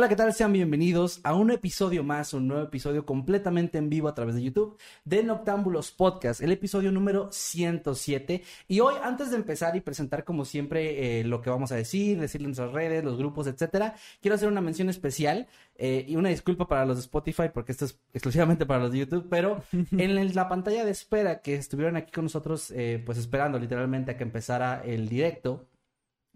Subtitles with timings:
[0.00, 0.32] Hola, ¿qué tal?
[0.32, 4.42] Sean bienvenidos a un episodio más, un nuevo episodio completamente en vivo a través de
[4.42, 8.42] YouTube de Noctámbulos Podcast, el episodio número 107.
[8.66, 12.18] Y hoy, antes de empezar y presentar como siempre eh, lo que vamos a decir,
[12.18, 16.30] decirle en nuestras redes, los grupos, etcétera, quiero hacer una mención especial eh, y una
[16.30, 19.62] disculpa para los de Spotify porque esto es exclusivamente para los de YouTube, pero
[19.98, 24.16] en la pantalla de espera que estuvieron aquí con nosotros, eh, pues esperando literalmente a
[24.16, 25.66] que empezara el directo,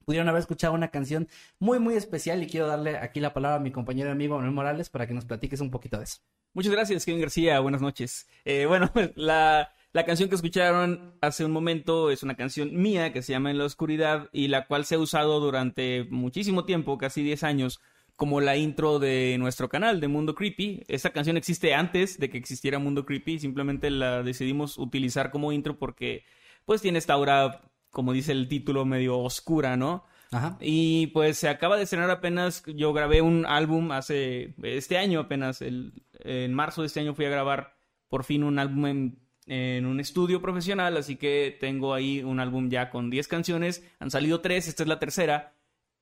[0.04, 3.60] pudieron haber escuchado una canción muy, muy especial y quiero darle aquí la palabra a
[3.60, 6.18] mi compañero y amigo Manuel Morales para que nos platiques un poquito de eso.
[6.52, 7.58] Muchas gracias, Kevin García.
[7.60, 8.28] Buenas noches.
[8.44, 13.22] Eh, bueno, la, la canción que escucharon hace un momento es una canción mía que
[13.22, 17.22] se llama En la Oscuridad y la cual se ha usado durante muchísimo tiempo, casi
[17.22, 17.80] 10 años,
[18.16, 20.84] como la intro de nuestro canal de Mundo Creepy.
[20.88, 25.78] Esta canción existe antes de que existiera Mundo Creepy, simplemente la decidimos utilizar como intro
[25.78, 26.24] porque
[26.64, 27.62] pues tiene esta aura
[27.94, 30.04] como dice el título, medio oscura, ¿no?
[30.30, 30.58] Ajá.
[30.60, 35.62] Y pues se acaba de estrenar apenas, yo grabé un álbum hace, este año apenas,
[35.62, 37.76] el, en marzo de este año fui a grabar
[38.08, 42.68] por fin un álbum en, en un estudio profesional, así que tengo ahí un álbum
[42.68, 45.54] ya con 10 canciones, han salido 3, esta es la tercera,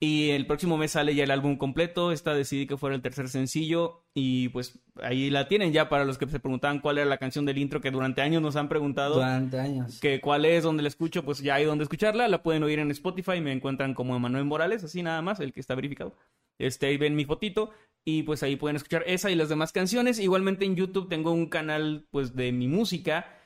[0.05, 2.11] y el próximo mes sale ya el álbum completo.
[2.11, 4.03] Esta decidí que fuera el tercer sencillo.
[4.15, 7.45] Y pues ahí la tienen ya para los que se preguntaban cuál era la canción
[7.45, 9.15] del intro que durante años nos han preguntado.
[9.15, 10.01] Durante años.
[10.01, 12.27] Que cuál es, donde la escucho, pues ya hay donde escucharla.
[12.27, 13.41] La pueden oír en Spotify.
[13.41, 16.17] Me encuentran como Emanuel Morales, así nada más, el que está verificado.
[16.59, 17.71] Este, ahí ven mi fotito.
[18.05, 20.19] Y pues ahí pueden escuchar esa y las demás canciones.
[20.19, 23.39] Igualmente en YouTube tengo un canal pues de mi música.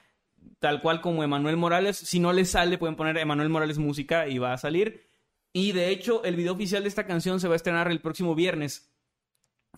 [0.59, 1.99] Tal cual como Emanuel Morales.
[1.99, 5.05] Si no les sale, pueden poner Emanuel Morales Música y va a salir.
[5.53, 8.34] Y de hecho, el video oficial de esta canción se va a estrenar el próximo
[8.34, 8.93] viernes.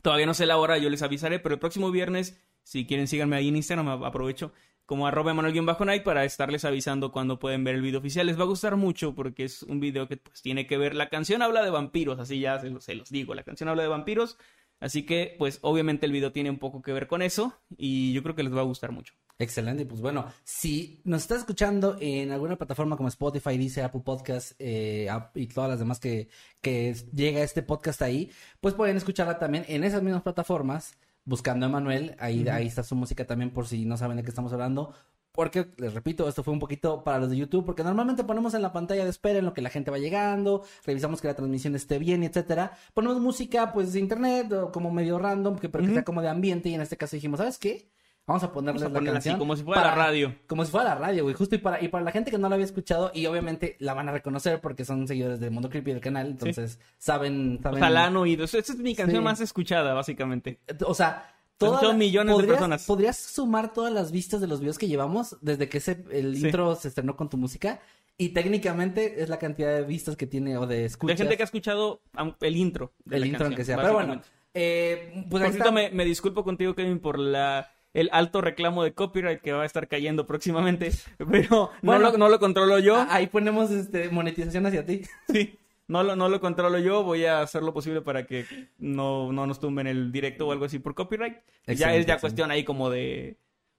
[0.03, 3.37] Todavía no sé la hora, yo les avisaré, pero el próximo viernes, si quieren síganme
[3.37, 4.53] ahí en Instagram, aprovecho
[4.89, 8.27] como arroba Manuel-Night para estarles avisando cuando pueden ver el video oficial.
[8.27, 10.95] Les va a gustar mucho porque es un video que pues, tiene que ver.
[10.95, 13.35] La canción habla de vampiros, así ya se los, se los digo.
[13.35, 14.39] La canción habla de vampiros.
[14.81, 18.23] Así que, pues, obviamente el video tiene un poco que ver con eso y yo
[18.23, 19.13] creo que les va a gustar mucho.
[19.41, 24.53] Excelente, pues bueno, si nos estás escuchando en alguna plataforma como Spotify, dice Apple Podcast
[24.59, 26.29] eh, y todas las demás que,
[26.61, 31.69] que llega este podcast ahí, pues pueden escucharla también en esas mismas plataformas, buscando a
[31.69, 34.93] Manuel, ahí, ahí está su música también por si no saben de qué estamos hablando,
[35.31, 38.63] porque, les repito, esto fue un poquito para los de YouTube, porque normalmente ponemos en
[38.63, 41.77] la pantalla de espera en lo que la gente va llegando, revisamos que la transmisión
[41.77, 42.73] esté bien, etcétera.
[42.93, 46.29] Ponemos música, pues, de internet, o como medio random, que, pero que sea como de
[46.29, 47.89] ambiente, y en este caso dijimos, ¿sabes qué?
[48.29, 49.33] Vamos a ponerle Vamos a la canción.
[49.35, 50.35] así, como si fuera la radio.
[50.47, 51.35] Como si fuera la radio, güey.
[51.35, 53.95] Justo y para, y para la gente que no la había escuchado, y obviamente la
[53.95, 57.83] van a reconocer porque son seguidores de Mundo Creepy del canal, entonces saben, saben.
[57.83, 58.45] Ojalá han oído.
[58.45, 59.25] Esta es mi canción Sí.
[59.25, 60.61] más escuchada, básicamente.
[60.87, 62.85] O sea, Son toda la- millones de personas.
[62.87, 66.45] ¿Podrías sumar todas las vistas de los videos que llevamos desde que ese, el Sí.
[66.47, 67.81] intro se estrenó con tu música?
[68.19, 71.17] Y técnicamente es la cantidad de vistas que tiene o de De escuchas.
[71.17, 72.03] gente que ha escuchado
[72.41, 72.93] el intro.
[73.07, 73.77] De el la intro, canción, aunque sea.
[73.77, 74.21] Pero bueno,
[74.55, 78.93] eh, pues Por cierto, me, me disculpo contigo, Kevin, por la el alto reclamo de
[78.93, 82.97] copyright que va a estar cayendo próximamente, pero Bueno, no, lo, no lo controlo yo.
[82.97, 85.03] Ah, Ahí ponemos este, monetización hacia ti.
[85.33, 87.03] Sí, no lo, no lo controlo yo.
[87.03, 88.45] Voy a hacer lo posible para que
[88.79, 91.39] no, no nos tumben el directo o algo así por copyright.
[91.67, 92.21] ya es ya excelente.
[92.21, 93.37] cuestión ahí como de,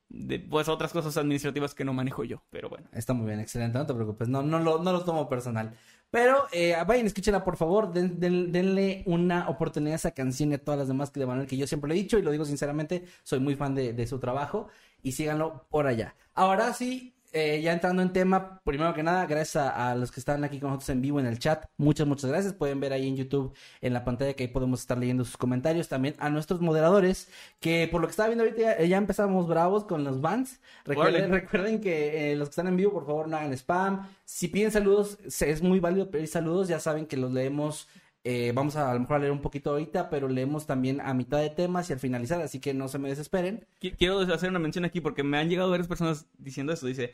[0.10, 2.88] de, pues otras cosas administrativas que no manejo yo, pero bueno.
[2.94, 5.74] Está muy bien, excelente, no te preocupes, no, no, lo, no lo tomo personal.
[6.12, 10.56] Pero eh, vayan, escúchenla por favor, den- den- denle una oportunidad a esa canción y
[10.56, 12.32] a todas las demás que de Manuel, que yo siempre lo he dicho y lo
[12.32, 14.68] digo sinceramente, soy muy fan de, de su trabajo
[15.04, 16.16] y síganlo por allá.
[16.34, 20.20] Ahora sí, eh, ya entrando en tema, primero que nada, gracias a, a los que
[20.20, 21.66] están aquí con nosotros en vivo en el chat.
[21.78, 22.54] Muchas, muchas gracias.
[22.54, 25.88] Pueden ver ahí en YouTube, en la pantalla, que ahí podemos estar leyendo sus comentarios.
[25.88, 27.30] También a nuestros moderadores,
[27.60, 30.60] que por lo que estaba viendo ahorita ya, ya empezamos bravos con los bans.
[30.86, 34.08] Recuerden, recuerden que eh, los que están en vivo, por favor, no hagan spam.
[34.26, 36.68] Si piden saludos, es muy válido pedir saludos.
[36.68, 37.88] Ya saben que los leemos.
[38.24, 41.14] Eh, vamos a, a lo mejor a leer un poquito ahorita, pero leemos también a
[41.14, 43.66] mitad de temas y al finalizar, así que no se me desesperen.
[43.82, 46.86] Qui- Quiero hacer una mención aquí porque me han llegado varias personas diciendo esto.
[46.88, 47.14] Dice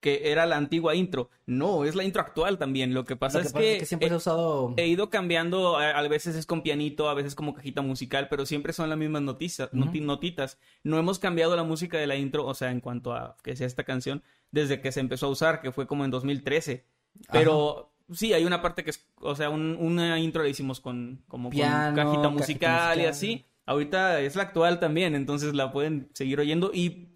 [0.00, 1.28] que era la antigua intro.
[1.46, 2.94] No, es la intro actual también.
[2.94, 4.74] Lo que pasa Lo que es pasa que, es que siempre he, usado...
[4.76, 5.76] he ido cambiando.
[5.76, 8.96] A, a veces es con pianito, a veces como cajita musical, pero siempre son las
[8.98, 9.86] mismas noticias, Ujú.
[9.86, 10.60] noti- notitas.
[10.84, 13.66] No hemos cambiado la música de la intro, o sea, en cuanto a que sea
[13.66, 16.84] esta canción, desde que se empezó a usar, que fue como en 2013.
[17.32, 21.20] Pero sí, hay una parte que es, o sea, un- una intro la hicimos con
[21.28, 23.44] como Piano, con cajita cajita musical y así.
[23.66, 27.08] Ahorita es la actual también, entonces la pueden seguir oyendo y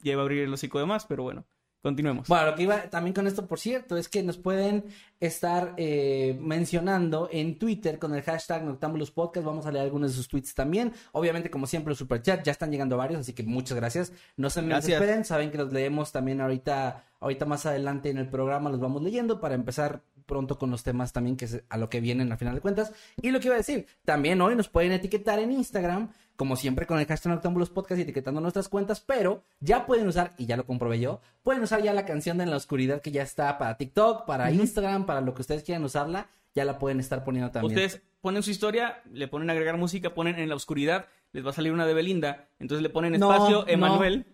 [0.00, 1.44] ya iba a abrir el hocico de más, pero bueno,
[1.82, 2.28] continuemos.
[2.28, 4.84] Bueno, lo que iba también con esto, por cierto, es que nos pueden
[5.18, 9.46] estar eh, mencionando en Twitter con el hashtag Noctambulos Podcast.
[9.46, 10.92] Vamos a leer algunos de sus tweets también.
[11.12, 14.12] Obviamente, como siempre, los superchats ya están llegando varios, así que muchas gracias.
[14.36, 18.28] No se me desesperen, saben que los leemos también ahorita, ahorita más adelante en el
[18.28, 21.90] programa, los vamos leyendo para empezar pronto con los temas también que es a lo
[21.90, 22.92] que vienen al final de cuentas.
[23.20, 26.86] Y lo que iba a decir, también hoy nos pueden etiquetar en Instagram, como siempre
[26.86, 30.56] con el hashtag Noctambulos Podcast y etiquetando nuestras cuentas, pero ya pueden usar, y ya
[30.56, 33.58] lo comprobé yo, pueden usar ya la canción de En la Oscuridad que ya está
[33.58, 37.50] para TikTok, para Instagram, para lo que ustedes quieran usarla, ya la pueden estar poniendo
[37.50, 37.72] también.
[37.74, 41.54] Ustedes ponen su historia, le ponen agregar música, ponen en la oscuridad, les va a
[41.54, 43.68] salir una de Belinda, entonces le ponen espacio, no.
[43.68, 44.26] Emanuel,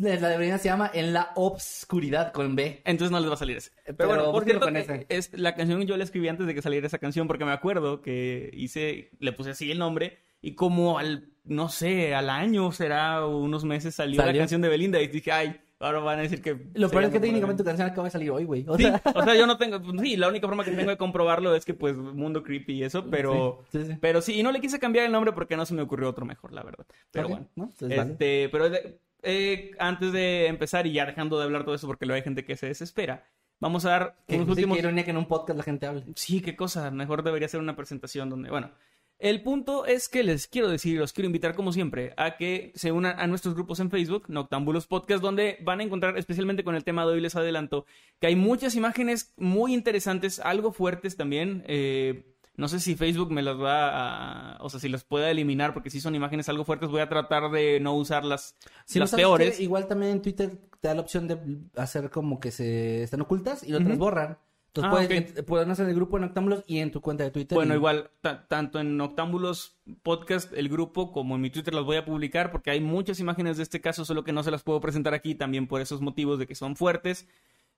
[0.00, 2.82] La de Belinda se llama En la Obscuridad con B.
[2.84, 3.70] entonces no les va a salir ese.
[3.84, 5.06] Pero, Pero bueno, por cierto, con ese.
[5.08, 8.02] es, la canción yo la escribí antes de que saliera esa canción porque me acuerdo
[8.02, 13.24] que hice, le puse así el nombre y como al, no sé, al año será
[13.26, 14.32] unos meses salió, ¿Salió?
[14.32, 16.56] la canción de Belinda y dije, ay, ahora van a decir que...
[16.74, 18.64] Lo peor es que técnicamente tu canción acaba de salir hoy, güey.
[18.68, 20.96] O Sí, sea, o sea, yo no tengo, sí, la única forma que tengo de
[20.96, 23.64] comprobarlo es que pues mundo creepy y eso, pero...
[23.70, 23.98] Sí, sí, sí.
[24.00, 26.24] Pero sí, y no le quise cambiar el nombre porque no se me ocurrió otro
[26.26, 26.84] mejor, la verdad.
[27.12, 27.48] Pero Ok, bueno.
[27.54, 27.64] ¿no?
[27.66, 28.10] Entonces, vale.
[28.12, 32.06] Este, pero de- eh, antes de empezar y ya dejando de hablar todo eso porque
[32.06, 33.26] luego hay gente que se desespera,
[33.60, 34.76] vamos a dar Que, unos últimos...
[34.76, 36.04] qué ironía que en un podcast la gente hable.
[36.14, 36.90] Sí, qué cosa.
[36.90, 38.70] Mejor debería ser una presentación donde, bueno.
[39.18, 42.92] El punto es que les quiero decir, los quiero invitar como siempre a que se
[42.92, 46.84] unan a nuestros grupos en Facebook, Noctambulos Podcast, donde van a encontrar, especialmente con el
[46.84, 47.84] tema de hoy les adelanto,
[48.20, 51.64] que hay muchas imágenes muy interesantes, algo fuertes también.
[51.66, 55.72] Eh, no sé si Facebook me las va a, o sea, si las pueda eliminar,
[55.72, 59.10] porque si son imágenes algo fuertes, voy a tratar de no usarlas Si no las
[59.10, 59.56] sabes peores.
[59.56, 60.50] qué, igual también en Twitter
[60.80, 61.38] te da la opción de
[61.76, 63.98] hacer como que se están ocultas y otras Ujú.
[63.98, 64.38] borran.
[64.66, 67.56] Entonces Ah, puedes, pueden hacer el grupo en Octámbulos y en tu cuenta de Twitter.
[67.56, 71.84] Bueno, y- igual, ta- tanto en Octámbulos Podcast, el grupo, como en mi Twitter las
[71.84, 74.62] voy a publicar porque hay muchas imágenes de este caso, solo que no se las
[74.62, 77.26] puedo presentar aquí también por esos motivos de que son fuertes.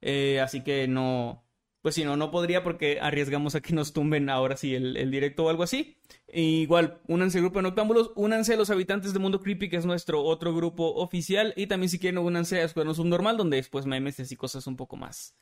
[0.03, 1.43] Eh, así que no,
[1.83, 5.11] pues si no, no podría porque arriesgamos a que nos tumben ahora sí el, el
[5.11, 5.97] directo o algo así.
[6.29, 9.77] E igual, únanse al grupo en Octámbulos, únanse a los habitantes de Mundo Creepy, que
[9.77, 13.87] es nuestro otro grupo oficial, y también si quieren únanse a Escuadrón Subnormal, donde después
[13.87, 15.35] memes y cosas un poco más,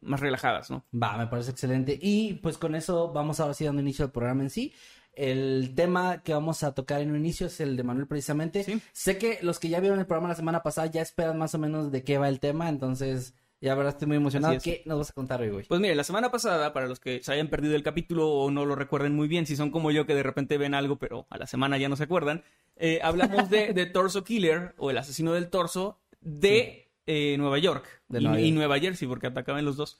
[0.00, 0.86] más relajadas, ¿no?
[0.94, 1.98] Va, me parece excelente.
[2.00, 4.72] Y pues con eso vamos ahora sí dando inicio al programa en sí.
[5.12, 8.62] El tema que vamos a tocar en un inicio es el de Manuel precisamente.
[8.62, 8.80] Sí.
[8.92, 11.58] Sé que los que ya vieron el programa la semana pasada ya esperan más o
[11.58, 14.54] menos de qué va el tema, entonces ya verdad estoy muy emocionado.
[14.54, 14.62] Es.
[14.62, 15.64] ¿Qué nos vas a contar hoy, güey?
[15.66, 18.64] Pues mire, la semana pasada, para los que se hayan perdido el capítulo o no
[18.64, 21.38] lo recuerden muy bien, si son como yo que de repente ven algo, pero a
[21.38, 22.42] la semana ya no se acuerdan,
[22.76, 28.02] eh, hablamos de, de Torso Killer o el asesino del torso de eh, Nueva York
[28.08, 28.52] De y, Nueva y.
[28.52, 29.98] Nueva Jersey, porque atacaban los dos.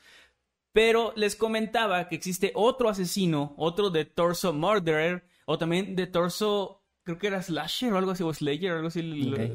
[0.72, 6.79] Pero les comentaba que existe otro asesino, otro de Torso Murderer, o también de Torso,
[7.10, 9.02] creo que era Slasher o algo así, o Slayer, algo así,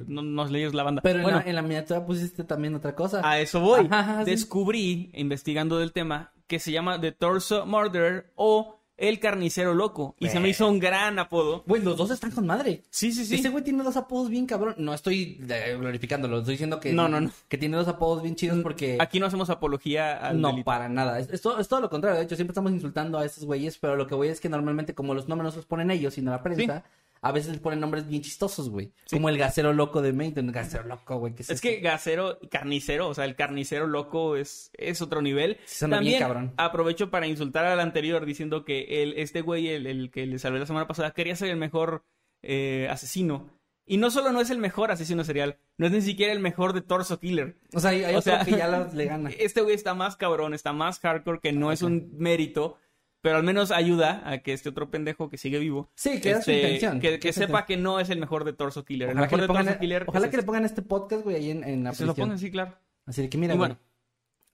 [0.08, 1.02] no, no Slayer es la banda.
[1.02, 3.22] Pero en, bueno, la, en la miniatura pusiste también otra cosa.
[3.24, 3.88] a eso voy.
[3.90, 4.32] Ajá, sí.
[4.32, 10.16] Descubrí, investigando del tema, que se llama The Torso Murderer o El Carnicero Loco.
[10.20, 11.64] Y se me hizo un gran apodo.
[11.68, 12.84] Güey, los dos están con madre.
[12.92, 13.36] Sí, sí, sí.
[13.36, 14.76] Ese güey tiene dos apodos bien cabrón.
[14.78, 16.94] No estoy eh, glorificándolo, estoy diciendo que.
[16.94, 17.32] No, no, no.
[17.50, 18.98] Que tiene dos apodos bien chidos porque.
[19.00, 20.66] Aquí no hacemos apología al No, delito.
[20.66, 21.20] para nada.
[21.20, 22.18] Es, es todo, es todo lo contrario.
[22.20, 24.94] De hecho, siempre estamos insultando a esos güeyes, pero lo que voy es que normalmente,
[24.94, 26.84] como los nombres no los ponen ellos, sino la prensa,
[27.26, 28.94] a veces les ponen nombres bien chistosos, güey.
[29.06, 29.16] Sí.
[29.16, 30.40] Como el gasero loco de Maine.
[30.40, 31.34] El gasero loco, güey.
[31.34, 31.60] ¿qué Es eso?
[31.60, 35.58] que gasero y carnicero, o sea, el carnicero loco es, es otro nivel.
[35.66, 36.54] Sí, suena bien También cabrón.
[36.58, 40.60] aprovecho para insultar al anterior diciendo que el, este güey, el, el que le salvé
[40.60, 42.06] la semana pasada, quería ser el mejor
[42.44, 43.50] eh, asesino.
[43.88, 46.74] Y no solo no es el mejor asesino serial, no es ni siquiera el mejor
[46.74, 47.58] de Torso Killer.
[47.74, 49.30] O sea, hay, hay o otro sea, que ya le gana.
[49.40, 52.78] Este güey está más cabrón, está más hardcore, que no es un mérito,
[53.26, 56.44] pero al menos ayuda a que este otro pendejo que sigue vivo, Sí, que da
[56.44, 57.00] su este, intención.
[57.00, 57.66] que, que sepa intención.
[57.66, 59.10] que no es el mejor de Torso Killer.
[59.10, 60.46] El Ojalá, que mejor le, de pongan, Torso Killer ojalá es que le este.
[60.46, 62.78] pongan este podcast, güey, ahí en, en la Que se lo pongan, sí, claro.
[63.08, 63.80] Así que mira, Y bueno,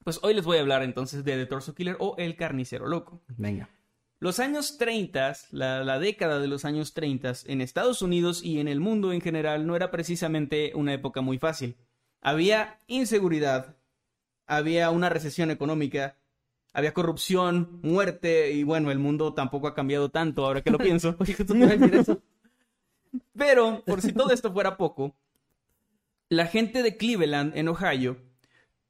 [0.05, 3.21] pues hoy les voy a hablar entonces de The Torso Killer o El Carnicero Loco.
[3.27, 3.67] venga.
[4.21, 8.69] Los años 30, la, la década de los años 30, en Estados Unidos y en
[8.69, 11.75] el mundo en general no era precisamente una época muy fácil.
[12.21, 13.75] Había inseguridad,
[14.47, 16.15] había una recesión económica,
[16.73, 21.15] había corrupción, muerte y bueno, el mundo tampoco ha cambiado tanto ahora que lo pienso.
[21.19, 22.21] Oye, te iba a decir eso.
[23.37, 25.15] Pero, por si todo esto fuera poco,
[26.29, 28.17] la gente de Cleveland, en Ohio,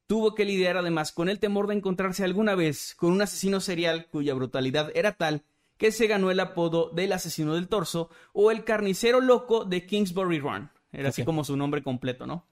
[0.06, 4.06] tuvo que lidiar además con el temor de encontrarse alguna vez con un asesino serial
[4.06, 5.42] cuya brutalidad era tal
[5.76, 10.38] que se ganó el apodo del asesino del torso o el carnicero loco de Kingsbury
[10.38, 10.70] Run.
[10.92, 12.46] Era así como su nombre completo, ¿no?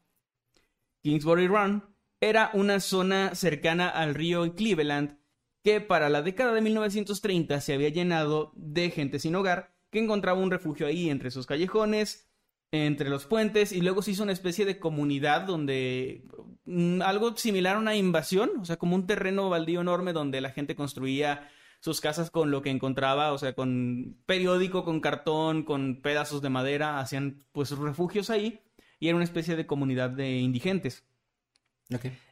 [1.02, 1.84] Kingsbury Run
[2.20, 5.19] era una zona cercana al río Cleveland
[5.62, 10.38] que para la década de 1930 se había llenado de gente sin hogar que encontraba
[10.38, 12.30] un refugio ahí entre sus callejones,
[12.72, 16.24] entre los puentes, y luego se hizo una especie de comunidad donde
[16.64, 20.50] mm, algo similar a una invasión, o sea, como un terreno baldío enorme donde la
[20.50, 21.50] gente construía
[21.80, 26.50] sus casas con lo que encontraba, o sea, con periódico, con cartón, con pedazos de
[26.50, 28.60] madera, hacían pues sus refugios ahí,
[29.00, 31.04] y era una especie de comunidad de indigentes.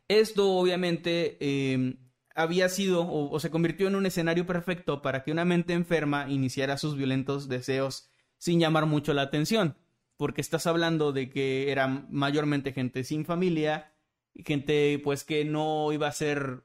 [0.07, 1.97] Esto obviamente eh,
[2.39, 6.31] había sido o, o se convirtió en un escenario perfecto para que una mente enferma
[6.31, 9.77] iniciara sus violentos deseos sin llamar mucho la atención,
[10.17, 13.93] porque estás hablando de que era mayormente gente sin familia,
[14.35, 16.63] gente pues que no iba a ser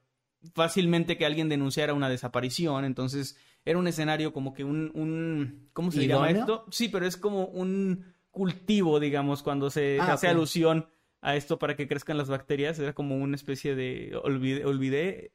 [0.54, 5.90] fácilmente que alguien denunciara una desaparición, entonces era un escenario como que un, un ¿cómo
[5.90, 6.66] se llama esto?
[6.70, 10.86] Sí, pero es como un cultivo, digamos, cuando se Ah, hace alusión
[11.20, 15.32] a esto para que crezcan las bacterias, era como una especie de, olvidé, olvidé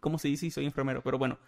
[0.00, 0.50] ¿cómo se dice?
[0.50, 1.38] Soy enfermero, pero bueno,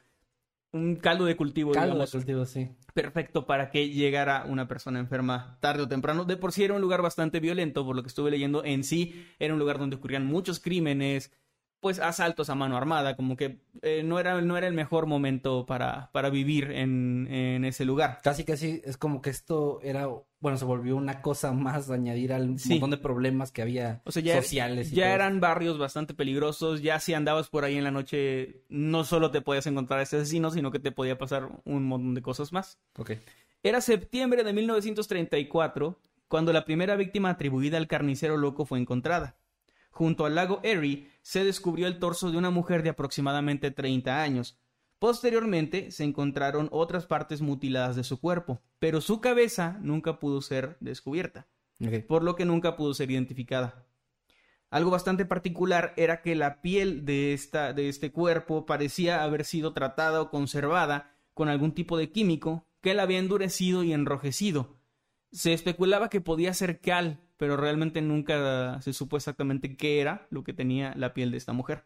[0.75, 2.69] un caldo de cultivo, Caldo de digamos, cultivo, sí.
[2.93, 6.25] perfecto para que llegara una persona enferma tarde o temprano.
[6.25, 9.25] De por sí era un lugar bastante violento, por lo que estuve leyendo, en sí
[9.38, 11.31] era un lugar donde ocurrían muchos crímenes,
[11.79, 15.64] pues asaltos a mano armada, como que eh, no, era, no era el mejor momento
[15.67, 18.21] para, para vivir en, en ese lugar.
[18.25, 20.09] Casi, casi es como que esto era,
[20.44, 22.68] bueno, se volvió una cosa más de añadir al Sí.
[22.74, 24.92] montón de problemas que había O sea, ya, sociales.
[24.92, 28.62] y ya todo eran barrios bastante peligrosos, ya si andabas por ahí en la noche,
[28.68, 32.14] no solo te podías encontrar a ese asesino, sino que te podía pasar un montón
[32.14, 32.78] de cosas más.
[32.98, 33.12] Ok.
[33.62, 35.98] Era septiembre de 1934
[36.28, 39.36] cuando la primera víctima atribuida al carnicero loco fue encontrada.
[39.90, 44.58] Junto al lago Erie se descubrió el torso de una mujer de aproximadamente 30 años.
[44.98, 50.76] Posteriormente se encontraron otras partes mutiladas de su cuerpo, pero su cabeza nunca pudo ser
[50.80, 51.46] descubierta,
[52.08, 53.84] por lo que nunca pudo ser identificada.
[54.70, 59.72] Algo bastante particular era que la piel de, esta, de este cuerpo parecía haber sido
[59.72, 64.76] tratada o conservada con algún tipo de químico que la había endurecido y enrojecido.
[65.30, 70.44] Se especulaba que podía ser cal, pero realmente nunca se supo exactamente qué era lo
[70.44, 71.84] que tenía la piel de esta mujer.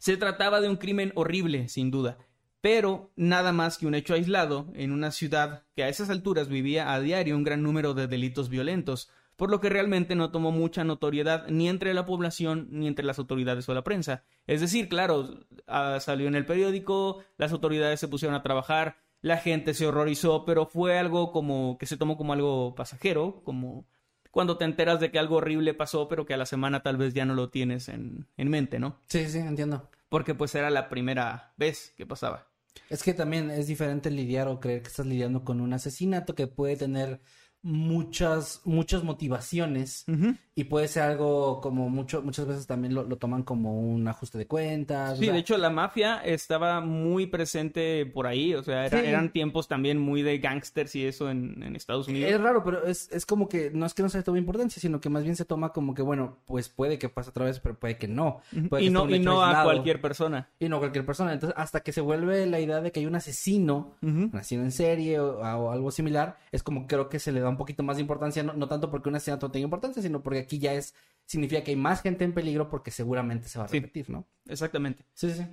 [0.00, 2.16] Se trataba de un crimen horrible, sin duda,
[2.62, 6.94] pero nada más que un hecho aislado en una ciudad que a esas alturas vivía
[6.94, 10.84] a diario un gran número de delitos violentos, por lo que realmente no tomó mucha
[10.84, 14.24] notoriedad ni entre la población ni entre las autoridades o la prensa.
[14.46, 19.36] Es decir, claro, ah, salió en el periódico, las autoridades se pusieron a trabajar, la
[19.36, 23.84] gente se horrorizó, pero fue algo como que se tomó como algo pasajero, como
[24.30, 27.14] cuando te enteras de que algo horrible pasó, pero que a la semana tal vez
[27.14, 28.98] ya no lo tienes en, en mente, ¿no?
[29.06, 29.88] Sí, sí, entiendo.
[30.08, 32.48] Porque pues era la primera vez que pasaba.
[32.88, 36.46] Es que también es diferente lidiar o creer que estás lidiando con un asesinato que
[36.46, 37.20] puede tener
[37.62, 40.04] muchas, muchas motivaciones
[40.54, 44.36] y puede ser algo como mucho, muchas veces también lo, lo toman como un ajuste
[44.38, 45.12] de cuentas.
[45.12, 49.00] o Sí, sea, de hecho la mafia estaba muy presente por ahí, o sea, era-
[49.00, 49.06] Sí.
[49.06, 52.30] eran tiempos también muy de gangsters y eso en, en Estados Unidos.
[52.30, 54.80] Es raro, pero es, es como que no es que no se le tome importancia,
[54.80, 57.60] sino que más bien se toma como que, bueno, pues puede que pase otra vez,
[57.60, 58.40] pero puede que no.
[58.68, 60.48] Puede y que no, y no a cualquier persona.
[60.58, 61.32] Y no a cualquier persona.
[61.32, 64.72] Entonces, hasta que se vuelve la idea de que hay un asesino, un asesino en
[64.72, 67.96] serie o, o algo similar, es como creo que se le da un poquito más
[67.96, 70.72] de importancia, no, no tanto porque un asesinato no tenga importancia, sino porque aquí ya
[70.74, 70.94] es,
[71.26, 73.78] significa que hay más gente en peligro porque seguramente se va a Sí.
[73.80, 74.26] repetir, ¿no?
[74.46, 75.04] Exactamente.
[75.14, 75.46] Sí, sí.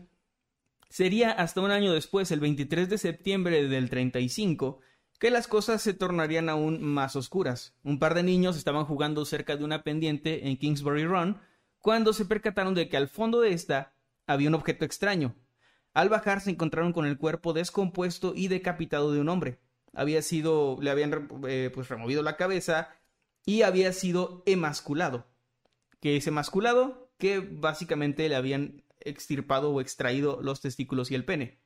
[0.89, 4.79] Sería hasta un año después, el 23 de septiembre del 35,
[5.19, 7.75] que las cosas se tornarían aún más oscuras.
[7.83, 11.37] Un par de niños estaban jugando cerca de una pendiente en Kingsbury Run
[11.79, 13.93] cuando se percataron de que al fondo de esta
[14.27, 15.35] había un objeto extraño.
[15.93, 19.59] Al bajar se encontraron con el cuerpo descompuesto y decapitado de un hombre.
[19.97, 22.89] Había sido, le habían eh, pues removido la cabeza
[23.45, 25.25] y había sido emasculado.
[25.99, 27.11] ¿Qué es emasculado?
[27.17, 31.59] Que básicamente le habían extirpado o extraído los testículos y el pene.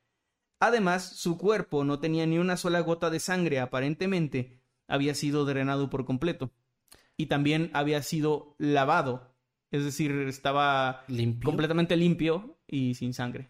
[0.59, 5.89] Además, su cuerpo no tenía ni una sola gota de sangre, aparentemente había sido drenado
[5.89, 6.51] por completo.
[7.17, 9.35] Y también había sido lavado
[9.71, 11.45] Es decir, estaba ¿Limpio?
[11.47, 13.49] completamente limpio y sin sangre.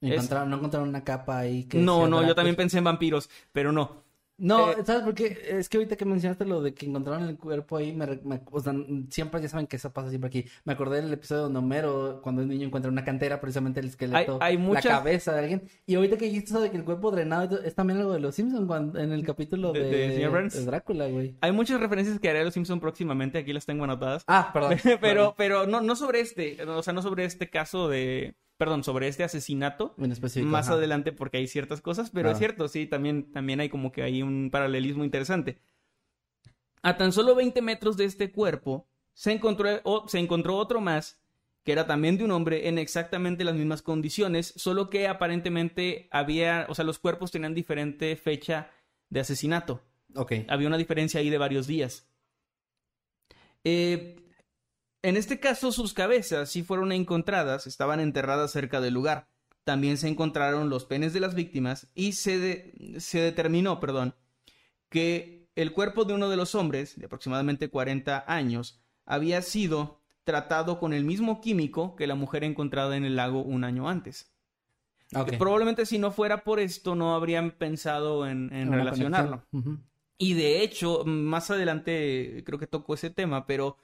[0.00, 3.72] Encontraron, no encontraron una capa ahí que No, no, yo también pensé en vampiros, pero
[3.72, 4.05] no.
[4.38, 5.38] No, Eh, ¿sabes por qué?
[5.48, 8.60] Es que ahorita que mencionaste lo de que encontraron el cuerpo ahí, me, me- o
[8.60, 8.74] sea,
[9.08, 10.44] siempre ya saben que eso pasa siempre aquí.
[10.64, 14.38] Me acordé del episodio donde Homero, cuando el niño encuentra una cantera, precisamente el esqueleto,
[14.42, 15.62] Hay- hay muchas- la cabeza de alguien.
[15.86, 18.34] Y ahorita que dijiste eso de que el cuerpo drenado es también algo de los
[18.34, 21.34] Simpsons cuando, en el capítulo De- de, de de Drácula, güey.
[21.40, 24.22] Hay muchas referencias que haré a los Simpson próximamente, aquí las tengo anotadas.
[24.26, 24.72] Ah, perdón.
[25.00, 29.08] pero, pero no, no sobre este, o sea, no sobre este caso de, perdón, sobre
[29.08, 29.94] este asesinato.
[30.10, 30.50] Específico.
[30.50, 30.74] más ajá.
[30.76, 32.38] adelante porque hay ciertas cosas, pero es Claro.
[32.38, 35.58] cierto, sí, también, también hay como que hay un paralelismo interesante.
[36.82, 41.20] A tan solo 20 metros de este cuerpo se encontró, o- se encontró otro más
[41.64, 46.64] que era también de un hombre en exactamente las mismas condiciones, solo que aparentemente había,
[46.68, 48.70] o sea, los cuerpos tenían diferente fecha
[49.10, 49.82] de asesinato.
[50.14, 50.32] Ok.
[50.46, 52.06] Había una diferencia ahí de varios días.
[53.64, 54.16] Eh,
[55.08, 59.28] en este caso, sus cabezas sí fueron encontradas, estaban enterradas cerca del lugar.
[59.64, 64.14] También se encontraron los penes de las víctimas y se, de- se determinó, perdón,
[64.88, 70.78] que el cuerpo de uno de los hombres, de aproximadamente 40 años, había sido tratado
[70.78, 74.32] con el mismo químico que la mujer encontrada en el lago un año antes.
[75.38, 79.44] Probablemente si no fuera por esto no habrían pensado en, relacionarlo.
[80.18, 83.76] Y de hecho, más adelante creo que tocó ese tema, pero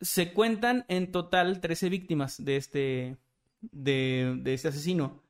[0.00, 3.16] se cuentan en total 13 víctimas de este,
[3.60, 5.22] de, de este asesino.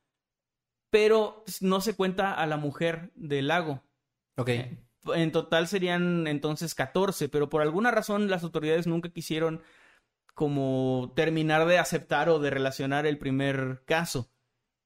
[0.89, 3.83] Pero no se cuenta a la mujer del lago.
[4.37, 4.49] Ok.
[5.13, 9.61] En total serían entonces 14, pero por alguna razón las autoridades nunca quisieron
[10.33, 14.29] como terminar de aceptar o de relacionar el primer caso.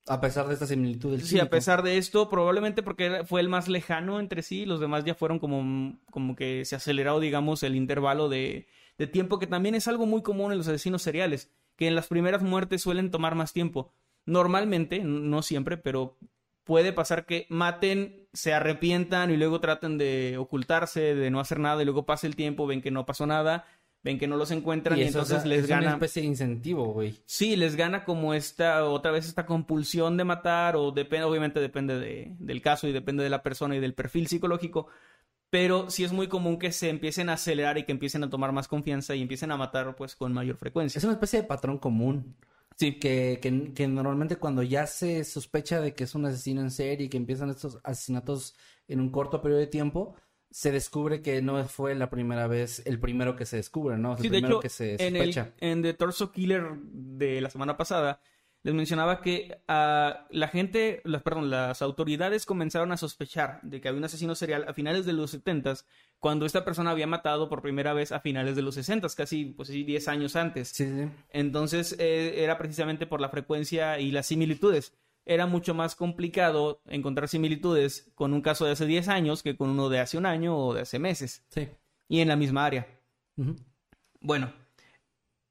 [0.07, 3.49] A pesar de esta similitud del Sí, a pesar de esto, probablemente porque fue el
[3.49, 7.75] más lejano entre sí, los demás ya fueron como, como que se aceleró, digamos, el
[7.75, 8.67] intervalo de,
[8.97, 12.07] de tiempo, que también es algo muy común en los asesinos seriales, que en las
[12.07, 13.91] primeras muertes suelen tomar más tiempo.
[14.25, 16.17] Normalmente, no siempre, pero
[16.63, 21.81] puede pasar que maten, se arrepientan y luego traten de ocultarse, de no hacer nada,
[21.81, 23.65] y luego pasa el tiempo, ven que no pasó nada,
[24.03, 25.81] ven que no los encuentran y, o entonces sea, les es gana.
[25.87, 27.15] una especie de incentivo, güey.
[27.25, 31.99] Sí, les gana como esta, otra vez esta compulsión de matar, o depende, obviamente depende
[31.99, 34.87] de- del caso y depende de la persona y del perfil psicológico,
[35.51, 38.53] pero sí es muy común que se empiecen a acelerar y que empiecen a tomar
[38.53, 40.97] más confianza y empiecen a matar pues con mayor frecuencia.
[40.97, 42.37] Es una especie de patrón común.
[42.77, 42.97] Sí.
[42.99, 47.05] Que, que, que normalmente cuando ya se sospecha de que es un asesino en serie
[47.07, 48.55] y que empiezan estos asesinatos
[48.87, 50.15] en un corto periodo de tiempo,
[50.49, 54.15] se descubre que no fue la primera vez, el primero que se descubre, ¿no?
[54.15, 55.53] Es el Sí, de primero hecho, que se en, el, sospecha.
[55.59, 58.19] en The Torso Killer de la semana pasada,
[58.63, 63.87] les mencionaba que ah, la gente, las, perdón, las autoridades comenzaron a sospechar de que
[63.87, 65.73] había un asesino serial a finales de los 70
[66.19, 69.69] cuando esta persona había matado por primera vez a finales de los 60 casi pues
[69.69, 70.69] sí, 10 años antes.
[70.69, 70.87] Sí.
[71.31, 74.93] Entonces eh, era precisamente por la frecuencia y las similitudes.
[75.25, 79.69] Era mucho más complicado encontrar similitudes con un caso de hace 10 años que con
[79.69, 81.43] uno de hace un año o de hace meses.
[81.49, 81.67] Sí.
[82.07, 82.87] Y en la misma área.
[84.19, 84.51] Bueno,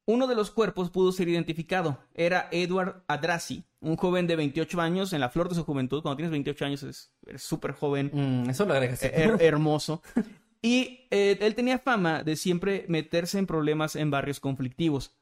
[0.06, 1.98] uno de los cuerpos pudo ser identificado.
[2.14, 6.02] Era Edward Adrasi, un joven de 28 años, en la flor de su juventud.
[6.02, 9.02] Cuando tienes 28 años es eres súper joven, Mm, eso lo agregas.
[9.02, 10.02] her- hermoso.
[10.62, 15.16] Y eh, él tenía fama de siempre meterse en problemas en barrios conflictivos.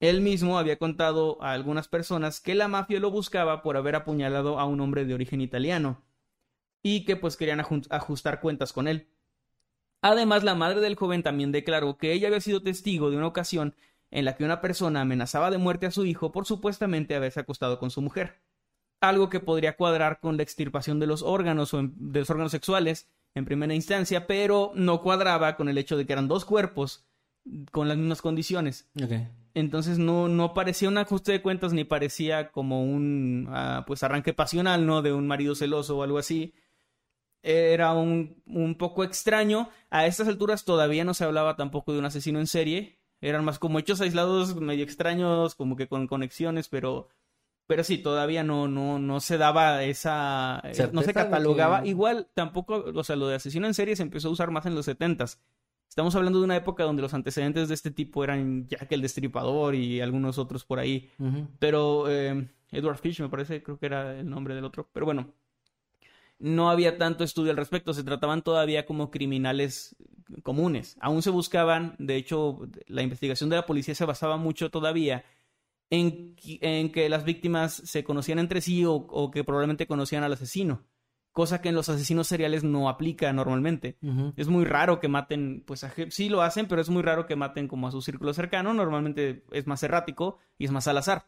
[0.00, 4.58] Él mismo había contado a algunas personas que la mafia lo buscaba por haber apuñalado
[4.58, 6.02] a un hombre de origen italiano
[6.82, 9.06] y que pues querían ajustar cuentas con él.
[10.02, 13.76] Además, la madre del joven también declaró que ella había sido testigo de una ocasión
[14.14, 17.80] en la que una persona amenazaba de muerte a su hijo por supuestamente haberse acostado
[17.80, 18.40] con su mujer.
[19.00, 23.10] Algo que podría cuadrar con la extirpación de los órganos o de los órganos sexuales
[23.34, 27.08] en primera instancia, pero no cuadraba con el hecho de que eran dos cuerpos
[27.72, 28.88] con las mismas condiciones.
[29.52, 34.32] Entonces no, no parecía un ajuste de cuentas ni parecía como un ah, pues arranque
[34.32, 35.02] pasional, ¿no?
[35.02, 36.54] De un marido celoso o algo así.
[37.42, 39.70] Era un, un poco extraño.
[39.90, 43.00] A estas alturas todavía no se hablaba tampoco de un asesino en serie.
[43.26, 47.08] Eran más como hechos aislados, medio extraños, como que con conexiones, pero,
[47.66, 51.82] pero sí, todavía no, no, no se daba esa, eh, no se catalogaba.
[51.82, 54.66] que- Igual tampoco, o sea, lo de asesino en serie se empezó a usar más
[54.66, 55.40] en los setentas.
[55.88, 59.74] Estamos hablando de una época donde los antecedentes de este tipo eran Jack el Destripador
[59.74, 61.10] y algunos otros por ahí.
[61.58, 64.88] Pero eh, Edward Fish me parece, creo que era el nombre del otro.
[64.92, 65.32] Pero bueno,
[66.44, 67.94] no había tanto estudio al respecto.
[67.94, 69.96] Se trataban todavía como criminales
[70.42, 70.98] comunes.
[71.00, 75.24] Aún se buscaban, de hecho, la investigación de la policía se basaba mucho todavía
[75.88, 80.84] en, que las víctimas se conocían entre sí o, o que probablemente conocían al asesino.
[81.32, 83.96] cosa que en los asesinos seriales no aplica normalmente.
[84.36, 87.36] Es muy raro que maten, pues a sí lo hacen, pero es muy raro que
[87.36, 88.72] maten como a su círculo cercano.
[88.72, 91.26] Normalmente es más errático y es más al azar.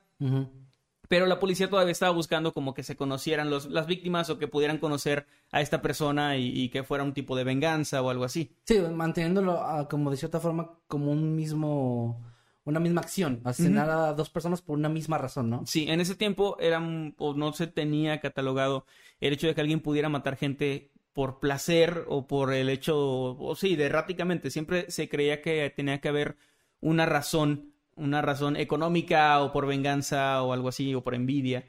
[1.09, 4.49] Pero la policía todavía estaba buscando como que se conocieran los, las víctimas o que
[4.49, 8.25] pudieran conocer a esta persona y, y que fuera un tipo de venganza o algo
[8.25, 8.53] así.
[8.65, 12.25] Sí, manteniéndolo ah, como de cierta forma como un mismo,
[12.65, 15.67] una misma acción, asesinar a dos personas por una misma razón, ¿no?
[15.67, 16.79] Sí, en ese tiempo era
[17.19, 18.87] o no se tenía catalogado
[19.21, 23.55] el hecho de que alguien pudiera matar gente por placer o por el hecho, o
[23.55, 24.51] sí, de erráticamente.
[24.51, 26.37] Siempre se creía que tenía que haber
[26.81, 31.67] una razón, una razón económica o por venganza o algo así, o por envidia.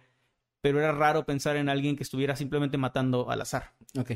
[0.61, 3.73] Pero era raro pensar en alguien que estuviera simplemente matando al azar.
[3.97, 4.11] Ok.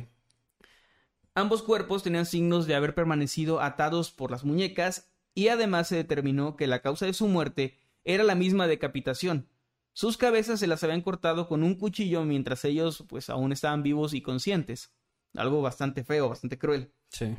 [1.33, 6.57] Ambos cuerpos tenían signos de haber permanecido atados por las muñecas y además se determinó
[6.57, 9.47] que la causa de su muerte era la misma decapitación.
[9.93, 14.13] Sus cabezas se las habían cortado con un cuchillo mientras ellos pues aún estaban vivos
[14.13, 14.93] y conscientes.
[15.35, 16.93] Algo bastante feo, bastante cruel.
[17.09, 17.37] Sí.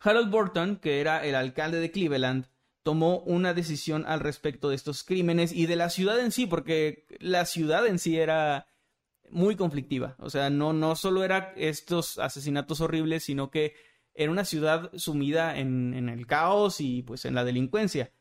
[0.00, 2.46] Harold Burton, que era el alcalde de Cleveland,
[2.84, 7.06] tomó una decisión al respecto de estos crímenes y de la ciudad en sí, porque
[7.18, 8.68] la ciudad en sí era
[9.30, 10.14] muy conflictiva.
[10.20, 13.74] O sea, no, no solo era estos asesinatos horribles, sino que
[14.14, 18.12] era una ciudad sumida en, en el caos y pues en la delincuencia.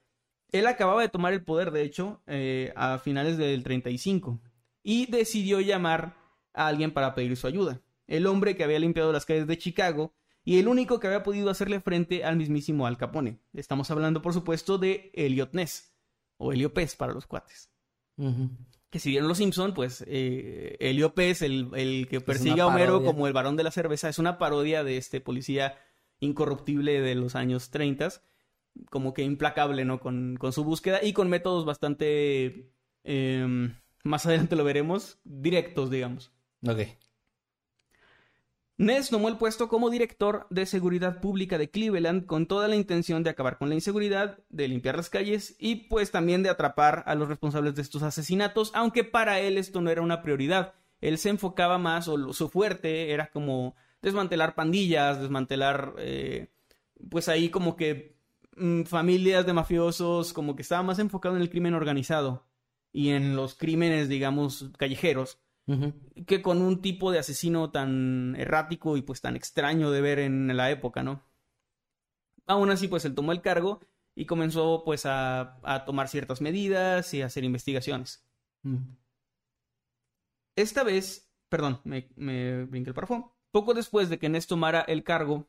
[0.51, 4.39] Él acababa de tomar el poder, de hecho, eh, a finales del 35,
[4.81, 6.15] y decidió llamar
[6.53, 7.81] a alguien para pedir su ayuda.
[8.07, 10.13] El hombre que había limpiado las calles de Chicago
[10.45, 13.39] y el único que había podido hacerle frente al mismísimo Al Capone.
[13.53, 15.93] Estamos hablando, por supuesto, de Elliot Ness,
[16.37, 17.69] o Helio Pez para los cuates.
[18.89, 23.03] Que si vieron Los Simpson, pues eh, Helio Pez, el, el que persigue a Homero
[23.03, 25.77] como el varón de la cerveza, es una parodia de este policía
[26.19, 28.09] incorruptible de los años 30,
[28.89, 29.99] como que implacable, ¿no?
[29.99, 32.71] Con, con su búsqueda y con métodos bastante,
[33.03, 36.31] em, más adelante lo veremos, directos, digamos.
[36.67, 36.79] Ok.
[38.83, 43.23] Ness tomó el puesto como director de seguridad pública de Cleveland con toda la intención
[43.23, 47.15] de acabar con la inseguridad, de limpiar las calles y pues también de atrapar a
[47.15, 50.73] los responsables de estos asesinatos, aunque para él esto no era una prioridad.
[50.99, 56.49] Él se enfocaba más, o su fuerte era como desmantelar pandillas, desmantelar, eh,
[57.09, 58.17] pues ahí como que
[58.57, 62.45] mm, familias de mafiosos, como que estaba más enfocado en el crimen organizado
[62.91, 65.39] y en los crímenes, digamos, callejeros
[66.25, 70.55] Que con un tipo de asesino tan errático y pues tan extraño de ver en
[70.55, 71.23] la época, ¿no?
[72.45, 73.79] Aún así, pues él tomó el cargo
[74.15, 78.25] y comenzó pues a, a tomar ciertas medidas y a hacer investigaciones.
[80.55, 83.35] Esta vez, perdón, me, me brinqué el párrafo.
[83.51, 85.47] Poco después de que Ness tomara el cargo,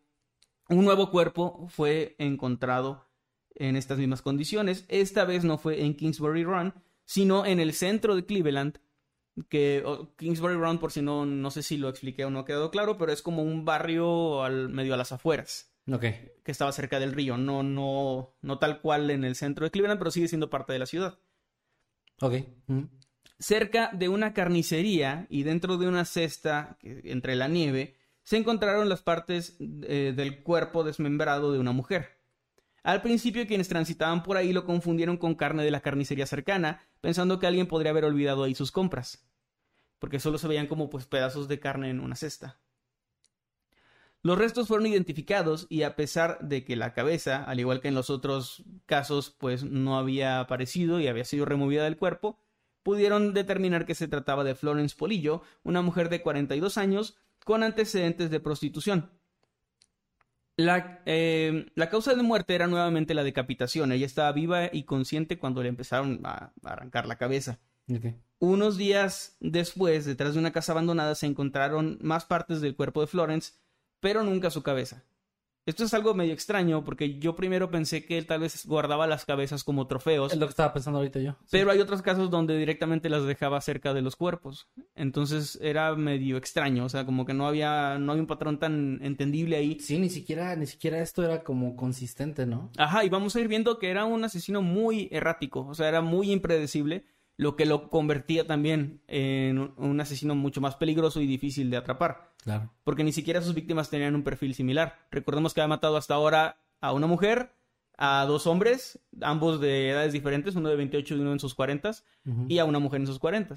[0.68, 3.06] un nuevo cuerpo fue encontrado
[3.54, 4.84] en estas mismas condiciones.
[4.88, 6.74] Esta vez no fue en Kingsbury Run,
[7.04, 8.78] sino en el centro de Cleveland,
[9.48, 9.84] que
[10.16, 12.96] Kingsbury Run, por si no, no sé si lo expliqué o no ha quedado claro,
[12.98, 16.02] pero es como un barrio al medio a las afueras, Ok.
[16.02, 19.98] que estaba cerca del río, no, no, no tal cual en el centro de Cleveland,
[19.98, 21.18] pero sigue siendo parte de la ciudad.
[22.20, 22.34] Ok.
[22.68, 22.88] Ujú.
[23.38, 29.02] Cerca de una carnicería y dentro de una cesta entre la nieve se encontraron las
[29.02, 32.20] partes eh, del cuerpo desmembrado de una mujer.
[32.84, 37.38] Al principio quienes transitaban por ahí lo confundieron con carne de la carnicería cercana, pensando
[37.38, 39.26] que alguien podría haber olvidado ahí sus compras,
[39.98, 42.60] porque solo se veían como pues pedazos de carne en una cesta.
[44.22, 47.94] Los restos fueron identificados y a pesar de que la cabeza, al igual que en
[47.94, 52.38] los otros casos, pues no había aparecido y había sido removida del cuerpo,
[52.82, 58.30] pudieron determinar que se trataba de Florence Polillo, una mujer de 42 años con antecedentes
[58.30, 59.10] de prostitución.
[60.56, 63.92] La, eh, la causa de muerte era nuevamente la decapitación.
[63.92, 67.58] Ella estaba viva y consciente cuando le empezaron a, a arrancar la cabeza.
[68.38, 73.06] Unos días después, detrás de una casa abandonada, se encontraron más partes del cuerpo de
[73.06, 73.52] Florence,
[74.00, 75.04] pero nunca su cabeza.
[75.66, 79.24] Esto es algo medio extraño porque yo primero pensé que él tal vez guardaba las
[79.24, 80.32] cabezas como trofeos.
[80.32, 81.32] Es lo que estaba pensando ahorita yo.
[81.32, 81.48] Sí.
[81.52, 84.68] Pero hay otros casos donde directamente las dejaba cerca de los cuerpos.
[84.94, 88.98] Entonces era medio extraño, o sea, como que no había, no había un patrón tan
[89.02, 89.78] entendible ahí.
[89.80, 92.70] Sí, ni siquiera, ni siquiera esto era como consistente, ¿no?
[92.76, 96.02] Ajá, y vamos a ir viendo que era un asesino muy errático, o sea, era
[96.02, 97.04] muy impredecible,
[97.36, 102.32] lo que lo convertía también en un- asesino mucho más peligroso y difícil de atrapar,
[102.44, 102.70] Claro.
[102.84, 105.06] porque ni siquiera sus víctimas tenían un perfil similar.
[105.10, 107.52] Recordemos que ha matado hasta ahora a una mujer,
[107.96, 111.90] a dos hombres, ambos de edades diferentes, uno de 28 y uno en sus 40,
[112.26, 112.46] Ujú.
[112.48, 113.54] y a una mujer en sus 40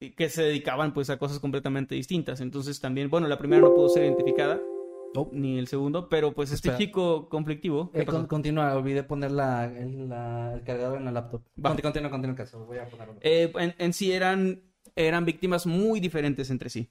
[0.00, 2.40] y que se dedicaban pues a cosas completamente distintas.
[2.40, 4.68] Entonces también, bueno, la primera no pudo ser identificada,
[5.14, 5.28] Oh.
[5.32, 9.66] ni el segundo, pero pues este chico conflictivo, ¿qué Eh, con- continúa, olvidé poner la,
[9.66, 11.42] el, la- el cargador en la laptop.
[11.62, 11.76] Va.
[11.80, 12.64] Continúa, continúa el caso.
[12.64, 13.16] Voy a ponerlo.
[13.20, 14.62] Eh, en, en sí eran,
[14.96, 16.88] eran víctimas muy diferentes entre sí.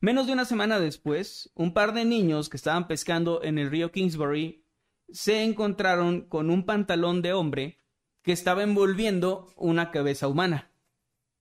[0.00, 3.90] Menos de una semana después, un par de niños que estaban pescando en el río
[3.90, 4.64] Kingsbury
[5.10, 7.80] se encontraron con un pantalón de hombre
[8.22, 10.70] que estaba envolviendo una cabeza humana.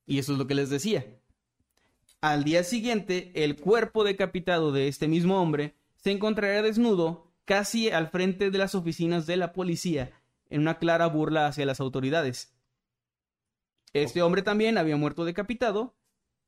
[0.05, 1.05] Y eso es lo que les decía.
[2.23, 8.07] Al día siguiente, el cuerpo decapitado de este mismo hombre se encontraría desnudo casi al
[8.11, 10.13] frente de las oficinas de la policía,
[10.49, 12.55] en una clara burla hacia las autoridades.
[13.91, 15.97] Este hombre también había muerto decapitado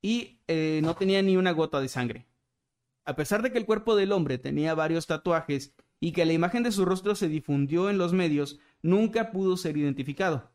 [0.02, 2.26] y eh, no tenía ni una gota de sangre.
[3.04, 6.64] A pesar de que el cuerpo del hombre tenía varios tatuajes y que la imagen
[6.64, 10.50] de su rostro se difundió en los medios, nunca pudo ser identificado.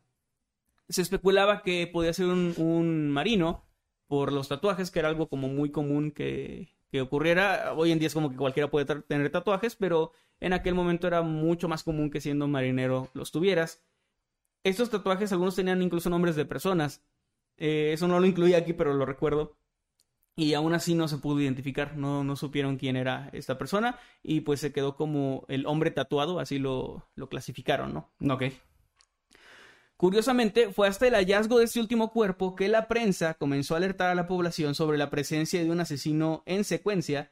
[0.89, 3.67] Se especulaba que podía ser un, marino
[4.11, 7.71] por los tatuajes, que era algo como muy común que, que ocurriera.
[7.77, 11.21] Hoy en día es como que cualquiera puede tener tatuajes, pero en aquel momento era
[11.21, 13.81] mucho más común que siendo marinero los tuvieras.
[14.65, 17.05] Estos tatuajes, algunos tenían incluso nombres de personas.
[17.55, 19.55] Eh, eso no lo incluía aquí, pero lo recuerdo.
[20.35, 24.41] Y aún así no se pudo identificar, no, no supieron quién era esta persona y
[24.41, 28.33] pues se quedó como el hombre tatuado, así lo, lo clasificaron, ¿no?
[28.33, 28.43] Ok.
[30.01, 34.09] Curiosamente, fue hasta el hallazgo de este último cuerpo que la prensa comenzó a alertar
[34.09, 37.31] a la población sobre la presencia de un asesino en secuencia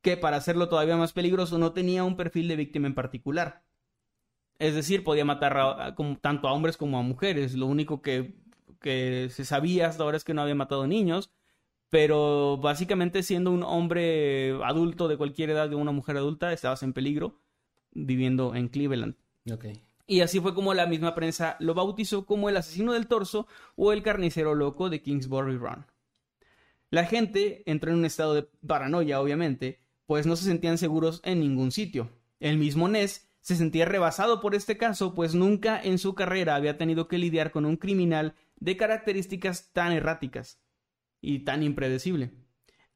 [0.00, 3.64] que, para hacerlo todavía más peligroso, no tenía un perfil de víctima en particular.
[4.58, 7.52] Es decir, podía matar tanto a hombres como a mujeres.
[7.52, 8.34] Lo único que,
[8.80, 11.32] que se sabía hasta ahora es que no había matado niños
[11.90, 16.94] pero básicamente siendo un hombre adulto de cualquier edad de una mujer adulta, estabas en
[16.94, 17.42] peligro
[17.90, 19.16] viviendo en Cleveland.
[20.12, 23.46] Y así fue como la misma prensa lo bautizó como el asesino del torso
[23.76, 25.86] o el carnicero loco de Kingsbury Run.
[26.90, 31.40] La gente entró en un estado de paranoia, obviamente, pues no se sentían seguros en
[31.40, 32.10] ningún sitio.
[32.40, 36.76] El mismo Ness se sentía rebasado por este caso, pues nunca en su carrera había
[36.76, 40.60] tenido que lidiar con un criminal de características tan erráticas
[41.22, 42.34] y tan impredecible.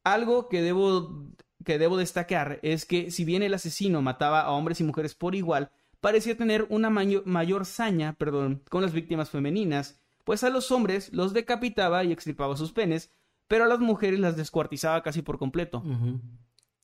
[0.03, 1.31] Algo que debo,
[1.65, 5.33] que debo destacar es que si bien el asesino mataba a hombres y mujeres por
[5.33, 11.11] igual, parecía tener una mayor saña perdón, con las víctimas femeninas, pues a los hombres
[11.13, 13.11] los decapitaba y extirpaba sus penes,
[13.47, 15.83] pero a las mujeres las descuartizaba casi por completo.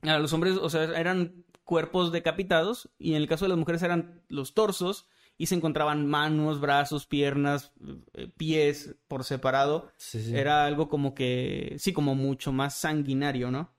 [0.02, 3.84] A los hombres, o sea, eran cuerpos decapitados y en el caso de las mujeres
[3.84, 7.73] eran los torsos y se encontraban manos, brazos, piernas,
[8.13, 9.89] eh, pies por separado.
[10.32, 13.73] Era algo como que, sí, como mucho más sanguinario, ¿no?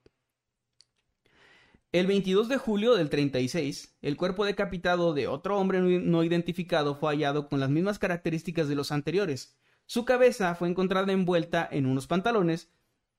[1.94, 7.10] El 22 de julio del 36, el cuerpo decapitado de otro hombre no identificado fue
[7.10, 9.56] hallado con las mismas características de los anteriores.
[9.86, 12.68] Su cabeza fue encontrada envuelta en unos pantalones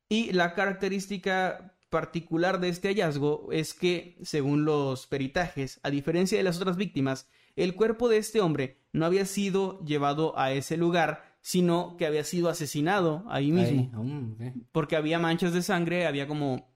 [0.10, 6.44] y la característica particular de este hallazgo es que, según los peritajes, a diferencia de
[6.44, 11.38] las otras víctimas, el cuerpo de este hombre no había sido llevado a ese lugar,
[11.40, 14.04] sino que había sido asesinado ahí mismo.
[14.04, 16.75] Mm, Porque había manchas de sangre, había como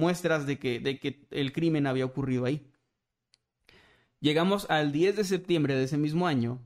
[0.00, 2.66] muestras de que, de que el crimen había ocurrido ahí.
[4.20, 6.60] Llegamos al 10 de septiembre de ese mismo año,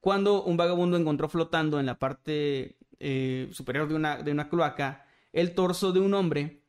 [0.00, 5.06] cuando un vagabundo encontró flotando en la parte eh, superior de una, de una cloaca
[5.32, 6.62] el torso de un hombre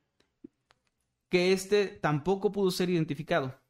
[1.30, 3.62] que éste tampoco pudo ser identificado.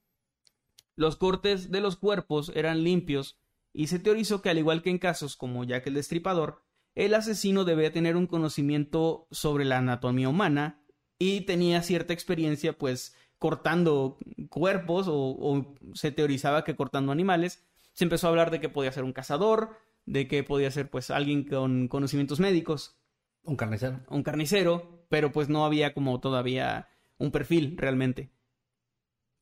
[0.95, 3.37] Los cortes de los cuerpos eran limpios
[3.73, 6.63] y se teorizó que al igual que en casos como Jack el Destripador,
[6.95, 10.84] el asesino debía tener un conocimiento sobre la anatomía humana
[11.19, 14.17] y tenía cierta experiencia pues cortando
[14.49, 17.63] cuerpos o, se teorizaba que cortando animales.
[17.93, 21.11] Se empezó a hablar de que podía ser un cazador, de que podía ser pues
[21.11, 22.97] alguien con conocimientos médicos.
[23.43, 24.01] Un carnicero.
[24.09, 28.31] Un carnicero, pero pues no había como todavía un perfil realmente.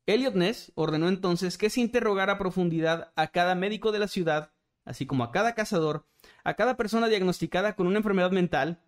[0.05, 4.51] Elliot Ness ordenó entonces que se interrogara a profundidad a cada médico de la ciudad,
[4.83, 6.05] así como a cada cazador,
[6.43, 8.83] a cada persona diagnosticada con una enfermedad mental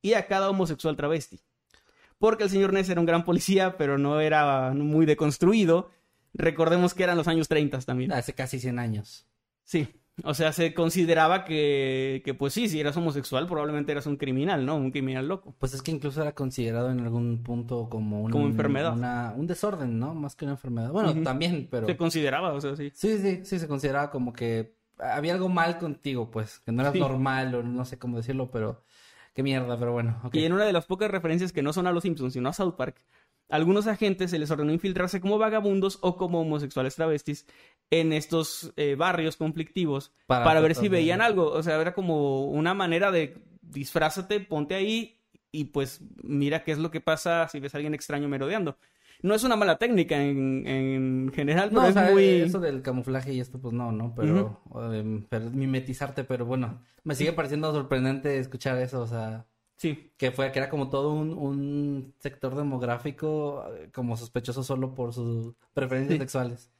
[0.00, 1.42] y a cada homosexual travesti.
[2.18, 5.90] Porque el señor Ness era un gran policía, pero no era muy deconstruido.
[6.32, 8.12] Recordemos que eran los años 30 también.
[8.12, 9.26] Hace casi 100 años.
[9.62, 9.88] Sí.
[10.22, 14.64] O sea, se consideraba que, que, pues sí, si eras homosexual, probablemente eras un criminal,
[14.64, 14.76] ¿no?
[14.76, 15.56] Un criminal loco.
[15.58, 19.34] Pues es que incluso era considerado en algún punto como una enfermedad.
[19.36, 20.14] un desorden, ¿no?
[20.14, 20.92] Más que una enfermedad.
[20.92, 21.86] Bueno, también, pero.
[21.86, 22.92] Se consideraba, o sea, sí.
[22.94, 26.94] Sí, sí, sí, se consideraba como que había algo mal contigo, pues, que no eras
[26.94, 28.84] normal o no sé cómo decirlo, pero.
[29.34, 30.20] Qué mierda, pero bueno.
[30.32, 32.52] Y en una de las pocas referencias que no son a los Simpsons, sino a
[32.52, 32.96] South Park,
[33.48, 37.46] algunos agentes se les ordenó infiltrarse como vagabundos o como homosexuales travestis
[37.90, 41.50] en estos eh, barrios conflictivos para, ver si veían algo.
[41.50, 45.20] O sea, era como una manera de disfrázate, ponte ahí
[45.50, 48.78] y pues mira qué es lo que pasa si ves a alguien extraño merodeando.
[49.22, 52.24] No es una mala técnica en, general, pero es muy...
[52.42, 54.14] Eso del camuflaje y esto, pues no, ¿no?
[54.14, 54.60] Pero,
[55.52, 59.46] mimetizarte, pero bueno, me sigue pareciendo sorprendente escuchar eso, o sea...
[59.76, 60.12] Sí.
[60.16, 65.12] Que fue, que era como todo un, un sector demográfico eh, como sospechoso solo por
[65.12, 66.18] sus preferencias Sí.
[66.20, 66.70] sexuales.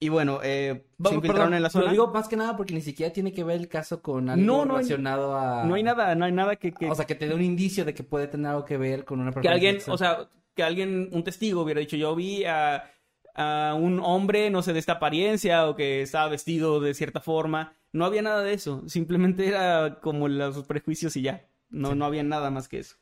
[0.00, 1.90] Y bueno, eh, se Vamos, infiltraron perdón, en la Lo zona.
[1.92, 4.64] digo más que nada porque ni siquiera tiene que ver el caso con algo No,
[4.64, 5.64] no hay- relacionado a...
[5.64, 6.72] No hay nada, no hay nada que...
[6.72, 9.04] que- O sea, que te dé un indicio de que puede tener algo que ver
[9.04, 9.94] con una que preferencia alguien, sexual.
[9.94, 12.90] o sea, que alguien, un testigo hubiera dicho, yo vi a,
[13.34, 17.76] a un hombre, no sé, de esta apariencia o que estaba vestido de cierta forma.
[17.92, 21.46] No había nada de eso, simplemente era como los prejuicios y ya.
[21.68, 22.96] No, no había nada más que eso.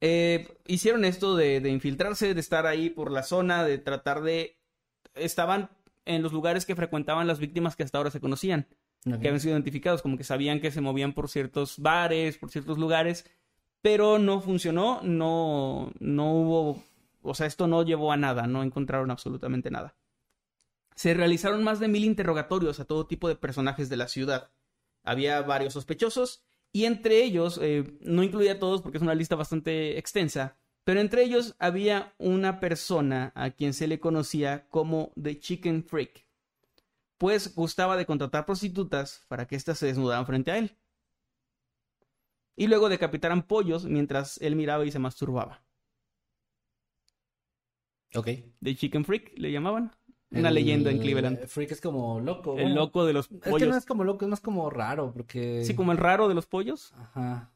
[0.00, 4.58] Eh, hicieron esto de, de infiltrarse, de estar ahí por la zona, de tratar de...
[5.14, 5.70] Estaban
[6.06, 8.66] en los lugares que frecuentaban las víctimas que hasta ahora se conocían
[9.02, 12.78] que habían sido identificados, como que sabían que se movían por ciertos bares, por ciertos
[12.78, 13.24] lugares,
[13.82, 16.84] pero no funcionó, no, no hubo,
[17.22, 19.94] o sea, esto no llevó a nada, no encontraron absolutamente nada.
[20.94, 24.50] Se realizaron más de mil interrogatorios a todo tipo de personajes de la ciudad.
[25.02, 29.34] Había varios sospechosos y entre ellos, eh, no incluía a todos porque es una lista
[29.34, 35.38] bastante extensa, pero entre ellos había una persona a quien se le conocía como The
[35.38, 36.30] Chicken Freak
[37.20, 40.78] pues gustaba de contratar prostitutas para que éstas se desnudaran frente a él.
[42.60, 45.62] Y luego decapitaran pollos mientras él miraba y se masturbaba.
[48.14, 48.28] Ok.
[48.62, 49.92] The Chicken Freak le llamaban.
[50.30, 51.46] Una El- leyenda en Cleveland.
[51.46, 52.52] Freak es como loco.
[52.58, 53.68] El bueno, loco de los Es que pollos.
[53.70, 55.64] no es como loco, es más como raro, porque...
[55.64, 56.92] Sí, como el raro de los pollos.
[56.98, 57.50] Ajá.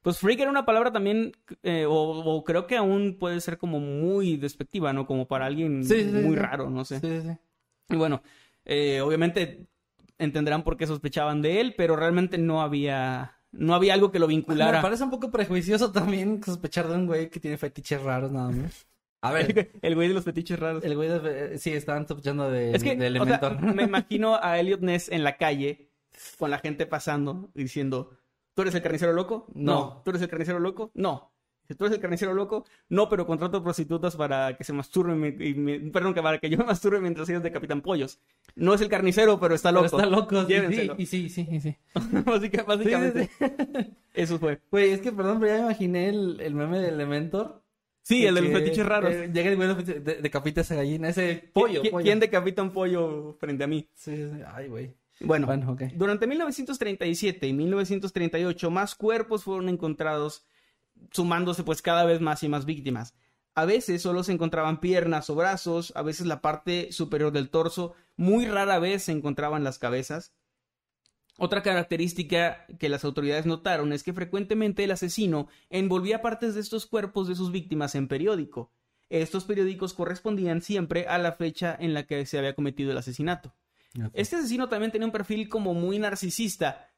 [0.00, 1.32] Pues freak era una palabra también,
[1.62, 5.06] eh, o, o creo que aún puede ser como muy despectiva, ¿no?
[5.06, 6.42] Como para alguien Sí, sí, sí, muy sí.
[6.42, 7.00] raro, no sé.
[7.00, 7.36] Sí, sí, sí.
[7.90, 8.22] Y bueno,
[8.64, 9.66] eh, obviamente
[10.16, 14.26] entenderán por qué sospechaban de él, pero realmente no había, no había algo que lo
[14.28, 14.82] Me vinculara.
[14.82, 18.86] parece un poco prejuicioso también sospechar de un güey que tiene fetiches raros nada más.
[19.20, 20.84] A ver, El güey de los fetiches raros.
[20.84, 21.58] el güey de...
[21.58, 23.60] Sí, estaban sospechando de, Es que, de o sea, Elementor.
[23.74, 25.90] me imagino a Elliot Ness en la calle
[26.38, 28.10] con la gente pasando y diciendo,
[28.54, 29.46] ¿tú eres el carnicero loco?
[29.54, 30.02] No.
[30.04, 30.90] ¿Tú eres el carnicero loco?
[30.94, 31.32] No.
[31.74, 32.64] ¿Tú eres el carnicero loco?
[32.88, 36.56] No, pero contrato prostitutas para que se masturben, y me- perdón, que para que yo
[36.58, 38.20] me masturbe mientras ellos decapitan pollos.
[38.56, 39.96] No es el carnicero, pero está Pero loco.
[39.98, 40.40] está loco.
[40.42, 40.96] sí, Llévenselo.
[40.96, 41.76] Sí, y sí, sí, y sí.
[42.24, 44.60] Básica- básicamente, Sí, sí, eso fue.
[44.70, 47.62] Güey, es que perdón, pero ya me imaginé el, el meme de Elementor.
[48.02, 49.10] Sí, el de los Que- fetiches raros.
[49.10, 51.82] que Llega el güey de, de, decapita esa gallina, ese pollo.
[51.82, 52.02] ¿Qui- pollo.
[52.04, 53.86] ¿Quién decapita un pollo frente a mí?
[53.94, 54.40] Sí, sí, sí.
[54.54, 54.94] Ay, güey.
[55.20, 55.82] Bueno, Bueno, ok.
[55.94, 60.46] Durante 1937 y 1938 más cuerpos fueron encontrados,
[61.12, 63.14] sumándose pues cada vez más y más víctimas.
[63.54, 67.94] A veces solo se encontraban piernas o brazos, a veces la parte superior del torso,
[68.16, 70.32] muy rara vez se encontraban las cabezas.
[71.38, 76.86] Otra característica que las autoridades notaron es que frecuentemente el asesino envolvía partes de estos
[76.86, 78.72] cuerpos de sus víctimas en periódico.
[79.08, 83.54] Estos periódicos correspondían siempre a la fecha en la que se había cometido el asesinato.
[84.12, 86.92] Este asesino también tenía un perfil como muy narcisista.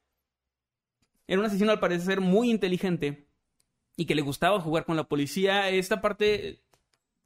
[1.27, 3.30] Era un asesino al parecer muy inteligente
[4.01, 5.69] y que le gustaba jugar con la policía.
[5.69, 6.63] Esta parte,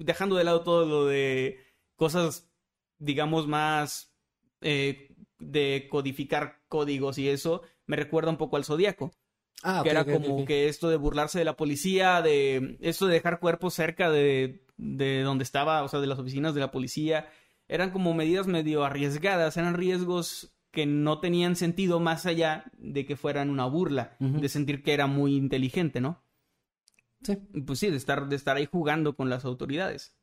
[0.00, 1.60] dejando de lado todo lo de
[1.94, 2.50] cosas,
[2.98, 4.12] digamos, más
[4.60, 9.12] eh, de codificar códigos y eso, me recuerda un poco al Zodíaco.
[9.62, 13.38] Ah, que era como que esto de burlarse de la policía, de esto de dejar
[13.38, 17.28] cuerpos cerca de, de donde estaba, o sea, de las oficinas de la policía,
[17.68, 23.14] eran como medidas medio arriesgadas, eran riesgos que no tenían sentido más allá de que
[23.14, 26.23] fueran una burla, de sentir que era muy inteligente, ¿no?
[27.24, 27.38] Sí.
[27.66, 30.14] Pues sí, de estar, de estar ahí jugando con las autoridades.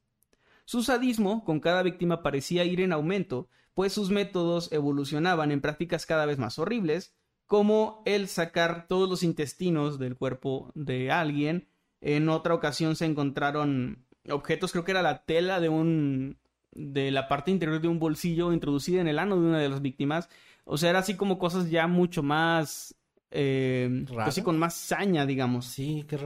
[0.66, 6.06] Su sadismo con cada víctima parecía ir en aumento, pues sus métodos evolucionaban en prácticas
[6.06, 7.14] cada vez más horribles,
[7.46, 11.68] como el sacar todos los intestinos del cuerpo de alguien.
[12.00, 16.38] En otra ocasión se encontraron objetos, creo que era la tela de un
[16.74, 19.82] de la parte interior de un bolsillo introducida en el ano de una de las
[19.82, 20.30] víctimas.
[20.64, 22.96] O sea, era así como cosas ya mucho más
[23.32, 24.36] eh, pues ¿Raras?
[24.36, 25.66] sí, con más saña, digamos.
[25.66, 26.18] Sí, qué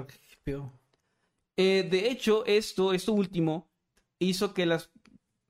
[1.58, 3.68] Eh, de hecho, esto, esto último,
[4.20, 4.92] hizo que las,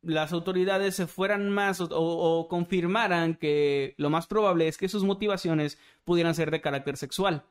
[0.01, 5.77] las autoridades se fueran más o, confirmaran que lo más probable es que sus motivaciones
[6.03, 7.43] pudieran ser de carácter sexual.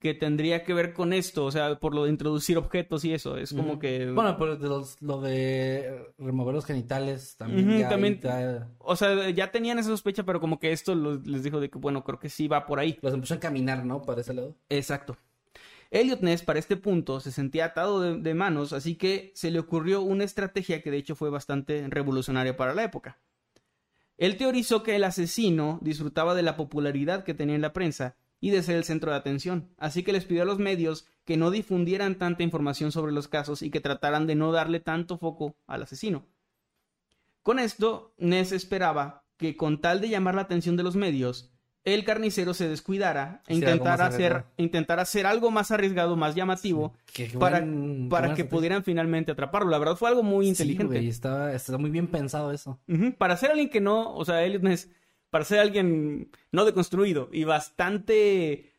[0.00, 3.36] Que tendría que ver con esto, o sea, por lo de introducir objetos y eso.
[3.36, 4.08] Es como que.
[4.12, 7.68] Bueno, pero de los- lo de remover los genitales también.
[7.68, 8.20] Ujú, ya también-
[8.78, 12.04] O sea, ya tenían esa sospecha, pero como que esto les dijo de que, bueno,
[12.04, 12.96] creo que sí va por ahí.
[13.02, 14.00] Los empezó a encaminar, ¿no?
[14.02, 14.54] Para ese lado.
[14.68, 15.16] Exacto.
[15.90, 20.02] Elliot Ness para este punto se sentía atado de, manos, así que se le ocurrió
[20.02, 23.18] una estrategia que de hecho fue bastante revolucionaria para la época.
[24.18, 28.50] Él teorizó que el asesino disfrutaba de la popularidad que tenía en la prensa y
[28.50, 31.50] de ser el centro de atención, así que les pidió a los medios que no
[31.50, 35.82] difundieran tanta información sobre los casos y que trataran de no darle tanto foco al
[35.82, 36.26] asesino.
[37.42, 41.50] Con esto, Ness esperaba que con tal de llamar la atención de los medios,
[41.94, 46.94] el carnicero se descuidara e más hacer, intentar hacer algo más arriesgado, más llamativo,
[47.38, 49.70] para, buen- para que pudieran finalmente atraparlo.
[49.70, 50.94] La verdad fue algo muy Sí, inteligente.
[50.98, 52.78] güey, está, está muy bien pensado eso.
[53.18, 54.90] Para ser alguien que no, o sea, Elliot Ness,
[55.30, 58.72] para ser alguien no deconstruido y bastante,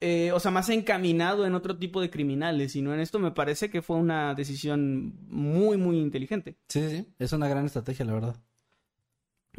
[0.00, 3.30] eh, o sea, más encaminado en otro tipo de criminales, y no en esto, me
[3.30, 6.56] parece que fue una decisión muy, muy inteligente.
[6.68, 7.08] Sí, sí, sí.
[7.18, 8.36] Es una gran estrategia, la verdad.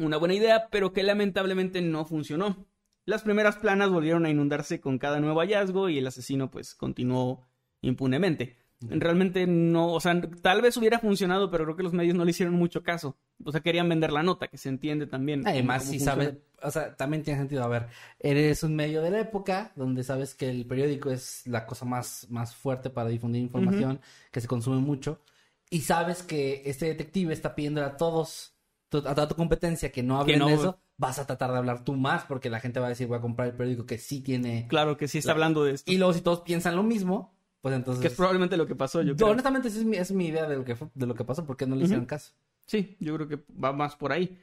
[0.00, 2.66] Una buena idea, pero que lamentablemente no funcionó.
[3.06, 7.42] Las primeras planas volvieron a inundarse con cada nuevo hallazgo y el asesino pues continuó
[7.82, 8.56] impunemente.
[8.86, 12.32] Realmente no, o sea, tal vez hubiera funcionado, pero creo que los medios no le
[12.32, 13.16] hicieron mucho caso.
[13.42, 15.46] O sea, querían vender la nota, que se entiende también.
[15.46, 16.12] Además, si funciona.
[16.24, 17.64] sabes, o sea, también tiene sentido.
[17.64, 17.86] A ver,
[18.20, 22.26] eres un medio de la época donde sabes que el periódico es la cosa más,
[22.28, 24.00] más fuerte para difundir información,
[24.30, 25.22] que se consume mucho,
[25.70, 28.54] y sabes que este detective está pidiendo a todos,
[28.92, 31.94] a toda tu competencia que no hablen no- eso, vas a tratar de hablar tú
[31.94, 34.66] más, porque la gente va a decir, voy a comprar el periódico que sí tiene.
[34.68, 35.90] Claro que sí está hablando de esto.
[35.90, 38.00] Y luego, si todos piensan lo mismo, pues entonces.
[38.02, 39.28] Que es probablemente lo que pasó, yo Yo, creo.
[39.30, 41.44] honestamente, esa es mi, es mi idea de lo que, fue- de lo que pasó,
[41.46, 42.32] porque no le hicieron caso.
[42.66, 44.38] Sí, yo creo que va más por ahí.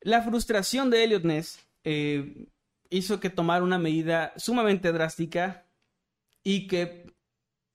[0.00, 2.46] La frustración de Elliot Ness eh,
[2.90, 5.64] hizo que tomara una medida sumamente drástica
[6.42, 7.12] y que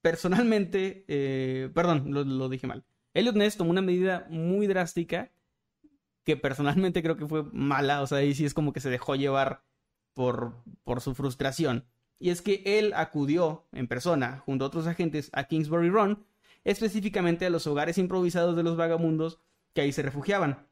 [0.02, 2.84] personalmente, eh, perdón, lo, lo dije mal.
[3.14, 5.32] Elliot Ness tomó una medida muy drástica
[6.24, 9.16] que personalmente creo que fue mala, o sea, ahí sí es como que se dejó
[9.16, 9.64] llevar
[10.14, 11.86] por, por su frustración.
[12.20, 16.24] Y es que él acudió en persona, junto a otros agentes, a Kingsbury Run,
[16.64, 19.40] específicamente a los hogares improvisados de los vagabundos
[19.74, 20.68] que ahí se refugiaban.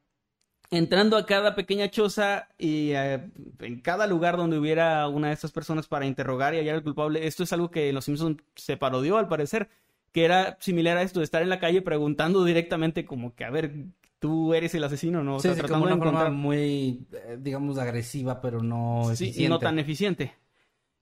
[0.71, 5.51] Entrando a cada pequeña choza y eh, en cada lugar donde hubiera una de estas
[5.51, 8.77] personas para interrogar y hallar al culpable, esto es algo que en Los Simpsons se
[8.77, 9.69] parodió al parecer,
[10.11, 13.49] que era similar a esto de estar en la calle preguntando directamente como que, a
[13.49, 13.73] ver,
[14.19, 15.37] tú eres el asesino, ¿no?
[15.37, 16.33] O sea, sí, tratando como de una forma encontrar...
[16.37, 19.49] muy, eh, digamos, agresiva, pero no Sí, eficiente.
[19.49, 20.35] no tan eficiente.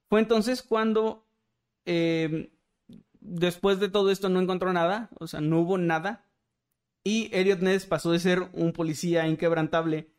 [0.09, 1.25] Fue entonces cuando,
[1.85, 2.51] eh,
[3.19, 6.25] después de todo esto, no encontró nada, o sea, no hubo nada.
[7.03, 10.09] Y Elliot Ness pasó de ser un policía inquebrantable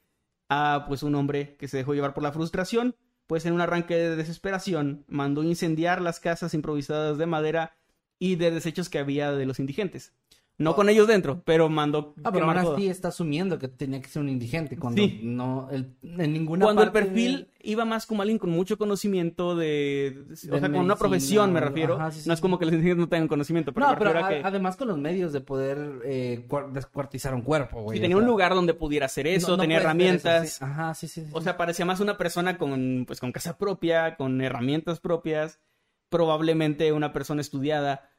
[0.48, 2.96] a, pues, un hombre que se dejó llevar por la frustración.
[3.26, 7.76] Pues, en un arranque de desesperación, mandó incendiar las casas improvisadas de madera
[8.18, 10.14] y de desechos que había de los indigentes.
[10.60, 12.76] No con ellos dentro, pero mandó Ah, pero ahora todo.
[12.76, 15.20] sí está asumiendo que tenía que ser un indigente cuando Sí.
[15.22, 19.54] no, el- en ninguna Cuando el perfil de- iba más como alguien con mucho conocimiento
[19.54, 20.24] de...
[20.32, 21.94] O sea, con una profesión me refiero.
[21.94, 22.42] ajá, sí, sí, no es sí.
[22.42, 24.48] como que los indigentes no tengan conocimiento, pero no, me pero refiero a a- que...
[24.48, 27.96] además con los medios de poder eh, cuar- descuartizar un cuerpo, güey.
[27.96, 30.50] si o tenía un lugar donde pudiera hacer eso, no- no tenía eso, herramientas.
[30.54, 30.64] sí.
[30.64, 31.20] Ajá, sí, sí.
[31.24, 31.30] sí.
[31.34, 35.60] O sea, parecía más una persona con, pues, con casa propia, con herramientas propias,
[36.08, 38.10] probablemente una persona estudiada.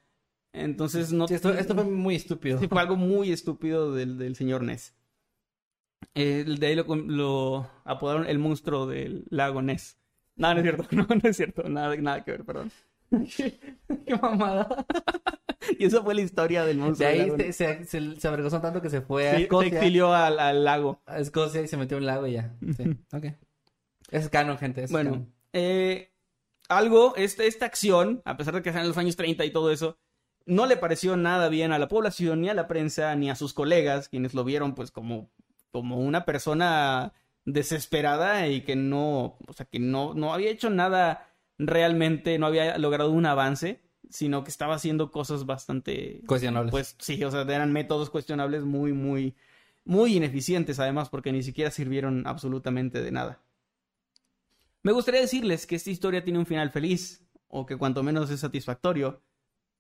[0.53, 1.27] Entonces no...
[1.27, 2.59] Sí, esto, esto fue muy estúpido.
[2.59, 4.95] Sí, fue algo muy estúpido del, del señor Ness.
[6.15, 9.97] Eh, de ahí lo, lo apodaron el monstruo del lago Ness.
[10.35, 12.71] No, no es cierto, no, no es cierto, nada, nada que ver, perdón.
[13.37, 14.85] Qué mamada.
[15.77, 18.27] Y esa fue la historia del De monstruo del ahí lago se, se, se, se
[18.27, 19.77] avergonzó tanto que se fue a Sí, se Escocia.
[19.77, 21.01] exilió al, al lago.
[21.05, 22.55] A Escocia y se metió en un lago y ya.
[22.75, 23.25] Sí, ok.
[24.11, 24.83] Es canon, gente.
[24.83, 25.33] Es Bueno, canon.
[25.53, 26.11] eh,
[26.69, 29.97] algo, este, esta acción, a pesar de que sean los años 30 y todo eso,
[30.49, 33.53] no le pareció nada bien a la población, ni a la prensa, ni a sus
[33.53, 35.29] colegas, quienes lo vieron pues como,
[35.71, 37.13] como una persona
[37.45, 41.29] desesperada y que no, o sea, que no, no había hecho nada
[41.59, 46.71] realmente, no había logrado un avance, sino que estaba haciendo cosas bastante Cuestionables.
[46.71, 49.35] pues sí, o sea, eran métodos cuestionables muy, muy,
[49.85, 53.39] muy ineficientes además, porque ni siquiera sirvieron absolutamente de nada.
[54.81, 58.39] Me gustaría decirles que esta historia tiene un final feliz, o que cuanto menos es
[58.39, 59.21] satisfactorio,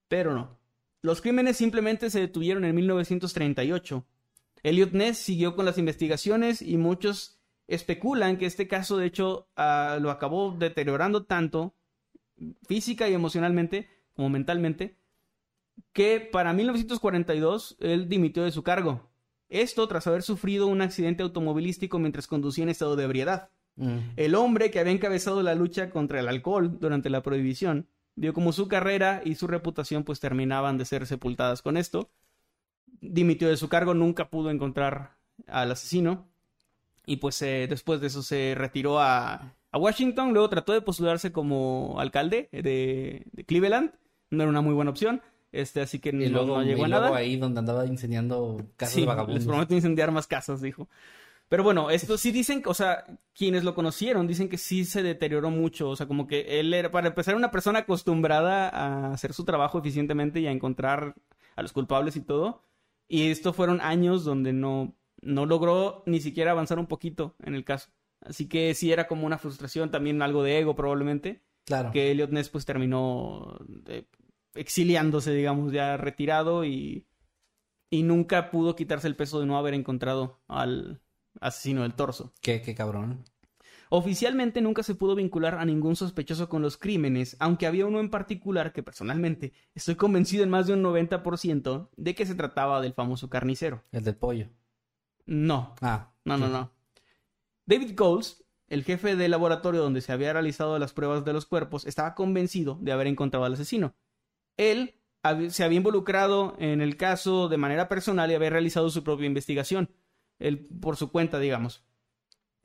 [0.07, 0.58] pero no.
[1.01, 4.05] Los crímenes simplemente se detuvieron en 1938.
[4.63, 9.97] Elliot Ness siguió con las investigaciones y muchos especulan que este caso de hecho ah,
[10.01, 11.75] lo acabó deteriorando tanto
[12.67, 14.97] física y emocionalmente como mentalmente
[15.93, 19.09] que para 1942 él dimitió de su cargo.
[19.47, 23.49] Esto tras haber sufrido un accidente automovilístico mientras conducía en estado de ebriedad.
[23.75, 23.97] Mm.
[24.17, 27.87] El hombre que había encabezado la lucha contra el alcohol durante la prohibición
[28.19, 32.09] vio como su carrera y su reputación pues terminaban de ser sepultadas con esto.
[33.01, 35.15] Dimitió de su cargo, nunca pudo encontrar
[35.47, 36.27] al asesino
[37.05, 41.31] y pues eh, después de eso se retiró a, a Washington, luego trató de postularse
[41.31, 43.91] como alcalde de, de Cleveland,
[44.31, 45.21] no era una muy buena opción,
[45.53, 47.15] este, así que Y luego, no llegó y a nada.
[47.15, 49.39] ahí donde andaba incendiando casas Sí, vagabundos.
[49.39, 50.89] les prometo incendiar más casas, dijo.
[51.49, 55.49] Pero bueno, esto sí dicen, o sea, quienes lo conocieron dicen que sí se deterioró
[55.49, 59.45] mucho, o sea, como que él era, para empezar, una persona acostumbrada a hacer su
[59.45, 61.15] trabajo eficientemente y a encontrar
[61.55, 62.61] a los culpables y todo.
[63.07, 67.63] Y esto fueron años donde no, no logró ni siquiera avanzar un poquito en el
[67.65, 67.89] caso.
[68.21, 71.91] Así que sí era como una frustración, también algo de ego probablemente, Claro.
[71.91, 74.05] que Elliot Ness pues terminó eh,
[74.53, 77.07] exiliándose, digamos, ya retirado y,
[77.89, 81.01] y nunca pudo quitarse el peso de no haber encontrado al
[81.41, 82.33] asesino del torso.
[82.41, 83.23] Qué, qué cabrón.
[83.91, 88.11] Oficialmente nunca se pudo vincular a ningún sospechoso con los crímenes, aunque había uno en
[88.11, 92.93] particular que personalmente estoy convencido en más de un 90% de que se trataba del
[92.93, 93.83] famoso carnicero.
[93.91, 94.47] El del pollo.
[95.25, 96.11] No, Ah.
[96.23, 96.71] no, no, no.
[97.65, 101.85] David Coles, el jefe del laboratorio donde se había realizado las pruebas de los cuerpos,
[101.87, 103.95] estaba convencido de haber encontrado al asesino.
[104.57, 104.95] Él
[105.49, 109.89] se había involucrado en el caso de manera personal y había realizado su propia investigación,
[110.39, 111.83] él por su cuenta, digamos.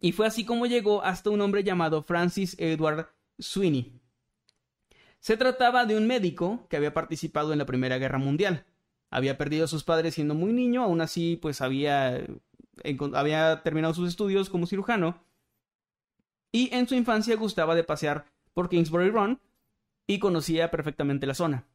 [0.01, 3.09] Y fue así como llegó hasta un hombre llamado Francis Edward
[3.39, 4.01] Sweeney.
[5.21, 8.67] Se trataba de un médico que había participado en la Primera Guerra Mundial.
[9.11, 12.27] Había perdido a sus padres siendo muy niño, aún así pues había,
[13.15, 15.25] había terminado sus estudios como cirujano.
[16.53, 19.41] Y en su infancia gustaba de pasear por Kingsbury Run
[20.07, 21.67] y conocía perfectamente la zona.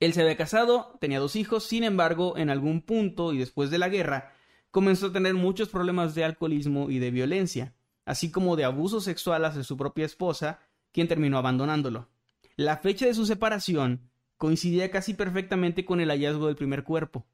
[0.00, 3.78] Él se había casado, tenía dos hijos, sin embargo, en algún punto y después de
[3.78, 4.32] la guerra,
[4.70, 9.44] comenzó a tener muchos problemas de alcoholismo y de violencia, así como de abuso sexual
[9.44, 10.60] hacia su propia esposa,
[10.92, 12.08] quien terminó abandonándolo.
[12.56, 17.26] La fecha de su separación coincidía casi perfectamente con el hallazgo del primer cuerpo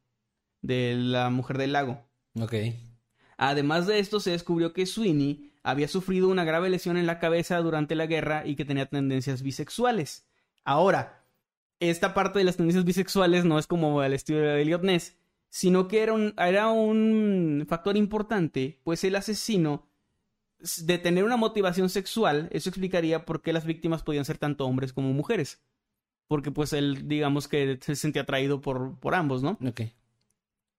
[0.62, 2.04] de la mujer del lago.
[2.40, 2.54] Ok.
[3.36, 7.58] Además de esto, se descubrió que Sweeney había sufrido una grave lesión en la cabeza
[7.58, 10.26] durante la guerra y que tenía tendencias bisexuales.
[10.64, 11.24] Ahora,
[11.80, 15.16] esta parte de las tendencias bisexuales no es como el estilo de Elliot Ness,
[15.54, 19.86] sino que era un, era un factor importante, pues el asesino,
[20.82, 24.92] de tener una motivación sexual, eso explicaría por qué las víctimas podían ser tanto hombres
[24.92, 25.62] como mujeres.
[26.26, 29.56] Porque pues él, digamos que se sentía atraído por, por ambos, ¿no?
[29.64, 29.82] Ok.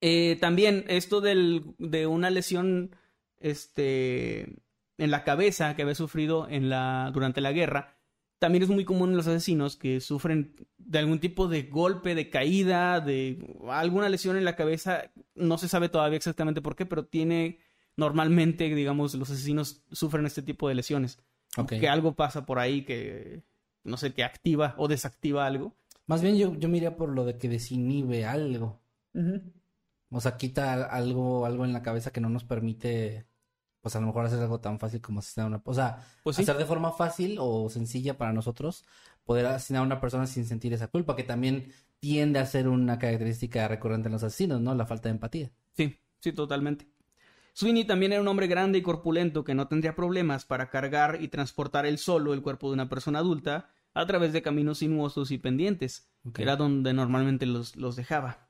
[0.01, 2.97] Eh, también esto del, de una lesión
[3.39, 4.57] este,
[4.97, 7.94] en la cabeza que había sufrido en la, durante la guerra,
[8.39, 12.29] también es muy común en los asesinos que sufren de algún tipo de golpe, de
[12.29, 15.11] caída, de alguna lesión en la cabeza.
[15.35, 17.59] No se sabe todavía exactamente por qué, pero tiene
[17.97, 21.19] normalmente, digamos, los asesinos sufren este tipo de lesiones.
[21.67, 23.43] Que algo pasa por ahí que,
[23.83, 25.73] no sé, que activa o desactiva algo.
[26.05, 28.81] Más bien yo, yo me iría por lo de que desinhibe algo.
[30.09, 33.25] O sea, quita algo, algo en la cabeza que no nos permite,
[33.85, 35.61] pues a lo mejor hacer algo tan fácil como asesinar a una...
[35.63, 36.41] O sea, Pues sí.
[36.41, 38.83] hacer de forma fácil o sencilla para nosotros
[39.25, 42.97] poder asesinar a una persona sin sentir esa culpa, que también tiende a ser una
[42.97, 44.73] característica recurrente en los asesinos, ¿no?
[44.73, 45.51] La falta de empatía.
[45.77, 46.87] Sí, sí, totalmente.
[47.53, 51.27] Sweeney también era un hombre grande y corpulento que no tendría problemas para cargar y
[51.27, 55.37] transportar él solo el cuerpo de una persona adulta a través de caminos sinuosos y
[55.37, 56.09] pendientes.
[56.27, 56.39] Ok.
[56.39, 58.49] Era donde normalmente los, los dejaba.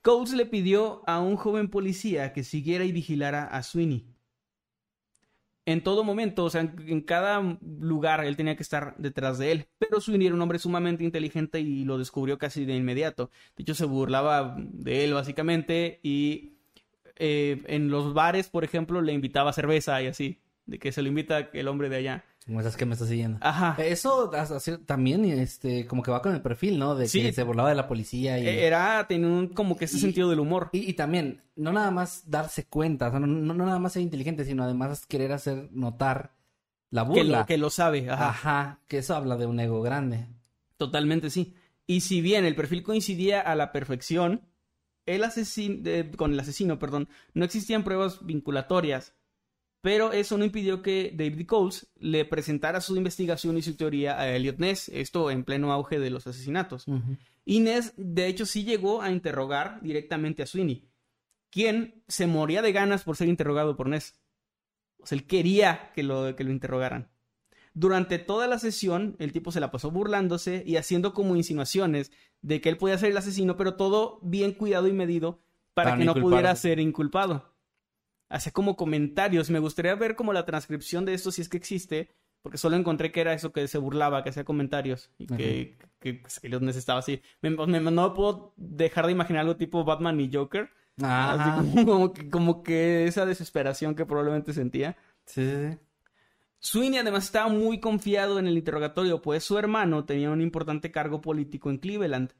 [0.00, 4.06] Coles le pidió a un joven policía que siguiera y vigilara a Sweeney.
[5.66, 9.66] En todo momento, o sea, en, cada lugar él tenía que estar detrás de él.
[9.78, 13.30] Pero Sweeney era un hombre sumamente inteligente y lo descubrió casi de inmediato.
[13.56, 16.54] De hecho, se burlaba de él básicamente y
[17.16, 20.40] eh, en los bares, por ejemplo, le invitaba cerveza y así.
[20.66, 22.24] De que se lo invita el hombre de allá.
[22.46, 23.38] Como esas que me estás siguiendo.
[23.42, 23.76] Ajá.
[23.82, 24.30] Eso
[24.86, 26.94] también, este, como que va con el perfil, ¿no?
[26.94, 27.20] De Sí.
[27.22, 28.46] que se burlaba de la policía y...
[28.48, 30.70] Eh, Era, tenía un- como que ese Y- sentido del humor.
[30.72, 34.02] Y, y también, no nada más darse cuenta, o sea, no, no- nada más ser
[34.02, 36.32] inteligente, sino además querer hacer notar
[36.90, 37.40] la Que burla.
[37.40, 38.08] lo, que lo sabe.
[38.10, 38.28] Ajá.
[38.30, 40.26] Ajá, que eso habla de un ego grande.
[40.78, 41.54] Totalmente sí.
[41.86, 44.48] Y si bien el perfil coincidía a la perfección,
[45.06, 45.82] el asesino,
[46.16, 49.14] con el asesino, perdón, no existían pruebas vinculatorias.
[49.82, 54.28] Pero eso no impidió que David Coles le presentara su investigación y su teoría a
[54.28, 56.84] Elliot Ness, esto en pleno auge de los asesinatos.
[57.46, 60.86] Y Ness, de hecho, sí llegó a interrogar directamente a Sweeney,
[61.50, 64.20] quien se moría de ganas por ser interrogado por Ness.
[64.98, 67.08] O sea, él quería que lo, que lo interrogaran.
[67.72, 72.12] Durante toda la sesión, el tipo se la pasó burlándose y haciendo como insinuaciones
[72.42, 75.40] de que él podía ser el asesino, pero todo bien cuidado y medido
[75.72, 77.49] para, Para que no pudiera ser inculpado.
[78.30, 79.50] Hacía como comentarios.
[79.50, 82.08] Me gustaría ver como la transcripción de esto, si es que existe,
[82.40, 86.22] porque solo encontré que era eso que se burlaba, que hacía comentarios y que, que,
[86.22, 87.20] que Elliot Ness estaba así.
[87.42, 90.70] Me- me- no puedo dejar de imaginar algo tipo Batman y Joker.
[91.02, 91.32] Ajá.
[91.60, 94.96] Así como, como que, como que esa desesperación que probablemente sentía.
[95.26, 95.78] Sí, sí, sí.
[96.62, 101.20] Sweeney además estaba muy confiado en el interrogatorio, pues su hermano tenía un importante cargo
[101.22, 102.32] político en Cleveland.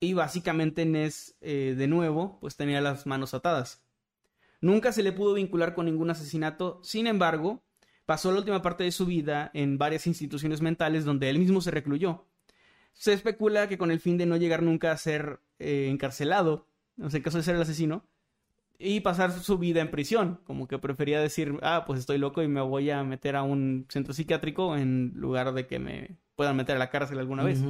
[0.00, 3.82] Y básicamente Ness, eh, de nuevo, pues tenía las manos atadas.
[4.60, 7.62] Nunca se le pudo vincular con ningún asesinato, sin embargo,
[8.06, 11.70] pasó la última parte de su vida en varias instituciones mentales donde él mismo se
[11.70, 12.26] recluyó.
[12.92, 16.66] Se especula que con el fin de no llegar nunca a ser eh, encarcelado,
[17.00, 18.04] o sea, en caso de ser el asesino,
[18.78, 20.40] y pasar su vida en prisión.
[20.44, 23.86] Como que prefería decir, ah, pues estoy loco y me voy a meter a un
[23.88, 27.60] centro psiquiátrico en lugar de que me puedan meter a la cárcel alguna vez.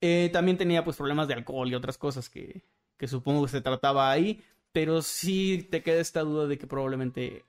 [0.00, 2.64] Eh, también tenía pues problemas de alcohol y otras cosas que,
[2.96, 4.42] que supongo que se trataba ahí,
[4.74, 7.44] pero sí te queda esta duda de que probablemente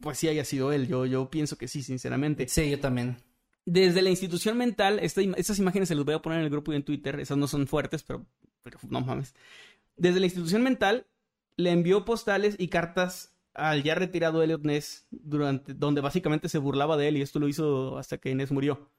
[0.00, 0.88] pues sí haya sido él.
[0.88, 2.48] Yo, yo pienso que sí, sinceramente.
[2.48, 3.18] Sí, yo también.
[3.66, 6.72] Desde la institución mental, esta estas imágenes se las voy a poner en el grupo
[6.72, 8.24] y en Twitter, esas no son fuertes, pero,
[8.62, 9.34] pero no mames.
[9.98, 11.06] Desde la institución mental
[11.58, 16.96] le envió postales y cartas al ya retirado Elliot Ness, durante, donde básicamente se burlaba
[16.96, 18.90] de él y esto lo hizo hasta que Ness murió.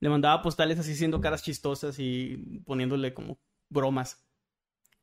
[0.00, 3.38] Le mandaba postales así haciendo caras chistosas y poniéndole como
[3.68, 4.26] bromas.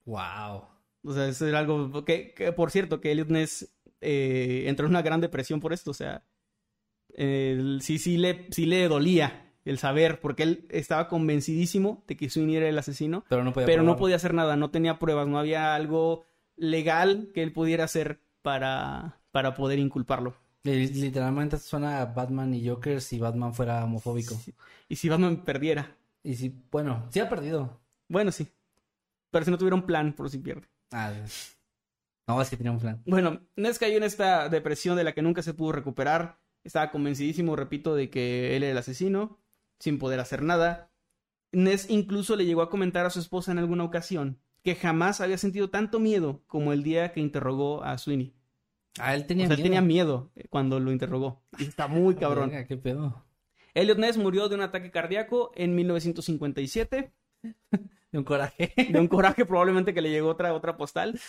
[0.04, 0.77] Wow.
[1.04, 4.92] O sea, eso era algo que, que, por cierto, que Elliot Ness eh, entró en
[4.92, 5.92] una gran depresión por esto.
[5.92, 6.24] O sea,
[7.16, 12.56] sí, sí le, sí le dolía el saber, porque él estaba convencidísimo de que Sweeney
[12.58, 15.40] era el asesino, Pero no podía pero no podía hacer nada, no tenía pruebas, no
[15.40, 16.26] había algo
[16.56, 20.36] legal que él pudiera hacer para, para poder inculparlo.
[20.64, 24.40] Li- Literalmente suena a Batman y Joker si Batman fuera homofóbico.
[24.88, 27.78] Y si Batman perdiera, Y si, bueno, sí ha perdido.
[28.08, 28.48] bueno, sí.
[29.32, 30.68] Pero si no tuviera un plan, por si pierde.
[30.92, 31.14] Ah,
[32.28, 33.02] no, es que tenía un plan.
[33.06, 36.40] Bueno, Ness cayó en esta depresión de la que nunca se pudo recuperar.
[36.64, 39.40] Estaba convencidísimo, repito, de que él era el asesino,
[39.80, 40.92] sin poder hacer nada.
[41.54, 45.38] Ness incluso le llegó a comentar a su esposa en alguna ocasión que jamás había
[45.38, 48.34] sentido tanto miedo como el día que interrogó a Sweeney.
[49.00, 49.64] Ah, él O tenía sea, él miedo.
[49.64, 51.42] tenía miedo eh, cuando lo interrogó.
[51.58, 52.52] Y está muy cabrón.
[52.68, 53.24] Qué pedo.
[53.74, 57.14] Elliot Ness murió de un ataque cardíaco en 1957.
[58.12, 58.74] De un coraje.
[58.78, 61.20] de un coraje probablemente que le llegó otra, otra postal.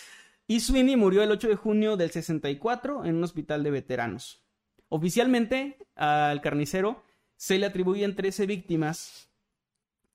[0.47, 4.43] Y Sweeney murió el 8 de junio del 64 en un hospital de veteranos.
[4.87, 7.03] Oficialmente al carnicero
[7.35, 9.29] se le atribuyen 13 víctimas,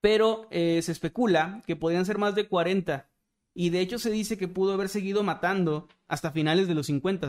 [0.00, 3.08] pero eh, se especula que podrían ser más de 40.
[3.54, 7.28] Y de hecho se dice que pudo haber seguido matando hasta finales de los 50.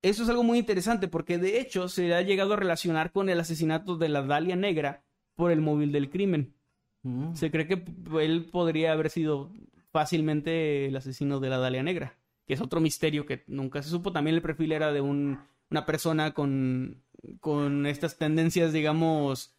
[0.00, 3.38] Eso es algo muy interesante porque de hecho se ha llegado a relacionar con el
[3.38, 5.04] asesinato de la Dalia Negra
[5.34, 6.55] por el móvil del crimen.
[7.06, 7.34] Mm.
[7.34, 7.84] Se cree que
[8.20, 9.50] él podría haber sido
[9.92, 12.14] fácilmente el asesino de la Dalia Negra,
[12.46, 14.12] que es otro misterio que nunca se supo.
[14.12, 15.38] También el perfil era de un,
[15.70, 17.02] una persona con,
[17.40, 19.54] con estas tendencias, digamos,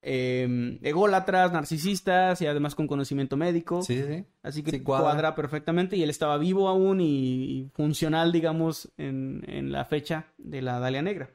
[0.00, 3.82] eh, ególatras, narcisistas y además con conocimiento médico.
[3.82, 4.24] Sí, sí, sí.
[4.42, 5.04] Así que Sí, cuadra.
[5.10, 5.34] cuadra.
[5.34, 10.62] perfectamente y él estaba vivo aún y, y funcional, digamos, en, en la fecha de
[10.62, 11.30] la Dalia Negra.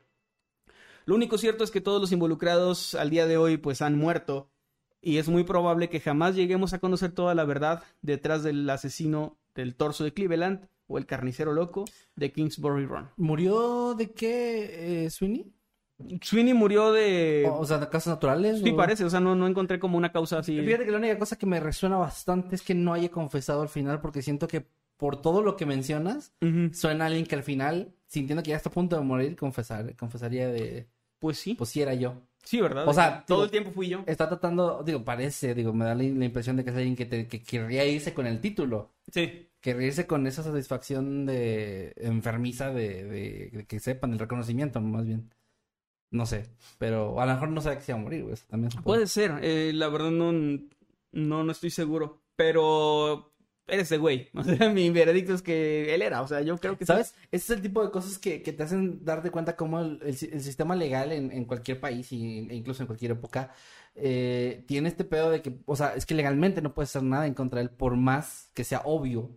[1.05, 4.49] Lo único cierto es que todos los involucrados al día de hoy pues han muerto
[5.02, 9.38] y es muy probable que jamás lleguemos a conocer toda la verdad detrás del asesino
[9.56, 11.86] del torso de Cleveland o el carnicero loco
[12.16, 13.10] de Kingsbury Run.
[13.18, 15.52] ¿Murió de qué, eh, Sweeney?
[16.22, 17.45] Sweeney murió de...
[17.50, 18.62] O, o sea, de causas naturales.
[18.62, 20.60] sí, o- parece, o sea, no, no encontré como una causa así.
[20.62, 23.70] Fíjate que la única cosa que me resuena bastante es que no haya confesado al
[23.70, 24.68] final, porque siento que
[24.98, 26.34] por todo lo que mencionas,
[26.74, 29.95] suena a alguien que al final, sintiendo que ya está a punto de morir, confesar,
[29.95, 30.88] confesaría de,
[31.20, 32.22] Pues sí, pues sí era yo.
[32.48, 32.88] Sí, ¿verdad?
[32.88, 34.04] o sea, todo digo, el tiempo fui yo.
[34.08, 37.06] Está tratando, digo, parece, digo, me da la, la impresión de que es alguien que,
[37.06, 38.93] te, que querría irse con el título.
[39.12, 39.50] Sí.
[39.60, 45.06] Querría irse con esa satisfacción de enfermiza de, de- de que sepan el reconocimiento, más
[45.06, 45.30] bien.
[46.10, 46.45] No sé,
[46.78, 48.36] pero a lo mejor no sabe que se va a morir, güey.
[48.48, 48.72] También.
[48.84, 52.22] Puede ser, eh, la verdad no, no, no estoy seguro.
[52.38, 53.34] Pero
[53.68, 54.30] eres de güey.
[54.34, 56.22] O sea, mi veredicto es que él era.
[56.22, 56.88] O sea, yo creo que sí.
[56.88, 57.13] ¿Sabes?
[57.32, 60.15] Ese es el tipo de cosas que, que te hacen darte cuenta cómo el, el
[60.15, 63.51] si- el sistema legal en, en cualquier país y, e incluso en cualquier época
[63.95, 67.26] eh, tiene este pedo de que, o sea, es que legalmente no puedes hacer nada
[67.28, 69.32] en contra de él por más que sea obvio.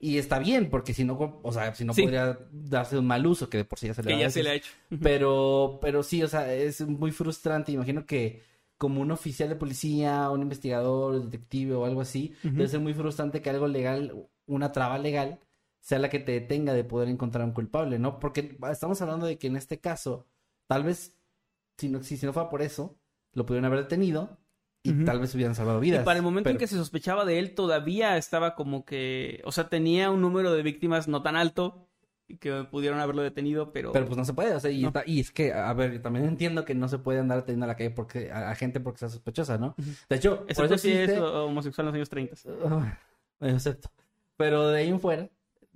[0.00, 2.02] Y está bien, porque si no, o sea, si no Sí.
[2.02, 4.44] podría darse un mal uso, que de por sí ya se le Que ya se
[4.44, 4.70] le ha hecho.
[5.02, 7.72] Pero, pero sí, o sea, es muy frustrante.
[7.72, 8.42] Imagino que
[8.78, 12.54] como un oficial de policía, un investigador, detective o algo así, Ujú.
[12.54, 15.40] debe ser muy frustrante que algo legal, una traba legal,
[15.80, 18.20] sea la que te detenga de poder encontrar un culpable, ¿no?
[18.20, 20.26] Porque estamos hablando de que en este caso,
[20.66, 21.16] tal vez,
[21.76, 22.96] si no, si, si no fuera por eso,
[23.32, 24.38] lo pudieron haber detenido
[24.82, 26.02] y tal vez hubieran salvado vidas.
[26.02, 29.42] Y para el momento en que se sospechaba de él, todavía estaba como que.
[29.44, 31.87] O sea, tenía un número de víctimas no tan alto
[32.36, 33.92] que pudieron haberlo detenido, pero.
[33.92, 34.88] Pero pues no se puede, o sea, y, No.
[34.88, 37.64] está- y es que, a ver, yo también entiendo que no se puede andar teniendo
[37.64, 39.74] a la calle porque, a, a gente porque sea sospechosa, ¿no?
[40.08, 42.36] De hecho, por eso si es existe- homosexual en los años 30.
[42.66, 42.98] Ah,
[43.40, 43.90] bueno, acepto.
[44.36, 45.28] Pero de ahí en fuera,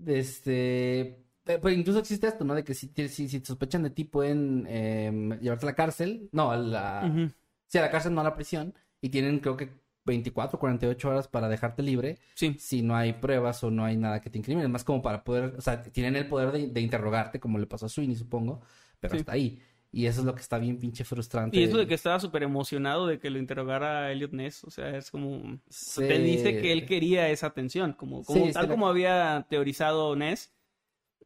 [0.07, 1.01] este,
[1.47, 2.55] eh, pues incluso existe esto, ¿no?
[2.55, 5.75] De que si, te- si, si te sospechan de ti pueden em, llevarte a la
[5.75, 7.31] cárcel, no, a la, Ujú.
[7.67, 9.71] sí, a la cárcel, no a la prisión, y tienen creo que
[10.05, 12.57] 24, 48 horas para dejarte libre Sí.
[12.59, 15.55] si no hay pruebas o no hay nada que te incrimine, más como para poder,
[15.57, 18.61] o sea, tienen el poder de, de interrogarte, como le pasó a Sweeney, supongo,
[19.01, 19.21] pero Sí.
[19.21, 19.59] hasta ahí.
[19.95, 21.55] Y eso es lo que está bien pinche frustrante.
[21.59, 24.97] Y eso de que estaba súper emocionado de que lo interrogara Elliot Ness, o sea,
[24.97, 25.61] es como...
[25.69, 26.01] Sí.
[26.09, 30.51] Te dice que él quería esa atención, como, como Sí, tal como había teorizado Ness.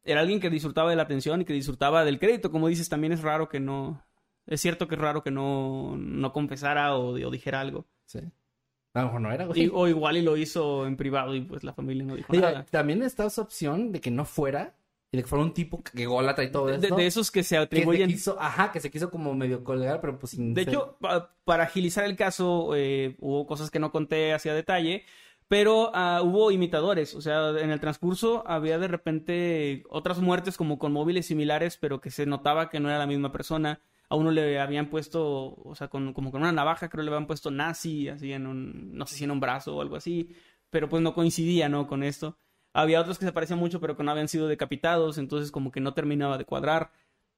[0.02, 3.12] Era alguien que disfrutaba de la atención y que disfrutaba del crédito, como dices, también
[3.12, 4.02] es raro que no...
[4.46, 7.86] Es cierto que es raro que no, no confesara o, o dijera algo.
[8.04, 8.18] Sí.
[8.96, 9.64] A lo mejor no era, güey.
[9.64, 12.44] Y- o igual y lo hizo en privado y pues la familia no dijo Digo,
[12.46, 12.64] nada.
[12.70, 14.74] también está esa opción de que no fuera
[15.12, 16.96] y de que fuera un tipo que golatra y todo De, esto.
[16.96, 18.08] de esos que se que se atribuyen...
[18.08, 21.30] quiso, ajá, que se quiso como medio colgar, pero pues sin De ser- hecho, pa-
[21.44, 25.04] para agilizar el caso, eh, hubo cosas que no conté hacia detalle,
[25.48, 27.14] pero ah, hubo imitadores.
[27.14, 32.00] O sea, en el transcurso había de repente otras muertes como con móviles similares, pero
[32.00, 33.80] que se notaba que no era la misma persona.
[34.08, 37.26] A uno le habían puesto, o sea, con, como con una navaja, creo le habían
[37.26, 40.30] puesto nazi, así en un, no sé si en un brazo o algo así,
[40.70, 41.86] pero pues no coincidía, ¿no?
[41.86, 42.38] Con esto.
[42.72, 45.80] Había otros que se parecían mucho, pero que no habían sido decapitados, entonces como que
[45.80, 46.92] no terminaba de cuadrar.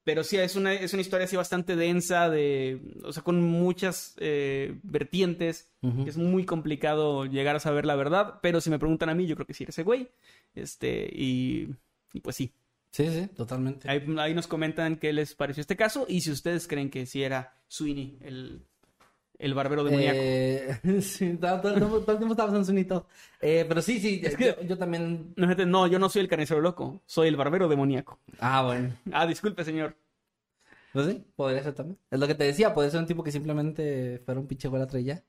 [0.05, 4.14] Pero sí, es una, es una historia así bastante densa, de, o sea, con muchas
[4.19, 5.71] eh, vertientes.
[5.83, 9.27] Que Es muy complicado llegar a saber la verdad, pero si me preguntan a mí,
[9.27, 10.09] yo creo que sí ese güey.
[10.55, 11.69] Este, y,
[12.12, 12.53] y pues sí.
[12.91, 13.89] Sí, sí, totalmente.
[13.89, 17.22] Ahí, ahí nos comentan qué les pareció este caso y si ustedes creen que sí
[17.22, 18.64] era Sweeney, el,
[19.39, 20.18] el barbero demoníaco.
[20.20, 23.05] Eh, sí, todo, el tiempo estaba en.
[23.41, 25.32] Eh, pero sí, sí, Es que- yo, yo también.
[25.36, 28.18] No, gente, no, yo no soy el carnicero loco, soy el barbero demoníaco.
[28.41, 28.97] Ah, bueno.
[29.12, 29.97] Ah, disculpe, señor.
[30.93, 31.99] Pues sí, podría ser también.
[32.11, 34.99] Es lo que te decía, puede ser un tipo que simplemente fuera un pinche golatra
[34.99, 35.22] y ya.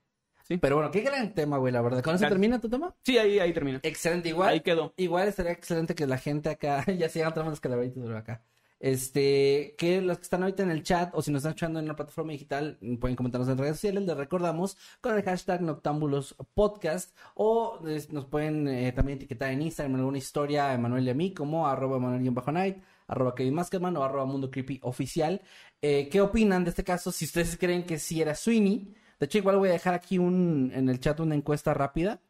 [0.50, 0.58] Sí.
[0.58, 2.02] Pero bueno, qué gran tema, güey, la verdad.
[2.02, 2.92] ¿Con eso termina tu tema?
[3.04, 3.78] Sí, ahí, ahí termina.
[3.84, 4.48] Excelente, igual.
[4.48, 4.92] Ahí quedó.
[4.96, 8.42] Igual estaría excelente que la gente acá, ya sigan tramos los calaveritos por acá.
[8.80, 11.84] Este, que los que están ahorita en el chat o si nos están escuchando en
[11.84, 17.14] una plataforma digital, pueden comentarnos en redes sociales, les recordamos con el hashtag Noctámbulos Podcast
[17.34, 21.14] o les- nos pueden eh, también etiquetar en Instagram alguna historia a Emanuel y a
[21.14, 25.42] mí como arroba Emanuel-Night, arroba Kevin Maskerman o arroba Mundo Creepy Oficial.
[25.82, 27.12] Eh, ¿Qué opinan de este caso?
[27.12, 28.94] Si ustedes creen que sí era Sweeney.
[29.20, 32.20] De hecho, igual voy a dejar aquí un, en el chat una encuesta rápida.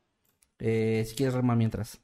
[0.59, 2.01] Eh, si quieres remar mientras.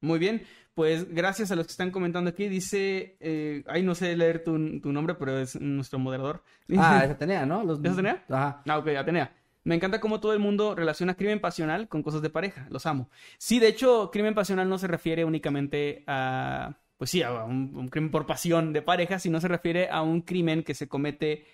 [0.00, 0.42] Muy bien,
[0.74, 2.48] pues gracias a los que están comentando aquí.
[2.48, 6.42] Dice, eh, ay, no sé leer tu, tu nombre, pero es nuestro moderador.
[6.76, 7.62] Ah, es Atenea, ¿no?
[7.62, 7.78] Los...
[7.82, 8.24] ¿Es Atenea?
[8.28, 8.62] Ajá.
[8.66, 9.32] Ah, ok, Atenea.
[9.62, 12.66] Me encanta cómo todo el mundo relaciona crimen pasional con cosas de pareja.
[12.68, 13.08] Los amo.
[13.38, 17.88] Sí, de hecho, crimen pasional no se refiere únicamente a, pues sí, a un, un
[17.88, 21.46] crimen por pasión de pareja, sino se refiere a un crimen que se comete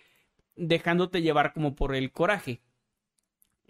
[0.57, 2.61] dejándote llevar como por el coraje.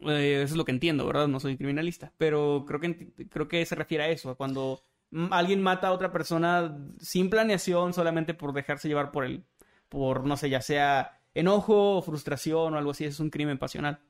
[0.01, 1.29] Eh, eso es lo que entiendo, ¿verdad?
[1.29, 4.83] No soy criminalista, pero creo que, creo que se refiere a eso, a cuando
[5.31, 9.45] alguien mata a otra persona sin planeación, solamente por dejarse llevar por el,
[9.89, 14.01] por, no sé, ya sea enojo o frustración o algo así, es un crimen pasional,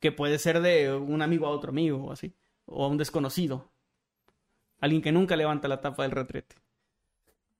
[0.00, 2.32] que puede ser de un amigo a otro amigo o así,
[2.66, 3.70] o a un desconocido,
[4.80, 6.56] alguien que nunca levanta la tapa del retrete.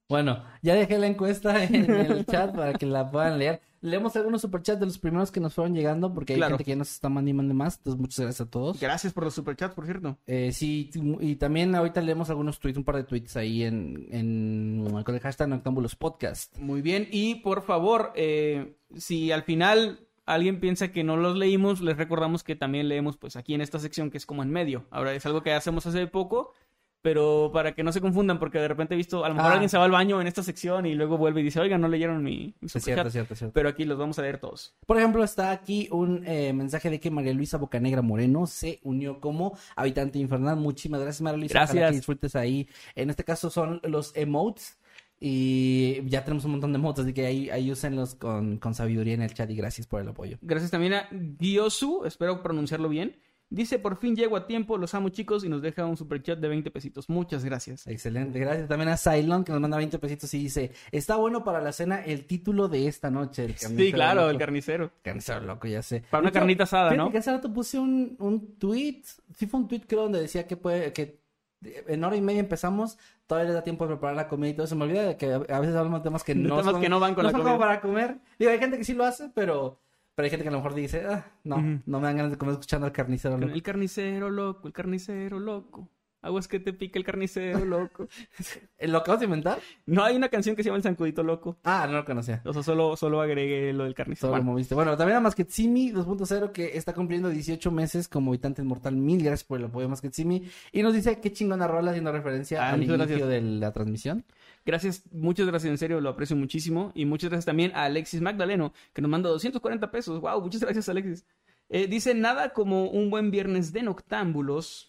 [0.08, 3.60] Bueno, ya dejé la encuesta en el chat para que la puedan leer.
[3.80, 6.52] Leemos algunos superchats de los primeros que nos fueron llegando porque hay Claro.
[6.56, 7.76] gente que ya nos está mandando más.
[7.76, 8.80] Entonces, muchas gracias a todos.
[8.80, 10.16] Gracias por los superchats, por cierto.
[10.26, 10.90] Eh, sí,
[11.20, 15.20] y también ahorita leemos algunos tweets, un par de tweets ahí en, en con el
[15.20, 16.56] hashtag Noctámbulos Podcast.
[16.58, 21.80] Muy bien, y por favor, eh, si al final alguien piensa que no los leímos,
[21.80, 24.86] les recordamos que también leemos pues aquí en esta sección que es como en medio.
[24.90, 26.52] Ahora es algo que hacemos hace poco,
[27.00, 29.54] pero para que no se confundan, porque de repente he visto, a lo mejor Ah.
[29.54, 31.88] alguien se va al baño en esta sección y luego vuelve y dice, oiga, no
[31.88, 32.84] leyeron mi, mi Es superchat".
[32.94, 33.52] cierto, cierto, cierto.
[33.54, 34.74] Pero aquí los vamos a leer todos.
[34.86, 39.20] Por ejemplo, está aquí un eh, mensaje de que María Luisa Bocanegra Moreno se unió
[39.20, 40.56] como habitante infernal.
[40.56, 41.58] Muchísimas gracias, María Luisa.
[41.58, 41.90] Ojalá Gracias.
[41.90, 42.68] que disfrutes ahí.
[42.94, 44.78] En este caso son los emotes.
[45.20, 49.14] Y ya tenemos un montón de emotes, así que ahí, ahí úsenlos con, con sabiduría
[49.14, 50.38] en el chat y gracias por el apoyo.
[50.42, 51.08] Gracias también a
[51.40, 53.16] Giosu, espero pronunciarlo bien.
[53.50, 56.48] Dice, por fin llego a tiempo, los amo chicos, y nos deja un superchat de
[56.48, 57.08] 20 pesitos.
[57.08, 57.86] Muchas gracias.
[57.86, 61.60] Excelente, gracias también a Cylon que nos manda 20 pesitos y dice, está bueno para
[61.60, 63.46] la cena el título de esta noche.
[63.46, 64.30] El Sí, claro, loco".
[64.32, 64.90] el carnicero.
[65.02, 66.04] Carnicero loco, ya sé.
[66.10, 67.10] Para una carnita asada, ¿no?
[67.10, 69.02] que hace rato puse un, un tweet,
[69.34, 71.20] sí fue un tweet creo donde decía que puede, que
[71.62, 74.66] en hora y media empezamos, todavía les da tiempo de preparar la comida y todo.
[74.66, 76.88] Se me olvida de que a veces hablamos de temas que no temas son, que
[76.88, 77.48] no van con la comida.
[77.48, 78.18] como para comer.
[78.38, 79.80] Digo, hay gente que sí lo hace, pero,
[80.18, 82.38] pero hay gente que a lo mejor dice, ah, no, no me dan ganas de
[82.38, 83.54] comer escuchando al carnicero loco.
[83.54, 85.88] El carnicero loco, el carnicero loco.
[86.20, 88.08] Aguas que te pica el carnicero loco.
[88.80, 89.60] ¿Lo acabas de inventar?
[89.86, 91.58] No hay una canción que se llama El Zancudito Loco.
[91.62, 92.42] Ah, no lo conocía.
[92.44, 94.22] O sea, solo, solo agregué lo del carnicero.
[94.28, 94.74] Solo lo Bueno, moviste.
[94.74, 98.96] Bueno, también a Masketsimi 2.0 que está cumpliendo 18 meses como habitante inmortal.
[98.96, 100.48] Mil gracias por el apoyo Masketsimi.
[100.72, 103.28] Y nos dice qué chingona rola haciendo referencia Ah, al inicio gracias.
[103.28, 104.24] de la transmisión.
[104.66, 106.90] gracias, muchas gracias, en serio, lo aprecio muchísimo.
[106.96, 110.20] Y muchas gracias también a Alexis Magdaleno, que nos manda 240 pesos.
[110.20, 111.24] Wow, muchas gracias, Alexis.
[111.70, 114.87] Eh, dice, nada como un buen viernes de noctámbulos.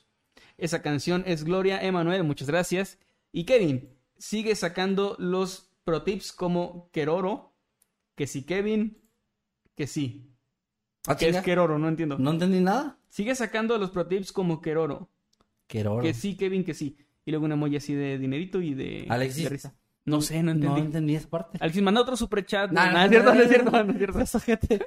[0.60, 2.98] Esa canción es Gloria Emanuel, muchas gracias.
[3.32, 7.54] Y Kevin, sigue sacando los pro tips como Keroro,
[8.16, 8.98] que sí Kevin,
[9.76, 10.30] que sí.
[11.08, 11.42] Ah, Que es.
[11.42, 12.18] Keroro, no entiendo.
[12.20, 13.00] No entendí nada.
[13.10, 15.10] Sigue sacando los pro tips como Keroro.
[15.68, 16.98] Qué Que sí, Kevin, que sí.
[17.26, 19.44] Y luego un emoji así de dinerito y de, Alexis.
[19.44, 19.76] de risa.
[20.10, 20.82] No sé, no No entendí.
[20.82, 21.58] entendí esa parte.
[21.62, 22.72] Alexis, manda otro superchat.
[22.72, 23.92] No, No, no, no, es cierto, no, es cierto, no.
[23.92, 24.20] es cierto.
[24.22, 24.86] Esa gente.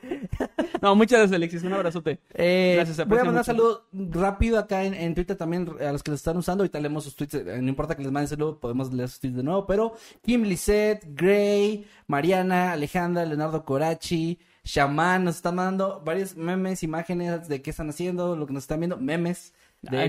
[0.81, 1.63] No, muchas gracias, Alexis.
[1.63, 2.19] Un abrazote.
[2.35, 6.11] Eh, Gracias, voy a mandar saludos rápido acá en, en Twitter también a los que
[6.11, 6.63] les están usando.
[6.63, 7.35] Ahorita leemos sus tweets.
[7.35, 9.67] eh, No importa que les manden saludos, podemos leer sus tweets de nuevo.
[9.67, 17.49] Pero Kim Lisette, Gray, Mariana, Alejandra, Leonardo Corachi, Shaman nos están mandando varios memes, imágenes
[17.49, 20.09] de qué están haciendo, lo que nos están viendo, memes de Ay.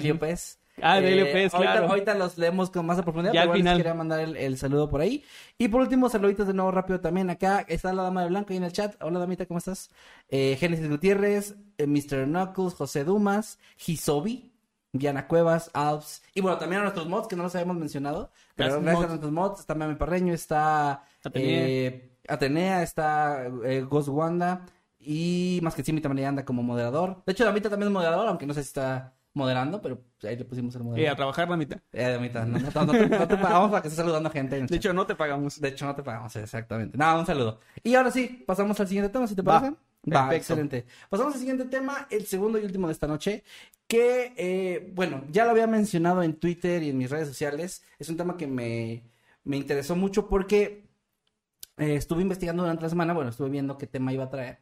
[0.82, 1.88] Ah, de Pez, ahorita, claro.
[1.90, 4.58] Ahorita los leemos con más profundidad, Ya pero al igual les quería mandar el, el
[4.58, 5.24] saludo por ahí.
[5.58, 7.64] Y por último, saluditos de nuevo rápido también acá.
[7.68, 8.96] Está la dama de blanco ahí en el chat.
[9.02, 9.92] Hola, damita, ¿cómo estás?
[10.30, 12.26] Eh, Génesis Gutiérrez, eh, Mr.
[12.26, 14.52] Knuckles, José Dumas, Hisobi,
[14.92, 16.24] Diana Cuevas, Alps.
[16.34, 18.32] Y bueno, también a nuestros mods que no los habíamos mencionado.
[18.56, 19.06] Pero Gracias, mods.
[19.06, 19.60] a nuestros mods.
[19.60, 21.66] Está Meme Parreño, está Atenea.
[21.68, 24.66] eh, Atenea, está eh, Ghost Wanda.
[25.00, 27.22] Y más que sí, también anda como moderador.
[27.26, 30.46] De hecho, Damita también es moderador, aunque no sé si está moderando, pero ahí le
[30.46, 31.14] pusimos el moderador.
[31.14, 31.80] a trabajar la mitad.
[31.92, 34.56] Eh, Damita, no, no, no, no te, no te pagamos para que estés saludando gente.
[34.58, 35.60] en el De hecho, no te pagamos.
[35.60, 36.98] De hecho, no te pagamos, exactamente.
[36.98, 37.60] Nada, un saludo.
[37.84, 39.60] Y ahora sí, pasamos al siguiente tema, si te Va.
[39.60, 39.78] parece.
[40.06, 40.36] Perfecto.
[40.36, 40.86] excelente.
[41.10, 43.44] Pasamos al siguiente tema, el segundo y último de esta noche,
[43.88, 47.84] que, eh, bueno, ya lo había mencionado en Twitter y en mis redes sociales.
[48.00, 49.04] Es un tema que me,
[49.46, 50.90] me interesó mucho porque
[51.78, 54.60] eh, estuve investigando durante la semana, bueno, estuve viendo qué tema iba a traer.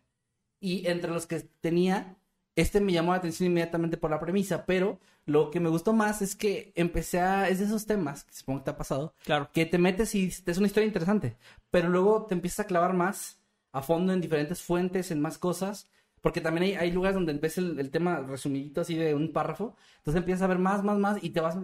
[0.60, 2.18] Y entre los que tenía,
[2.56, 6.22] este me llamó la atención inmediatamente por la premisa, pero lo que me gustó más
[6.22, 7.48] es que empecé a...
[7.48, 9.50] Es de esos temas, que supongo que te ha pasado, Claro.
[9.54, 11.38] que te metes y es una historia interesante,
[11.70, 13.40] pero luego te empiezas a clavar más
[13.72, 15.90] a fondo en diferentes fuentes, en más cosas,
[16.22, 19.76] porque también hay, hay lugares donde ves el, el tema resumidito así de un párrafo,
[20.00, 21.58] entonces empiezas a ver más, más, más y te vas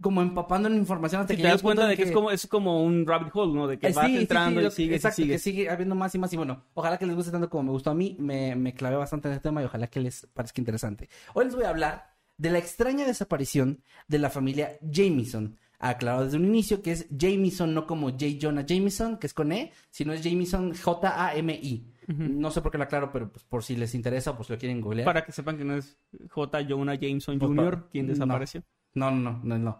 [0.00, 2.30] como empapando en información hasta Si que te das cuenta en de que, es como
[2.30, 3.66] es como un rabbit hole, ¿no?
[3.66, 5.94] De que Eh, vas sí, sí, entrando sí, y sigues exacto, y que sigue habiendo
[5.94, 8.16] más y más y bueno, ojalá que les guste tanto como me gustó a mí,
[8.18, 11.08] me, me clavé bastante en este tema y ojalá que les parezca interesante.
[11.34, 15.58] Hoy les voy a hablar de la extraña desaparición de la familia Jameson.
[15.82, 18.26] Aclarado desde un inicio que es Jameson, no como J.
[18.40, 21.86] Jonah Jameson, que es con E, sino es Jameson J-A-M-I.
[22.08, 24.80] No sé por qué lo aclaro, pero pues, por si les interesa si lo quieren
[24.80, 25.04] googlear.
[25.06, 25.96] Para que sepan que no es
[26.28, 26.66] J.
[26.68, 27.88] Jonah Jameson Pues Jr.
[27.90, 28.60] quien desapareció.
[28.60, 29.78] No, no, no, no, no.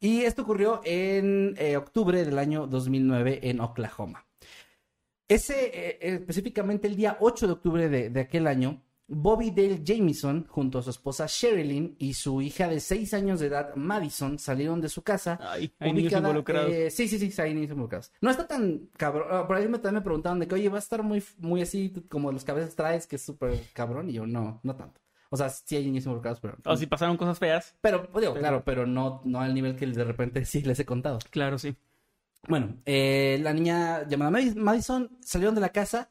[0.00, 4.26] Y esto ocurrió en eh, octubre del año 2009 en Oklahoma.
[5.28, 10.46] Ese, eh, específicamente el día 8 de octubre de, de aquel año, Bobby Dale Jameson,
[10.48, 14.80] junto a su esposa Sherilyn y su hija de 6 años de edad, Madison, salieron
[14.80, 15.38] de su casa.
[15.40, 16.70] Ay, hay niños ubicada, involucrados.
[16.72, 18.10] eh, sí, sí, sí, hay niños involucrados.
[18.20, 19.28] No está tan cabrón.
[19.30, 21.62] ah, Por ahí me, también me preguntaban de que, oye, va a estar muy, muy
[21.62, 24.08] así como los veces traes, que es súper cabrón.
[24.10, 25.01] Y yo, no, no tanto.
[25.34, 26.58] O sea, sí hay niños involucrados, pero.
[26.66, 27.74] O si pasaron cosas feas.
[27.80, 30.84] Pero, pues, digo, claro, pero no, no al nivel que de repente sí les he
[30.84, 31.18] contado.
[31.30, 31.74] Claro, sí.
[32.48, 36.10] Bueno, eh, la niña llamada Madi- Madison salieron de la casa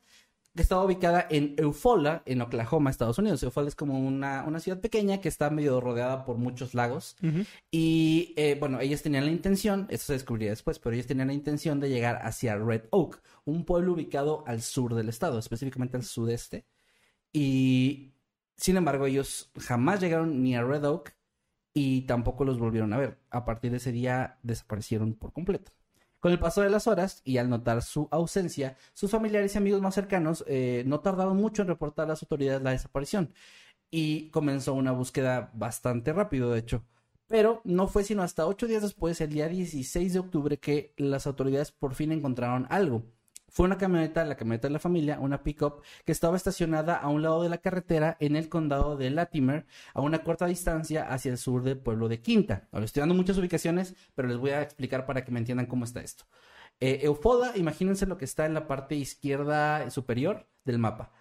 [0.55, 3.43] que estaba ubicada en Eufaula, en Oklahoma, Estados Unidos.
[3.43, 7.15] Eufaula es como una, una ciudad pequeña que está medio rodeada por muchos lagos.
[7.69, 11.33] Y eh, bueno, ellos tenían la intención, esto se descubriría después, pero ellos tenían la
[11.33, 16.03] intención de llegar hacia Red Oak, un pueblo ubicado al sur del estado, específicamente al
[16.03, 16.65] sudeste.
[17.33, 18.10] Y
[18.61, 21.15] sin embargo, ellos jamás llegaron ni a Red Oak
[21.73, 23.17] y tampoco los volvieron a ver.
[23.31, 25.71] A partir de ese día desaparecieron por completo.
[26.19, 29.81] Con el paso de las horas y al notar su ausencia, sus familiares y amigos
[29.81, 33.33] más cercanos eh, no tardaron mucho en reportar a las autoridades la desaparición
[33.89, 36.83] y comenzó una búsqueda bastante rápido, de hecho.
[37.25, 41.25] Pero no fue sino hasta ocho días después, el día 16 de octubre, que las
[41.25, 43.05] autoridades por fin encontraron algo.
[43.51, 47.21] Fue una camioneta, la camioneta de la familia, una pickup, que estaba estacionada a un
[47.21, 51.37] lado de la carretera en el condado de Latimer, a una corta distancia hacia el
[51.37, 52.69] sur del pueblo de Quinta.
[52.71, 55.83] Ahora estoy dando muchas ubicaciones, pero les voy a explicar para que me entiendan cómo
[55.83, 56.23] está esto.
[56.79, 61.11] Eh, Eufoda, imagínense lo que está en la parte izquierda superior del mapa.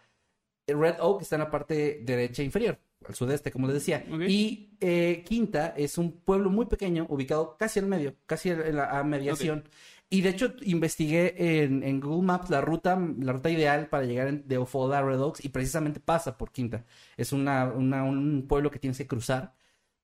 [0.68, 4.05] Red Oak está en la parte derecha inferior, al sudeste, como les decía.
[4.28, 8.99] Y eh, Quinta es un pueblo muy pequeño, ubicado casi al medio, casi en la
[8.99, 9.64] a mediación.
[10.12, 14.26] Y de hecho investigué en, en Google Maps la ruta, la ruta ideal para llegar
[14.26, 16.84] en- de Eufoda a Red Oaks y precisamente pasa por Quinta.
[17.16, 19.54] Es una, una- un pueblo que tienes que cruzar.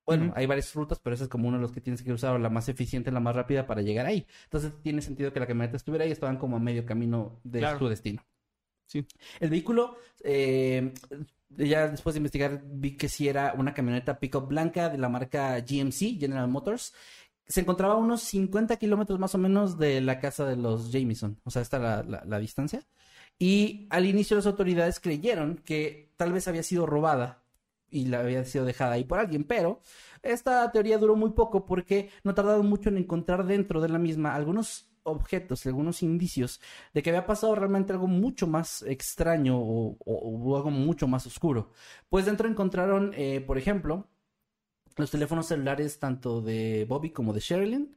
[0.06, 2.32] Bueno, hay varias rutas, pero esa es como uno de los que tienes que cruzar,
[2.36, 4.24] o la más eficiente, la más rápida para llegar ahí.
[4.44, 7.80] Entonces tiene sentido que la camioneta estuviera ahí, estaban como a medio camino de Claro.
[7.80, 8.24] su destino.
[8.86, 9.04] Sí.
[9.40, 10.94] El vehículo, eh,
[11.50, 15.58] ya después de investigar, vi que sí era una camioneta pickup blanca de la marca
[15.58, 16.94] GMC, General Motors.
[17.48, 21.38] Se encontraba a unos 50 kilómetros más o menos de la casa de los Jameson.
[21.44, 22.82] O sea, esta la, la, distancia.
[23.38, 27.42] Y al inicio las autoridades creyeron que tal vez había sido robada
[27.90, 29.80] y la había sido dejada ahí por alguien, pero
[30.22, 34.34] esta teoría duró muy poco porque no tardaron mucho en encontrar dentro de la misma
[34.34, 36.60] algunos objetos, algunos indicios
[36.92, 41.26] de que había pasado realmente algo mucho más extraño o, o- o algo mucho más
[41.26, 41.70] oscuro.
[42.08, 44.08] Pues dentro encontraron, eh, por ejemplo,
[44.96, 47.96] los teléfonos celulares tanto de Bobby como de Sherilyn,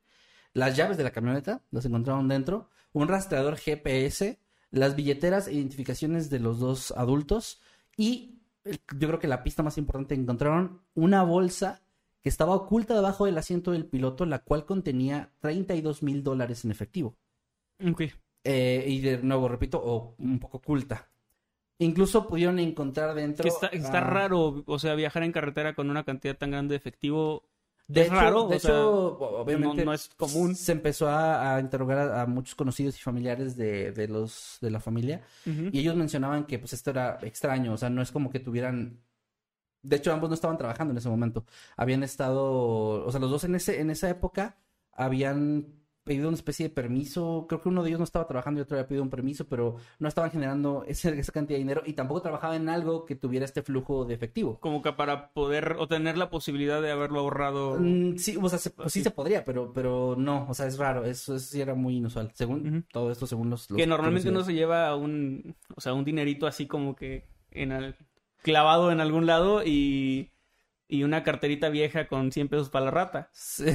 [0.53, 4.39] las llaves de la camioneta, las encontraron dentro, un rastreador GPS,
[4.71, 7.61] las billeteras e identificaciones de los dos adultos
[7.97, 11.81] y yo creo que la pista más importante encontraron una bolsa
[12.21, 16.71] que estaba oculta debajo del asiento del piloto, la cual contenía 32 mil dólares en
[16.71, 17.17] efectivo.
[17.89, 18.03] Ok.
[18.43, 21.08] Eh, y de nuevo, repito, o un poco oculta.
[21.79, 23.43] Incluso pudieron encontrar dentro...
[23.43, 26.73] Que está, está ah, raro, o sea, viajar en carretera con una cantidad tan grande
[26.73, 27.43] de efectivo.
[27.87, 30.55] De Es hecho, raro, de o sea, hecho, obviamente no es común.
[30.55, 34.69] Se empezó a, a interrogar a, a muchos conocidos y familiares de, de los de
[34.69, 38.29] la familia y ellos mencionaban que pues esto era extraño, o sea, no es como
[38.29, 39.01] que tuvieran
[39.81, 41.45] de hecho ambos no estaban trabajando en ese momento.
[41.77, 44.57] Habían estado, o sea, los dos en ese en esa época
[44.91, 45.78] habían
[46.09, 48.75] pedido una especie de permiso, creo que uno de ellos no estaba trabajando y otro
[48.77, 52.55] había pedido un permiso, pero no estaban generando esa cantidad de dinero y tampoco trabajaba
[52.55, 54.59] en algo que tuviera este flujo de efectivo.
[54.59, 57.77] Como que para poder o tener la posibilidad de haberlo ahorrado.
[57.79, 60.79] Mm, sí, o sea, se- pues sí se podría, pero, pero no, o sea, es
[60.79, 63.69] raro, eso, eso sí era muy inusual, según todo esto, según los...
[63.69, 67.71] los que normalmente uno se lleva un, o sea, un dinerito así como que en
[67.71, 67.95] al-
[68.41, 70.31] clavado en algún lado y,
[70.87, 73.65] y una carterita vieja con 100 pesos para la rata, Sí.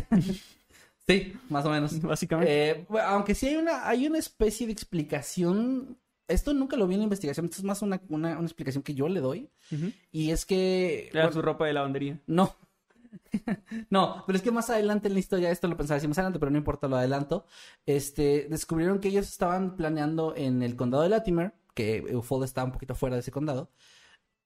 [1.06, 2.00] Sí, más o menos.
[2.02, 2.70] básicamente.
[2.70, 5.98] Eh, aunque sí hay una, hay una especie de explicación,
[6.28, 8.94] esto nunca lo vi en la investigación, esto es más una, una, una explicación que
[8.94, 9.50] yo le doy,
[10.10, 11.08] y es que...
[11.08, 12.20] Era bueno, su ropa de lavandería.
[12.26, 12.54] No.
[13.90, 16.38] no, pero es que más adelante en la historia, esto lo pensaba decir más adelante,
[16.38, 17.46] pero no importa, lo adelanto.
[17.86, 22.72] Este, descubrieron que ellos estaban planeando en el condado de Latimer, que Ufold está un
[22.72, 23.70] poquito fuera de ese condado,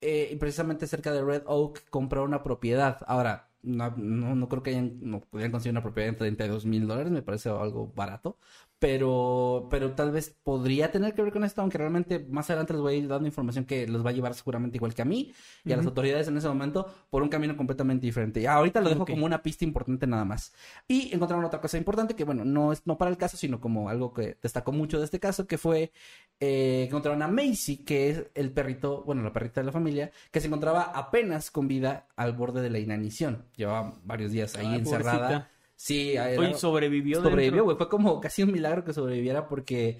[0.00, 2.98] eh, y precisamente cerca de Red Oak comprar una propiedad.
[3.06, 6.86] Ahora, no, no, no creo que hayan, no podrían conseguir una propiedad en 32 mil
[6.86, 8.38] dólares, me parece algo barato.
[8.80, 12.82] Pero, pero tal vez podría tener que ver con esto, aunque realmente más adelante les
[12.82, 15.32] voy a ir dando información que los va a llevar seguramente igual que a mí
[15.64, 18.40] y a las autoridades en ese momento por un camino completamente diferente.
[18.40, 19.10] Ya, ahorita lo dejo Ok.
[19.10, 20.52] como una pista importante nada más.
[20.86, 23.88] Y encontraron otra cosa importante que, bueno, no es no para el caso, sino como
[23.88, 25.90] algo que destacó mucho de este caso, que fue
[26.40, 30.40] eh, encontraron a Macy, que es el perrito, bueno, la perrita de la familia, que
[30.40, 33.44] se encontraba apenas con vida al borde de la inanición.
[33.56, 35.18] Llevaba varios días ahí encerrada.
[35.18, 35.50] pobrecita.
[35.80, 37.22] Sí, era- Oye, sobrevivió.
[37.22, 37.76] sobrevivió, güey.
[37.76, 39.98] Fue como casi un milagro que sobreviviera porque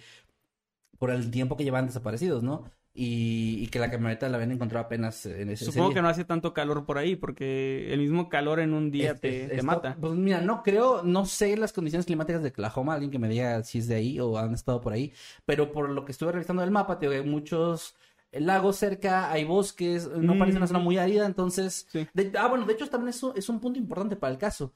[0.98, 2.64] por el tiempo que llevan desaparecidos, ¿no?
[2.92, 5.94] Y, y que la camioneta la habían encontrado apenas en ese ese Supongo día.
[5.94, 9.20] que no hace tanto calor por ahí, porque el mismo calor en un día Es-
[9.20, 9.96] te, es- te esto- mata.
[10.00, 13.62] Pues mira, no creo, no sé las condiciones climáticas de Oklahoma, alguien que me diga
[13.62, 15.12] si es de ahí o han estado por ahí,
[15.46, 17.94] pero por lo que estuve revisando el mapa, te hay muchos
[18.32, 20.38] lagos cerca, hay bosques, no Mm.
[20.40, 21.86] parece una zona muy árida, entonces...
[21.92, 22.08] Sí.
[22.12, 24.72] de- ah, bueno, de hecho también eso es un punto importante para el caso.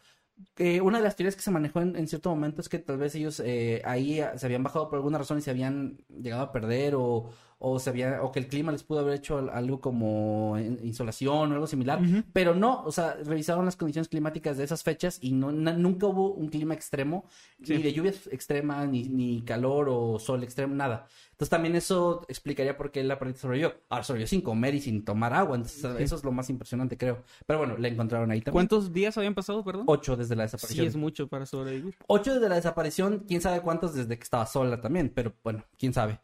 [0.54, 3.14] Que una de las teorías que se manejó en, cierto momento es que tal vez
[3.14, 6.52] ellos eh, ahí eh, se habían bajado por alguna razón y se habían llegado a
[6.52, 7.30] perder o,
[7.64, 10.80] o se había, o que el clima les pudo haber hecho al- algo como in-
[10.82, 12.00] insolación o algo similar.
[12.32, 16.06] Pero no, o sea, revisaron las condiciones climáticas de esas fechas y no, na- nunca
[16.08, 17.24] hubo un clima extremo,
[17.62, 17.76] Sí.
[17.76, 21.06] ni de lluvias extremas, ni, ni calor o sol extremo, nada.
[21.30, 23.74] Entonces también eso explicaría por qué la perrita sobrevivió.
[23.88, 27.22] Ahora sobrevivió sin comer y sin tomar agua, entonces eso es lo más impresionante, creo.
[27.46, 28.54] Pero bueno, la encontraron ahí también.
[28.68, 29.84] ¿Cuántos días habían pasado, perdón?
[29.86, 30.86] Ocho desde la Sí, desaparición.
[30.88, 31.94] es mucho para sobrevivir.
[32.08, 35.92] Ocho desde la desaparición, quién sabe cuántos desde que estaba sola también, pero bueno, quién
[35.92, 36.18] sabe.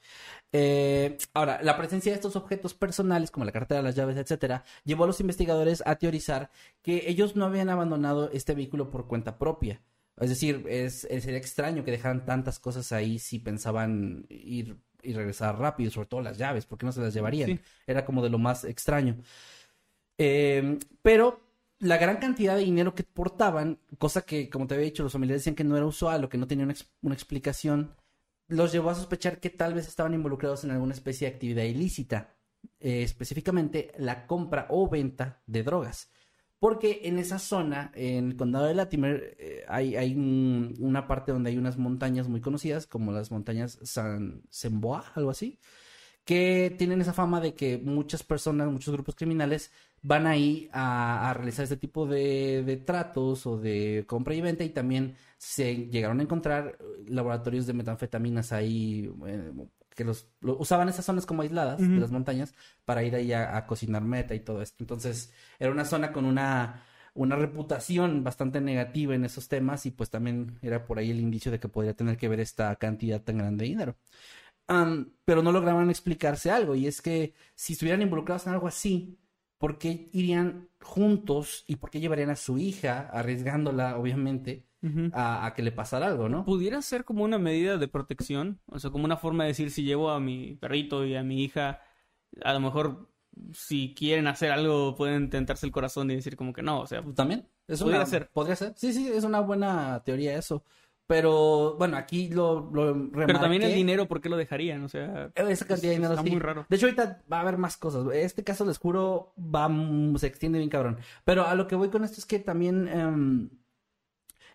[0.52, 5.04] Eh, ahora, la presencia de estos objetos personales, como la cartera, las llaves, etcétera, llevó
[5.04, 6.50] a los investigadores a teorizar
[6.82, 9.82] que ellos no habían abandonado este vehículo por cuenta propia.
[10.16, 15.58] Es decir, es, sería extraño que dejaran tantas cosas ahí si pensaban ir y regresar
[15.58, 17.50] rápido, sobre todo las llaves, porque no se las llevarían.
[17.50, 17.60] Sí.
[17.86, 19.16] Era como de lo más extraño.
[20.18, 21.40] Eh, pero
[21.78, 25.42] la gran cantidad de dinero que portaban, cosa que, como te había dicho, los familiares
[25.42, 27.94] decían que no era usual o que no tenía una, ex- una explicación,
[28.48, 32.34] los llevó a sospechar que tal vez estaban involucrados en alguna especie de actividad ilícita,
[32.80, 36.10] eh, específicamente la compra o venta de drogas.
[36.58, 41.30] Porque en esa zona, en el condado de Latimer, eh, hay, hay un- una parte
[41.32, 45.60] donde hay unas montañas muy conocidas, como las montañas San Semboa, algo así,
[46.24, 49.72] que tienen esa fama de que muchas personas, muchos grupos criminales
[50.02, 54.64] van ahí a, a realizar este tipo de, de tratos o de compra y venta
[54.64, 59.52] y también se llegaron a encontrar eh, laboratorios de metanfetaminas ahí eh,
[59.94, 63.56] que los lo- usaban esas zonas como aisladas de las montañas para ir ahí a,
[63.56, 64.76] a cocinar meta y todo esto.
[64.84, 66.82] Entonces era una zona con una
[67.14, 71.50] una reputación bastante negativa en esos temas y pues también era por ahí el indicio
[71.50, 73.96] de que podría tener que ver esta cantidad tan grande de dinero.
[75.24, 79.18] Pero no lograban explicarse algo y es que si estuvieran involucrados en algo así,
[79.58, 84.64] ¿por qué irían juntos y por qué llevarían a su hija, arriesgándola, obviamente,
[85.12, 86.44] a, a que le pasara algo, ¿no?
[86.44, 89.82] Pudiera ser como una medida de protección, o sea, como una forma de decir si
[89.82, 91.80] llevo a mi perrito y a mi hija,
[92.42, 93.10] a lo mejor
[93.52, 97.02] si quieren hacer algo pueden tentarse el corazón y decir como que no, o sea,
[97.14, 97.48] También.
[97.66, 98.30] Es Podría una- ser.
[98.30, 98.72] Podría ser.
[98.76, 100.64] Sí, sí, es una buena teoría eso.
[101.08, 103.74] Pero bueno, aquí lo, lo pero también el remarqué.
[103.74, 104.84] dinero, ¿por qué lo dejarían?
[104.84, 106.30] O sea, Esa cantidad de dinero está sí.
[106.30, 106.66] muy raro.
[106.68, 108.06] De hecho, ahorita va a haber más cosas.
[108.14, 110.98] Este caso, les juro, va, mm, se extiende bien cabrón.
[111.24, 113.50] Pero a lo que voy con esto es que también em,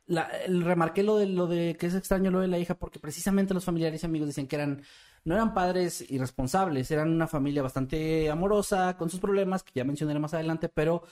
[0.06, 3.00] la, el- remarqué lo de lo de que es extraño lo de la hija, porque
[3.00, 4.82] precisamente los familiares y amigos dicen que eran,
[5.26, 10.20] no eran padres irresponsables, eran una familia bastante amorosa, con sus problemas, que ya mencionaré
[10.20, 11.04] más adelante, pero,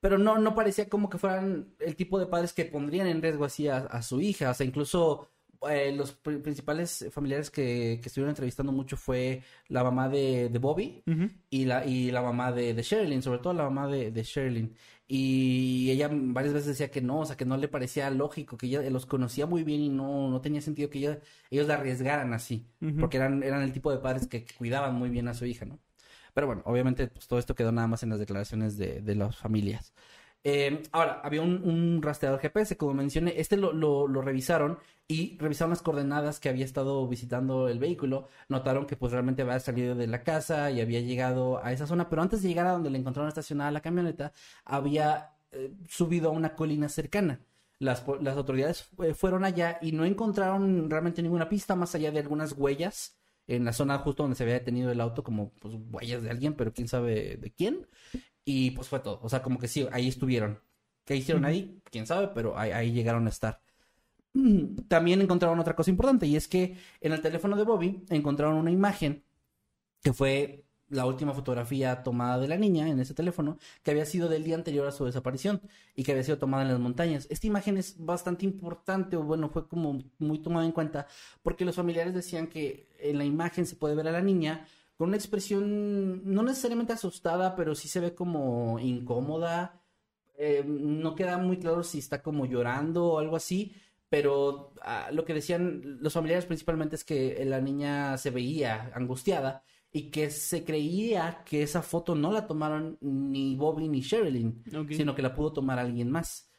[0.00, 3.44] pero no, no parecía como que fueran el tipo de padres que pondrían en riesgo
[3.44, 4.50] así a, a su hija.
[4.50, 5.28] O sea, incluso
[5.70, 10.58] eh, los pri- principales familiares que, que estuvieron entrevistando mucho fue la mamá de, de
[10.58, 11.02] Bobby
[11.50, 14.74] y la, y la mamá de, de Sherilyn, sobre todo la mamá de, de Sherilyn.
[15.12, 18.66] Y ella varias veces decía que no, o sea, que no le parecía lógico, que
[18.66, 21.20] ella los conocía muy bien y no, no tenía sentido que ella-
[21.50, 22.64] ellos la arriesgaran así,
[23.00, 25.66] porque eran, eran el tipo de padres que, que cuidaban muy bien a su hija,
[25.66, 25.80] ¿no?
[26.32, 29.36] Pero bueno, obviamente pues, todo esto quedó nada más en las declaraciones de, de las
[29.36, 29.92] familias.
[30.42, 35.70] Eh, ahora, había un, un rastreador GPS, como mencioné, este lo, lo, revisaron y revisaron
[35.70, 40.06] las coordenadas que había estado visitando el vehículo, notaron que pues realmente había salido de
[40.06, 42.98] la casa y había llegado a esa zona, pero antes de llegar a donde le
[42.98, 44.32] encontraron estacionada la camioneta,
[44.64, 47.40] había eh, subido a una colina cercana.
[47.78, 52.18] Las, las autoridades eh, fueron allá y no encontraron realmente ninguna pista más allá de
[52.20, 53.19] algunas huellas
[53.56, 56.54] en la zona justo donde se había detenido el auto, como pues huellas de alguien,
[56.54, 57.86] pero quién sabe de quién.
[58.44, 59.20] Y pues fue todo.
[59.22, 60.60] O sea, como que sí, ahí estuvieron.
[61.04, 61.80] ¿Qué hicieron ahí?
[61.90, 63.60] Quién sabe, pero ahí, ahí llegaron a estar.
[64.34, 68.56] Mm, También encontraron otra cosa importante y es que en el teléfono de Bobby encontraron
[68.56, 69.24] una imagen
[70.02, 74.28] que fue la última fotografía tomada de la niña en ese teléfono, que había sido
[74.28, 75.62] del día anterior a su desaparición
[75.94, 77.28] y que había sido tomada en las montañas.
[77.30, 81.06] Esta imagen es bastante importante, o bueno, fue como muy tomada en cuenta,
[81.42, 84.66] porque los familiares decían que en la imagen se puede ver a la niña
[85.00, 89.80] con una expresión no necesariamente asustada, pero sí se ve como incómoda.
[90.36, 93.74] Eh, no queda muy claro si está como llorando o algo así,
[94.10, 99.62] pero ah, lo que decían los familiares principalmente es que la niña se veía angustiada
[99.90, 105.14] y que se creía que esa foto no la tomaron ni Bobby ni Sherilyn, sino
[105.14, 106.50] que la pudo tomar alguien más.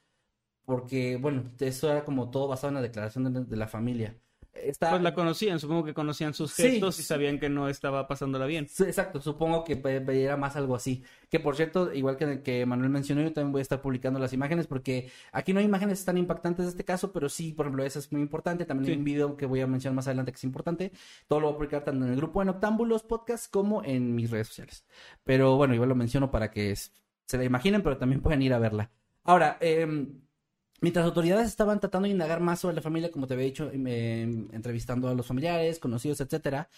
[0.65, 4.19] Porque, bueno, eso era como todo basado en la declaración de, de la familia.
[4.53, 4.89] Está...
[4.89, 6.63] Pues la conocían, supongo que conocían sus Sí.
[6.63, 8.67] gestos y sabían que no estaba pasándola bien.
[8.67, 11.03] Sí, exacto, supongo que era más algo así.
[11.29, 14.33] Que por cierto, igual que, que Manuel mencionó, yo también voy a estar publicando las
[14.33, 17.85] imágenes porque aquí no hay imágenes tan impactantes de este caso, pero sí, por ejemplo,
[17.85, 18.65] esa es muy importante.
[18.65, 20.91] También hay un video que voy a mencionar más adelante que es importante.
[21.27, 24.29] Todo lo voy a publicar tanto en el grupo de Noctámbulos Podcast como en mis
[24.29, 24.85] redes sociales.
[25.23, 28.59] Pero bueno, igual lo menciono para que se la imaginen, pero también pueden ir a
[28.59, 28.91] verla.
[29.23, 30.19] Ahora, em,
[30.81, 33.85] Mientras autoridades estaban tratando de indagar más sobre la familia, como te había dicho, em,
[33.85, 36.69] em, entrevistando a los familiares, conocidos, etcétera,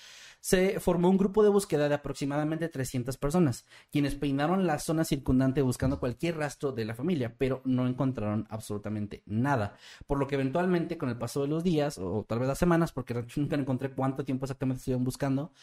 [0.41, 5.61] se formó un grupo de búsqueda de aproximadamente 300 personas, quienes peinaron la zona circundante
[5.61, 9.77] buscando cualquier rastro de la familia, pero no encontraron absolutamente nada.
[10.05, 12.91] Por lo que eventualmente, con el paso de los días, o tal vez las semanas,
[12.91, 15.53] porque nunca encontré cuánto tiempo exactamente estuvieron buscando,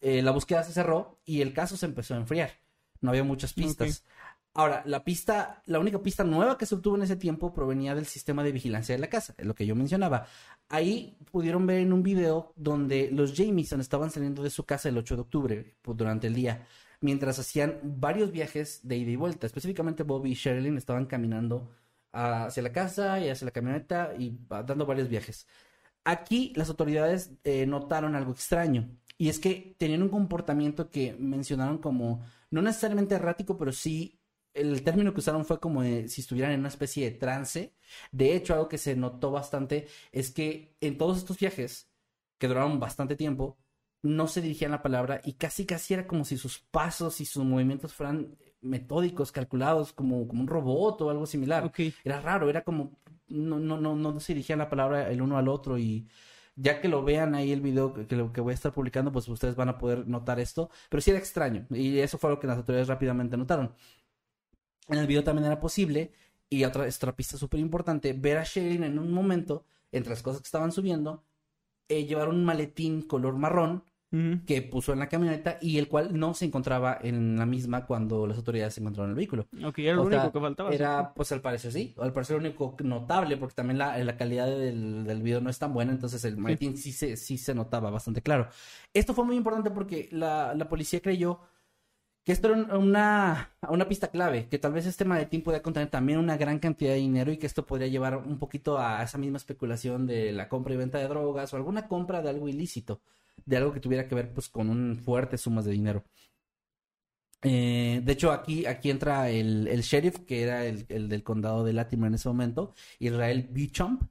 [0.00, 2.50] eh, la búsqueda se cerró y el caso se empezó a enfriar.
[3.00, 4.02] No había muchas pistas.
[4.56, 8.06] Ahora, la pista, la única pista nueva que se obtuvo en ese tiempo provenía del
[8.06, 10.26] sistema de vigilancia de la casa, es lo que yo mencionaba.
[10.68, 14.96] Ahí pudieron ver en un video donde los Jamieson estaban saliendo de su casa el
[14.98, 16.66] 8 de octubre pues, durante el día,
[17.00, 19.46] mientras hacían varios viajes de ida y vuelta.
[19.48, 21.70] Específicamente Bobby y Sherilyn estaban caminando
[22.12, 25.48] hacia la casa y hacia la camioneta y dando varios viajes.
[26.04, 28.88] Aquí las autoridades eh, notaron algo extraño
[29.18, 34.20] y es que tenían un comportamiento que mencionaron como no necesariamente errático, pero sí
[34.54, 37.74] el término que usaron fue como de si estuvieran en una especie de trance.
[38.12, 41.90] De hecho, algo que se notó bastante es que en todos estos viajes,
[42.38, 43.58] que duraron bastante tiempo,
[44.02, 47.44] no se dirigían la palabra y casi casi era como si sus pasos y sus
[47.44, 51.72] movimientos fueran metódicos, calculados, como, como un robot o algo similar.
[52.04, 52.98] Era raro, era como
[53.28, 56.06] no, no, no, no se dirigían la palabra el uno al otro y
[56.56, 59.10] ya que lo vean ahí el video que, que lo que voy a estar publicando,
[59.10, 62.38] pues ustedes van a poder notar esto, pero sí era extraño y eso fue lo
[62.38, 63.74] que las autoridades rápidamente notaron.
[64.88, 66.12] En el video también era posible,
[66.50, 70.40] y otra, otra pista súper importante, ver a Sherilyn en un momento, entre las cosas
[70.40, 71.22] que estaban subiendo,
[71.88, 73.84] eh, llevar un maletín color marrón
[74.46, 78.28] que puso en la camioneta y el cual no se encontraba en la misma cuando
[78.28, 79.48] las autoridades encontraron el vehículo.
[79.64, 80.70] Ok, era lo único sea, que faltaba.
[80.72, 84.46] Era, pues al parecer sí, al parecer lo único notable, porque también la, la calidad
[84.46, 87.90] del, del video no es tan buena, entonces el maletín sí se, sí se notaba
[87.90, 88.46] bastante claro.
[88.92, 91.40] Esto fue muy importante porque la, la policía creyó
[92.24, 96.18] que esto era una, una pista clave, que tal vez este maletín podía contener también
[96.18, 99.36] una gran cantidad de dinero y que esto podría llevar un poquito a esa misma
[99.36, 103.02] especulación de la compra y venta de drogas o alguna compra de algo ilícito,
[103.44, 106.04] de algo que tuviera que ver pues con un fuertes sumas de dinero.
[107.42, 111.62] Eh, de hecho, aquí, aquí entra el, el sheriff, que era el, el, del condado
[111.62, 114.02] de Latimer en ese momento, Israel Beauchamp,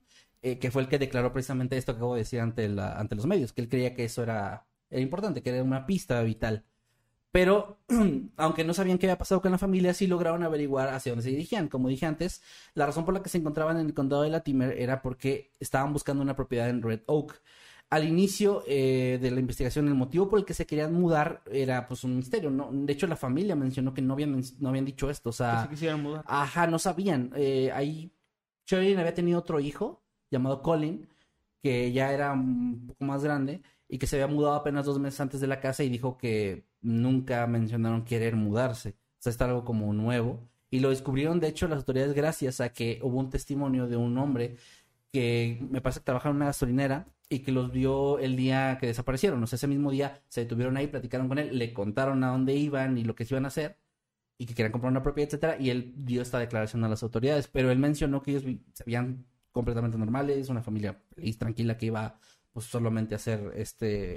[0.43, 3.25] eh, que fue el que declaró precisamente esto que acabo de decir ante, ante los
[3.25, 6.63] medios, que él creía que eso era, era importante, que era una pista vital.
[7.33, 7.79] Pero,
[8.37, 11.31] aunque no sabían qué había pasado con la familia, sí lograron averiguar hacia dónde se
[11.31, 11.67] dirigían.
[11.67, 12.43] Como dije antes,
[12.75, 15.93] la razón por la que se encontraban en el condado de Latimer era porque estaban
[15.93, 17.41] buscando una propiedad en Red Oak
[17.89, 21.87] al inicio eh, de la investigación, el motivo por el que se querían mudar era
[21.87, 22.69] pues un misterio, ¿no?
[22.71, 25.55] De hecho, la familia mencionó que no habían, no habían dicho esto, o sea...
[25.55, 26.23] Que se quisieran mudar.
[26.27, 27.31] Ajá, no sabían.
[27.35, 28.11] Eh, ahí
[28.67, 31.07] Sherilyn había tenido otro hijo llamado Colin,
[31.61, 33.61] que ya era un poco más grande
[33.93, 36.65] y que se había mudado apenas dos meses antes de la casa y dijo que
[36.81, 38.89] nunca mencionaron querer mudarse.
[38.89, 40.49] O sea, está algo como nuevo.
[40.71, 44.17] Y lo descubrieron, de hecho, las autoridades gracias a que hubo un testimonio de un
[44.17, 44.57] hombre
[45.11, 48.87] que me parece que trabajaba en una gasolinera y que los vio el día que
[48.87, 49.43] desaparecieron.
[49.43, 52.55] O sea, ese mismo día se detuvieron ahí, platicaron con él, le contaron a dónde
[52.55, 53.77] iban y lo que se iban a hacer
[54.39, 57.47] y que querían comprar una propiedad, etcétera, y él dio esta declaración a las autoridades,
[57.47, 58.43] pero él mencionó que ellos
[58.73, 62.17] se veían completamente normales, una familia feliz, tranquila que iba
[62.53, 64.15] pues solamente hacer este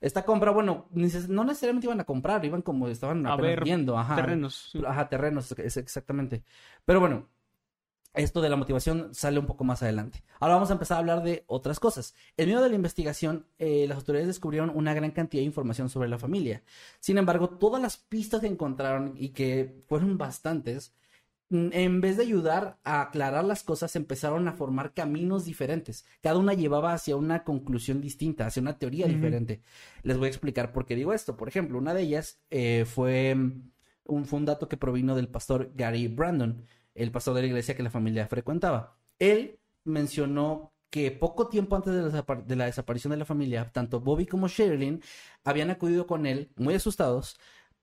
[0.00, 3.98] esta compra, bueno, no necesariamente iban a comprar, iban como estaban A apenas ver, viendo,
[3.98, 4.16] ajá.
[4.16, 4.70] terrenos.
[4.72, 4.80] sí.
[4.86, 6.44] Ajá, terrenos, es exactamente.
[6.84, 7.28] Pero bueno,
[8.14, 10.22] esto de la motivación sale un poco más adelante.
[10.38, 12.14] Ahora vamos a empezar a hablar de otras cosas.
[12.36, 16.08] En medio de la investigación, eh, las autoridades descubrieron una gran cantidad de información sobre
[16.08, 16.62] la familia.
[17.00, 20.94] Sin embargo, todas las pistas que encontraron y que fueron bastantes,
[21.52, 26.06] en vez de ayudar a aclarar las cosas, empezaron a formar caminos diferentes.
[26.22, 29.60] Cada una llevaba hacia una conclusión distinta, hacia una teoría diferente.
[30.02, 31.36] Les voy a explicar por qué digo esto.
[31.36, 33.70] Por ejemplo, una de ellas eh, fue mm,
[34.06, 36.64] un, fue un dato que provino del pastor Gary Brandon,
[36.94, 38.96] el pastor de la iglesia que la familia frecuentaba.
[39.18, 44.00] Él mencionó que poco tiempo antes de la, de la desaparición de la familia, tanto
[44.00, 45.02] Bobby como Sherilyn
[45.44, 47.38] habían acudido con él muy asustados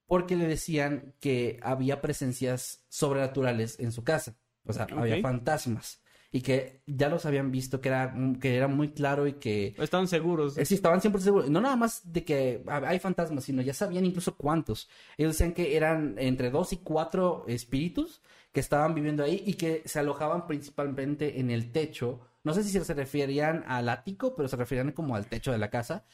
[0.09, 4.35] porque le decían que había presencias sobrenaturales en su casa.
[4.65, 6.01] O sea, había fantasmas.
[6.31, 10.07] Y que ya los habían visto, que era, que era muy claro y que Estaban
[10.07, 10.57] seguros.
[10.57, 11.49] eh, Sí, estaban siempre seguros.
[11.49, 14.89] No nada más de que hay fantasmas, sino ya sabían incluso cuántos.
[15.17, 18.21] Ellos decían que eran entre dos y cuatro espíritus
[18.51, 22.19] que estaban viviendo ahí y que se alojaban principalmente en el techo.
[22.43, 25.69] No sé si se referían al ático, pero se referían como al techo de la
[25.69, 26.05] casa.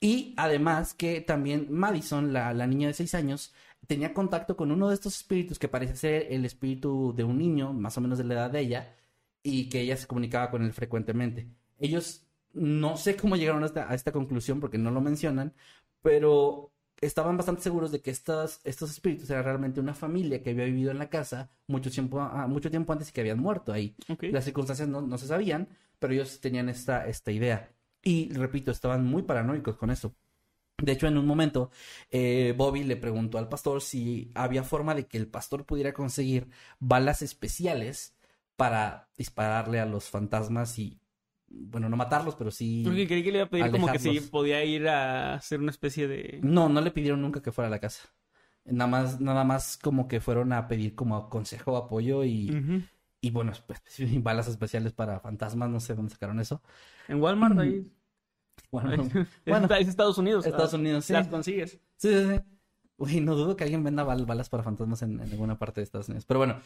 [0.00, 3.52] Y además que también Madison, la, la niña de seis años,
[3.86, 7.72] tenía contacto con uno de estos espíritus que parece ser el espíritu de un niño,
[7.72, 8.96] más o menos de la edad de ella,
[9.42, 11.48] y que ella se comunicaba con él frecuentemente.
[11.78, 15.54] Ellos no sé cómo llegaron a esta, a esta conclusión porque no lo mencionan,
[16.02, 20.64] pero estaban bastante seguros de que estas, estos espíritus eran realmente una familia que había
[20.64, 23.94] vivido en la casa mucho tiempo, ah, mucho tiempo antes y que habían muerto ahí.
[24.20, 25.68] Las circunstancias no, no se sabían,
[25.98, 27.70] pero ellos tenían esta, esta idea.
[28.02, 30.14] Y repito, estaban muy paranoicos con eso.
[30.80, 31.70] De hecho, en un momento,
[32.10, 36.48] eh, Bobby le preguntó al pastor si había forma de que el pastor pudiera conseguir
[36.78, 38.16] balas especiales
[38.54, 41.00] para dispararle a los fantasmas y,
[41.48, 42.82] bueno, no matarlos, pero sí...
[42.84, 45.70] Porque creí que le iba a pedir como que si podía ir a hacer una
[45.70, 46.38] especie de...
[46.42, 48.08] No, no le pidieron nunca que fuera a la casa.
[48.70, 52.84] Nada más, nada más como que fueron a pedir como consejo, apoyo y.
[53.20, 53.82] y bueno, pues,
[54.22, 56.62] balas especiales para fantasmas, no sé dónde sacaron eso.
[57.08, 57.90] En Walmart ahí.
[58.70, 59.08] Bueno,
[59.46, 60.46] bueno, es Estados Unidos.
[60.46, 61.12] Estados Unidos, sí.
[61.12, 61.72] Las consigues.
[61.96, 62.40] Sí, sí, sí.
[62.96, 65.84] Uy, no dudo que alguien venda bal- balas para fantasmas en, en alguna parte de
[65.84, 66.24] Estados Unidos.
[66.26, 66.56] Pero bueno,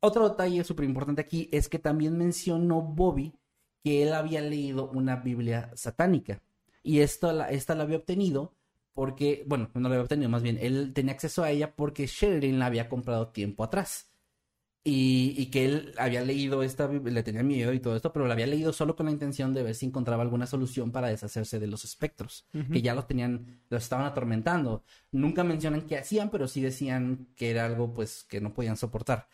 [0.00, 3.34] otro detalle súper importante aquí es que también mencionó Bobby
[3.82, 6.42] que él había leído una Biblia satánica.
[6.82, 8.54] Y esto, la, esta la había obtenido
[8.92, 12.58] porque, bueno, no la había obtenido, más bien, él tenía acceso a ella porque Sherilyn
[12.58, 14.09] la había comprado tiempo atrás.
[14.82, 18.26] Y, y que él había leído esta Biblia, le tenía miedo y todo esto, pero
[18.26, 21.58] la había leído solo con la intención de ver si encontraba alguna solución para deshacerse
[21.60, 24.82] de los espectros que ya los tenían, los estaban atormentando.
[25.12, 29.28] Nunca mencionan qué hacían, pero sí decían que era algo pues que no podían soportar.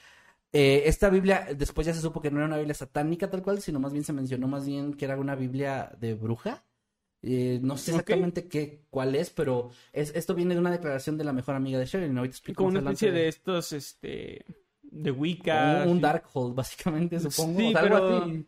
[0.53, 3.61] Eh, esta Biblia, después ya se supo que no era una Biblia satánica tal cual,
[3.61, 6.65] sino más bien se mencionó más bien que era una Biblia de bruja.
[7.23, 11.25] Eh, no sé exactamente qué, cuál es, pero es, esto viene de una declaración de
[11.25, 12.19] la mejor amiga de Sherilyn.
[12.19, 14.45] Ahorita explico Como una especie de estos, este...
[15.03, 15.83] De Wicca.
[15.85, 16.01] un, un.
[16.01, 17.59] Darkhold, básicamente, supongo.
[17.61, 18.47] Sí, o sea, algo pero- así.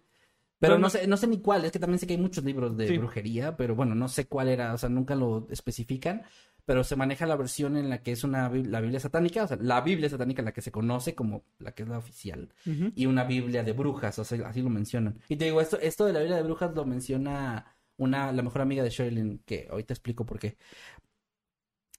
[0.61, 2.43] Pero no no- sé, no sé ni cuál, es que también sé que hay muchos
[2.43, 2.99] libros de Sí.
[2.99, 6.23] brujería, pero bueno, no sé cuál era, o sea, nunca lo especifican,
[6.65, 9.57] pero se maneja la versión en la que es una la Biblia satánica, o sea,
[9.61, 12.91] la Biblia satánica la que se conoce como la que es la oficial, Ujú.
[12.97, 15.20] y una Biblia de brujas, o sea, así lo mencionan.
[15.29, 18.61] Y te digo, esto, esto de la Biblia de brujas lo menciona una, la mejor
[18.62, 20.57] amiga de Sherilyn, que ahorita explico por qué.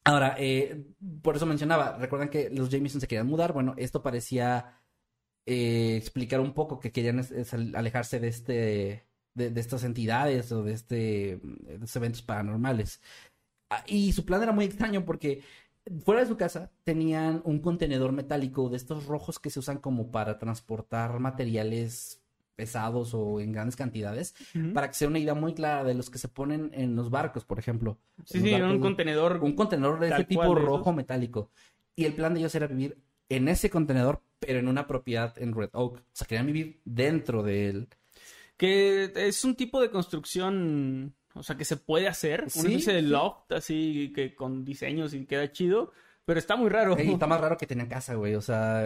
[0.09, 0.87] Ahora, eh,
[1.21, 3.53] por eso mencionaba, recuerdan que los Jameson se querían mudar.
[3.53, 4.81] Bueno, esto parecía
[5.45, 7.23] eh, explicar un poco que querían
[7.75, 10.95] alejarse de este, de, de estas entidades o de este,
[11.43, 13.01] de estos eventos paranormales.
[13.69, 15.43] Ah, Y su plan era muy extraño porque
[16.03, 20.11] fuera de su casa tenían un contenedor metálico de estos rojos que se usan como
[20.11, 22.18] para transportar materiales
[22.59, 24.35] pesados o en grandes cantidades,
[24.73, 27.45] para que sea una idea muy clara de los que se ponen en los barcos,
[27.45, 27.97] por ejemplo.
[28.25, 29.39] Sí, sí, un contenedor.
[29.41, 31.51] un contenedor de ese tipo de rojo metálico.
[31.95, 32.97] Y el plan de ellos era vivir
[33.29, 35.99] en ese contenedor, pero en una propiedad en Red Oak.
[35.99, 37.87] O sea, querían vivir dentro de él.
[38.57, 42.41] Que es un tipo de construcción, o sea, que se puede hacer.
[42.41, 45.93] Una Sí, de loft, así que con diseños y queda chido.
[46.29, 46.95] Pero está muy raro.
[46.95, 48.35] Y está más raro que tenían casa, güey.
[48.35, 48.83] O sea,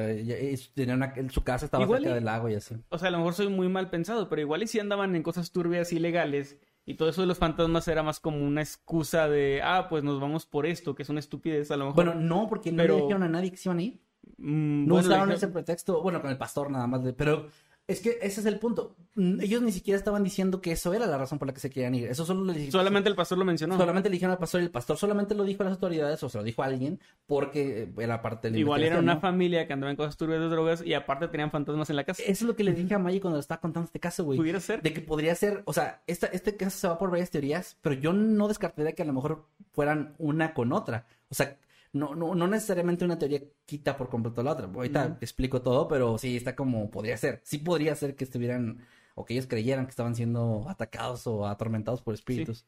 [0.74, 2.74] tenían una- su casa estaba Igual cerca y- del lago y así.
[2.88, 5.24] O sea, a lo mejor soy muy mal pensado, pero igual y si andaban en
[5.24, 6.56] cosas turbias ilegales.
[6.86, 10.22] Y todo eso de los fantasmas era más como una excusa de, ah, pues nos
[10.22, 12.06] vamos por esto, que es una estupidez a lo mejor.
[12.06, 13.99] Bueno, no, porque no Pero- le dijeron a nadie que se iban a ir.
[14.38, 16.02] Mm, No bueno, usaron ese pretexto.
[16.02, 17.03] Bueno, con el pastor nada más.
[17.03, 17.48] de- pero
[17.85, 18.95] es que ese es el punto.
[19.15, 21.69] Mm, Ellos ni siquiera estaban diciendo que eso era la razón por la que se
[21.69, 22.07] querían ir.
[22.07, 22.72] Eso solo le dijeron.
[22.72, 23.77] Solamente el pastor lo mencionó.
[23.77, 26.30] Solamente le dijeron al pastor y el pastor solamente lo dijo a las autoridades o
[26.30, 29.19] se lo dijo a alguien porque era parte de la Igual era una ¿no?
[29.19, 32.23] familia que andaba en cosas turbias de drogas y aparte tenían fantasmas en la casa.
[32.23, 34.38] Eso es lo que le dije a Maggie cuando le estaba contando este caso, güey.
[34.38, 34.81] Pudiera ser.
[34.81, 37.95] De que podría ser, o sea, esta, este caso se va por varias teorías, pero
[37.95, 41.05] yo no descartaría que a lo mejor fueran una con otra.
[41.30, 41.57] O sea,
[41.94, 44.65] no, no, no necesariamente una teoría quita por completo la otra.
[44.65, 47.41] Ahorita explico todo, pero sí está como podría ser.
[47.44, 48.84] Sí podría ser que estuvieran,
[49.14, 52.65] o que ellos creyeran que estaban siendo atacados o atormentados por espíritus.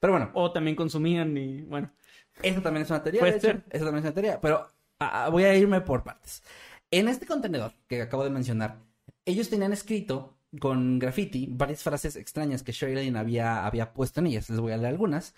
[0.00, 1.92] Pero bueno, O también consumían y bueno.
[2.40, 3.62] Eso también es una teoría, Puede de hecho.
[3.68, 4.40] Eso también es una teoría.
[4.40, 4.68] Pero
[5.00, 6.44] ah, ah, voy a irme por partes.
[6.90, 8.78] En este contenedor que acabo de mencionar,
[9.24, 14.48] ellos tenían escrito con graffiti varias frases extrañas que Sherilyn había, había puesto en ellas.
[14.48, 15.34] Les voy a leer algunas.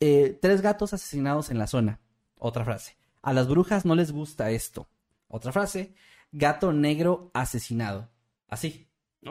[0.00, 2.00] Eh, tres gatos asesinados en la zona.
[2.44, 2.96] Otra frase.
[3.22, 4.88] A las brujas no les gusta esto.
[5.28, 5.94] Otra frase.
[6.32, 8.10] Gato negro asesinado.
[8.48, 8.88] Así.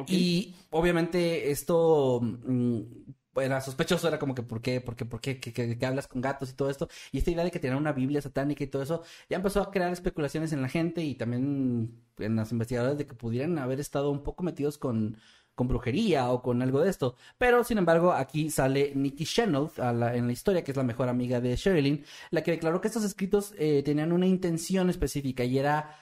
[0.07, 2.79] Y obviamente esto mm,
[3.35, 4.79] era sospechoso, era como que ¿por qué?
[4.81, 5.05] ¿Por qué?
[5.05, 5.39] ¿Por qué?
[5.39, 6.87] ¿Qué, qué- qué hablas con gatos y todo esto?
[7.11, 9.71] Y esta idea de que tenían una Biblia satánica y todo eso, ya empezó a
[9.71, 14.11] crear especulaciones en la gente y también en las investigadoras de que pudieran haber estado
[14.11, 15.17] un poco metidos con,
[15.55, 17.15] con brujería o con algo de esto.
[17.37, 21.41] Pero, sin embargo, aquí sale Nikki Chenault en la historia, que es la mejor amiga
[21.41, 25.95] de Sherilyn, la que declaró que estos escritos eh, tenían una intención específica y era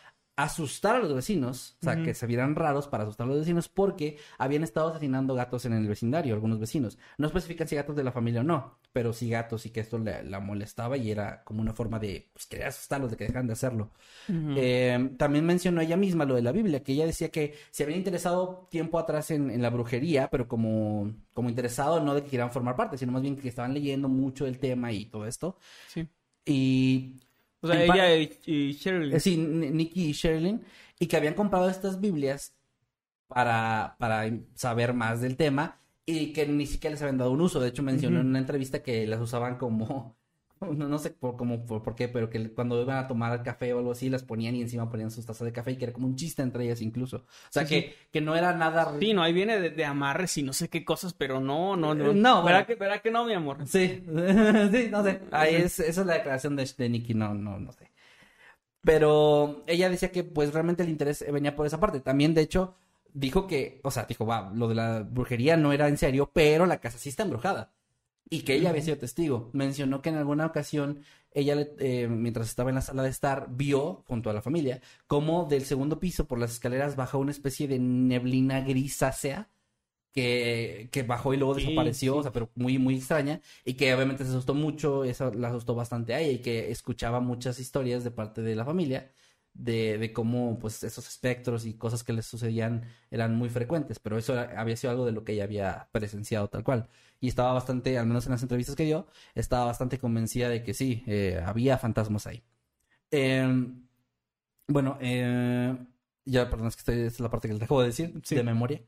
[0.44, 3.68] asustar a los vecinos, o sea, que se vieran raros para asustar a los vecinos
[3.68, 6.98] porque habían estado asesinando gatos en el vecindario, algunos vecinos.
[7.18, 9.98] No especifican si gatos de la familia o no, pero sí gatos y que esto
[10.00, 13.48] le- la molestaba y era como una forma de pues, querer asustarlos, de que dejaran
[13.48, 13.92] de hacerlo.
[14.30, 18.00] Eh, también mencionó ella misma lo de la Biblia, que ella decía que se habían
[18.00, 22.52] interesado tiempo atrás en, en la brujería, pero como, como interesado no de que quieran
[22.52, 25.58] formar parte, sino más bien que estaban leyendo mucho el tema y todo esto.
[25.88, 26.08] Sí.
[26.46, 27.16] Y
[27.62, 29.16] O sea, en ella y, y Sherilyn.
[29.16, 30.64] eh, Sí, N- Nicky y Sherilyn,
[31.00, 32.56] y que habían comprado estas Biblias
[33.28, 37.60] para, para saber más del tema y que ni siquiera les habían dado un uso.
[37.60, 40.18] De hecho, mencionó en una entrevista que las usaban como,
[40.76, 43.74] no, no sé por, como, por, por qué, pero que cuando iban a tomar café
[43.74, 45.94] o algo así, las ponían y encima ponían sus tazas de café y que era
[45.94, 47.18] como un chiste entre ellas incluso.
[47.18, 48.96] O sea, Sí, que, que no era nada...
[49.00, 51.94] Sí, no, ahí viene de, de amarres y no sé qué cosas, pero no, no,
[51.96, 52.12] no.
[52.12, 52.94] Eh, no, ¿Verá bueno.
[52.94, 53.66] que, que no, mi amor?
[53.68, 54.04] Sí,
[54.72, 55.22] sí, no sé.
[55.32, 57.90] Ahí es, esa es la declaración de, de Nicky, no, no, no sé.
[58.82, 62.00] Pero ella decía que pues realmente el interés venía por esa parte.
[62.00, 62.76] También, de hecho,
[63.14, 66.66] dijo que, o sea, dijo, va, lo de la brujería no era en serio, pero
[66.66, 67.74] la casa sí está embrujada.
[68.32, 69.50] Y que ella había sido testigo.
[69.54, 71.02] Mencionó que en alguna ocasión
[71.32, 75.46] ella, eh, mientras estaba en la sala de estar, vio, junto a la familia, cómo
[75.46, 79.50] del segundo piso por las escaleras bajó una especie de neblina grisácea
[80.12, 82.18] que, que bajó y luego Sí, desapareció, sí.
[82.18, 85.76] o sea, pero muy, muy extraña, y que obviamente se asustó mucho, eso la asustó
[85.76, 89.12] bastante a ella, y que escuchaba muchas historias de parte de la familia
[89.54, 94.18] de, de cómo, pues, esos espectros y cosas que les sucedían eran muy frecuentes, pero
[94.18, 96.88] eso era- había sido algo de lo que ella había presenciado tal cual.
[97.20, 100.74] Y estaba bastante, al menos en las entrevistas que dio, estaba bastante convencida de que
[100.74, 102.44] sí, eh, había fantasmas ahí.
[103.12, 103.88] Em,
[104.68, 105.78] bueno, eh,
[106.26, 108.36] ya, perdón, es que estoy, esta es la parte que les acabo de decir, Sí.
[108.36, 108.82] de memoria.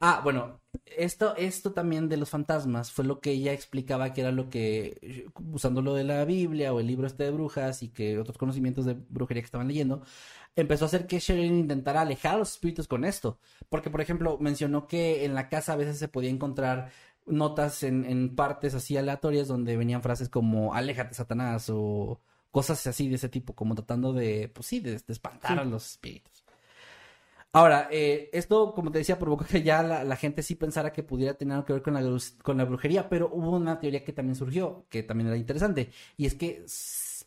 [0.00, 4.32] Ah, bueno, esto, esto también de los fantasmas fue lo que ella explicaba que era
[4.32, 8.18] lo que, usando lo de la Biblia o el libro este de brujas y que
[8.18, 10.02] otros conocimientos de brujería que estaban leyendo,
[10.56, 13.38] empezó a hacer que Sherilyn intentara alejar a los espíritus con esto.
[13.70, 16.90] Porque, por ejemplo, mencionó que en la casa a veces se podía encontrar
[17.26, 23.08] notas en, en partes así aleatorias donde venían frases como aléjate Satanás o cosas así
[23.08, 25.58] de ese tipo, como tratando de, pues sí, de, de espantar Sí.
[25.58, 26.43] a los espíritus.
[27.56, 31.04] Ahora, eh, esto, como te decía, provocó que ya la, la gente sí pensara que
[31.04, 32.02] pudiera tener algo que ver con la,
[32.42, 36.26] con la brujería, pero hubo una teoría que también surgió, que también era interesante, y
[36.26, 36.64] es que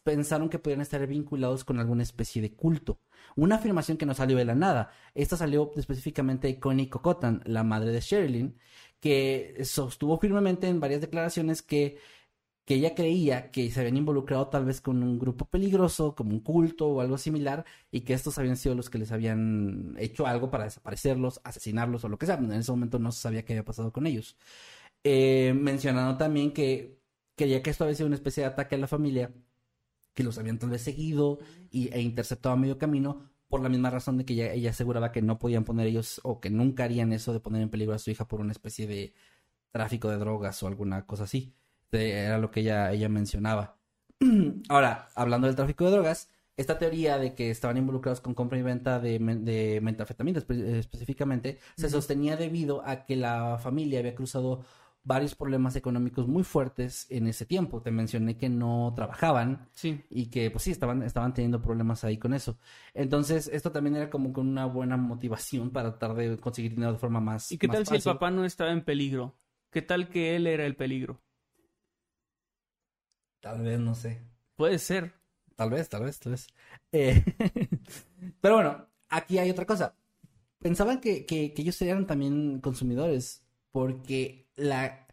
[0.04, 3.00] pensaron que podían estar vinculados con alguna especie de culto.
[3.38, 4.92] Una afirmación que no salió de la nada.
[5.16, 8.58] Esta salió específicamente de Connie Cocotan, la madre de Sherilyn,
[9.00, 12.00] que sostuvo firmemente en varias declaraciones que,
[12.68, 16.42] que ella creía que se habían involucrado tal vez con un grupo peligroso, como un
[16.42, 20.52] culto o algo similar, y que estos habían sido los que les habían hecho algo
[20.52, 22.36] para desaparecerlos, asesinarlos o lo que sea.
[22.36, 24.38] En ese momento no se sabía qué había pasado con ellos.
[25.04, 27.00] Eh, mencionando también que
[27.38, 29.32] creía que esto había sido una especie de ataque a la familia
[30.14, 31.40] que los habían tal vez seguido
[31.72, 35.14] y, e interceptado a medio camino por la misma razón de que ella, ella, aseguraba
[35.14, 38.00] que no podían poner ellos o que nunca harían eso de poner en peligro a
[38.00, 39.14] su hija por una especie de
[39.72, 41.56] tráfico de drogas o alguna cosa así.
[41.92, 43.78] Era lo que ella, ella mencionaba.
[44.70, 48.64] Ahora, hablando del tráfico de drogas, esta teoría de que estaban involucrados con compra y
[48.64, 54.66] venta de, de metafetamina específicamente se sostenía debido a que la familia había cruzado
[55.08, 57.82] varios problemas económicos muy fuertes en ese tiempo.
[57.82, 60.04] Te mencioné que no trabajaban sí.
[60.10, 62.58] y que pues sí, estaban, estaban teniendo problemas ahí con eso.
[62.94, 67.00] Entonces, esto también era como con una buena motivación para tratar de conseguir dinero de
[67.00, 67.52] forma más...
[67.54, 69.34] ¿Y qué tal si el papá no estaba en peligro?
[69.72, 71.22] ¿Qué tal que él era el peligro?
[73.48, 74.22] Tal vez, no sé.
[74.58, 75.14] Puede ser.
[75.56, 76.48] Tal vez, tal vez, tal vez.
[76.92, 77.24] Eh,
[78.42, 79.96] pero bueno, aquí hay otra cosa.
[80.60, 85.08] Pensaban que, que, que ellos eran también consumidores porque la,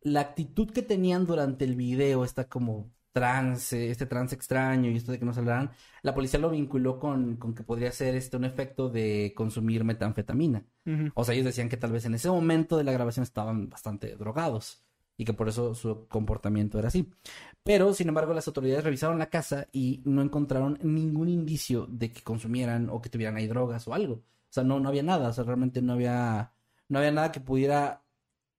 [0.00, 5.12] la actitud que tenían durante el video, está como trance, este trance extraño y esto
[5.12, 5.70] de que no saldrán,
[6.02, 10.64] la policía lo vinculó con, con que podría ser este un efecto de consumir metanfetamina.
[11.14, 14.16] O sea, ellos decían que tal vez en ese momento de la grabación estaban bastante
[14.16, 14.84] drogados
[15.18, 17.10] y que por eso su comportamiento era así.
[17.68, 22.22] Pero, sin embargo, las autoridades revisaron la casa y no encontraron ningún indicio de que
[22.22, 24.14] consumieran o que tuvieran ahí drogas o algo.
[24.14, 26.54] O sea, no, no había nada, o sea, realmente no había,
[26.88, 28.02] no había nada que pudiera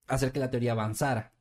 [0.08, 1.34] hacer que la teoría avanzara.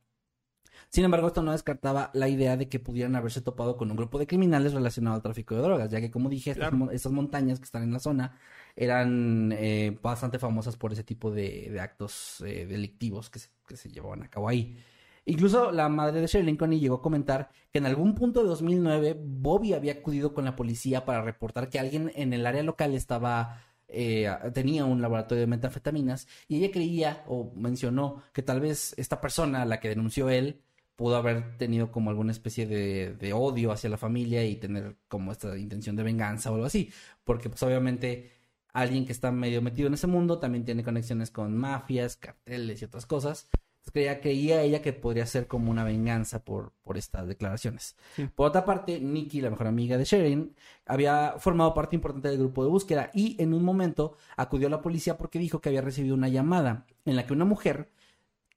[0.89, 4.19] Sin embargo, esto no descartaba la idea de que pudieran haberse topado con un grupo
[4.19, 7.83] de criminales relacionado al tráfico de drogas, ya que, como dije, estas, montañas que están
[7.83, 8.39] en la zona
[8.77, 13.41] eran eh, bastante famosas por ese tipo de, actos eh, delictivos que
[13.77, 14.83] se, llevaban a cabo ahí.
[15.29, 19.15] Incluso la madre de Shirley Lincoln llegó a comentar que en algún punto de 2009
[19.23, 23.63] Bobby había acudido con la policía para reportar que alguien en el área local estaba
[23.89, 29.21] eh, tenía un laboratorio de metanfetaminas y ella creía o mencionó que tal vez esta
[29.21, 30.63] persona, la que denunció él,
[30.97, 35.33] pudo haber tenido como alguna especie de, de, odio hacia la familia y tener como
[35.33, 36.91] esta intención de venganza o algo así,
[37.25, 38.33] porque pues obviamente
[38.73, 42.87] alguien que está medio metido en ese mundo también tiene conexiones con mafias, carteles y
[42.87, 43.49] otras cosas
[43.91, 47.97] creía, creía ella que podría ser como una venganza por, por estas declaraciones.
[48.35, 50.55] Por otra parte, Nikki, la mejor amiga de Sharon,
[50.87, 54.83] había formado parte importante del grupo de búsqueda y en un momento acudió a la
[54.83, 57.91] policía porque dijo que había recibido una llamada en la que una mujer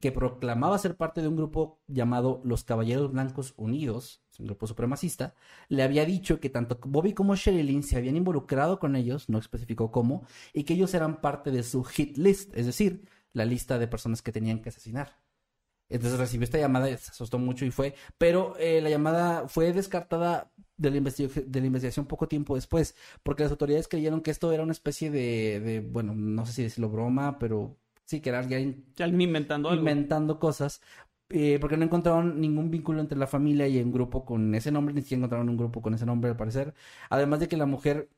[0.01, 5.35] que proclamaba ser parte de un grupo llamado Los Caballeros Blancos Unidos, un grupo supremacista,
[5.69, 9.91] le había dicho que tanto Bobby como Sherilyn se habían involucrado con ellos, no especificó
[9.91, 13.03] cómo, y que ellos eran parte de su hit list, es decir,
[13.33, 15.17] la lista de personas que tenían que asesinar.
[15.89, 19.73] Entonces recibió esta llamada y se asustó mucho y fue, pero eh, la llamada fue
[19.73, 24.51] descartada de la, de la investigación poco tiempo después, porque las autoridades creyeron que esto
[24.53, 28.39] era una especie de, de bueno, no sé si decirlo broma, pero sí que era
[28.39, 29.81] alguien, alguien inventando algo.
[29.81, 30.81] inventando cosas,
[31.29, 34.93] eh, porque no encontraron ningún vínculo entre la familia y un grupo con ese nombre,
[34.93, 36.73] ni siquiera encontraron un grupo con ese nombre al parecer,
[37.09, 38.09] además de que la mujer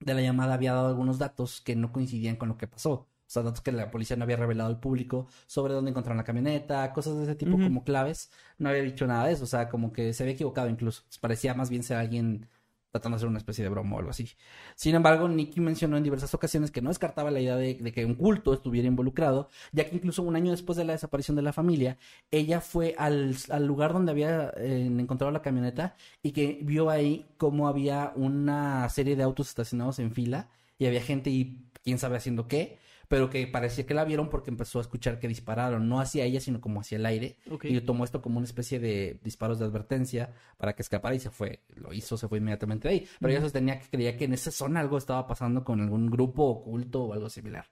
[0.00, 3.08] de la llamada había dado algunos datos que no coincidían con lo que pasó.
[3.26, 6.24] O sea, datos que la policía no había revelado al público sobre dónde encontraron la
[6.24, 8.30] camioneta, cosas de ese tipo como claves.
[8.58, 9.44] No había dicho nada de eso.
[9.44, 11.02] O sea, como que se había equivocado incluso.
[11.20, 12.48] Parecía más bien ser alguien
[12.94, 14.30] tratando de hacer una especie de broma o algo así.
[14.76, 18.14] Sin embargo, Nicky mencionó en diversas ocasiones que no descartaba la idea de, que un
[18.14, 21.98] culto estuviera involucrado, ya que incluso un año después de la desaparición de la familia,
[22.30, 23.34] ella fue al,
[23.66, 29.16] lugar donde había eh, encontrado la camioneta y que vio ahí cómo había una serie
[29.16, 30.48] de autos estacionados en fila
[30.78, 32.78] y había gente y quién sabe haciendo qué
[33.14, 36.40] pero que parecía que la vieron porque empezó a escuchar que dispararon, no hacia ella,
[36.40, 37.36] sino como hacia el aire.
[37.62, 41.30] Y tomó esto como una especie de disparos de advertencia para que escapara y se
[41.30, 43.08] fue, lo hizo, se fue inmediatamente de ahí.
[43.20, 46.42] Pero ella sostenía que creía que en esa zona algo estaba pasando con algún grupo
[46.42, 47.66] oculto o algo similar.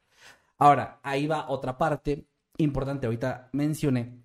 [0.58, 2.24] Ahora, ahí va otra parte
[2.58, 3.06] importante.
[3.06, 4.22] Ahorita mencioné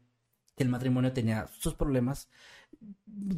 [0.56, 2.30] que el matrimonio tenía sus problemas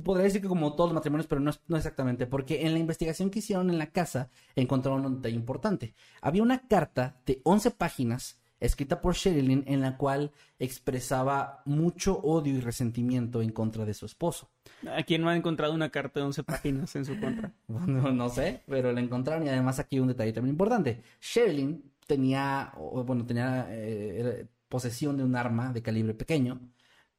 [0.03, 3.29] podría decir que como todos los matrimonios, pero no, no, exactamente, porque en la investigación
[3.29, 5.93] que hicieron en la casa encontraron un detalle importante.
[6.21, 12.55] Había una carta de 11 páginas escrita por Sherilyn en la cual expresaba mucho odio
[12.55, 14.49] y resentimiento en contra de su esposo.
[14.93, 17.53] ¿A quién no ha encontrado una carta de 11 páginas en su contra?
[17.67, 21.01] no, no sé, pero la encontraron y además aquí un detalle también importante.
[21.21, 26.59] Sherilyn tenía, bueno, tenía eh, posesión de un arma de calibre pequeño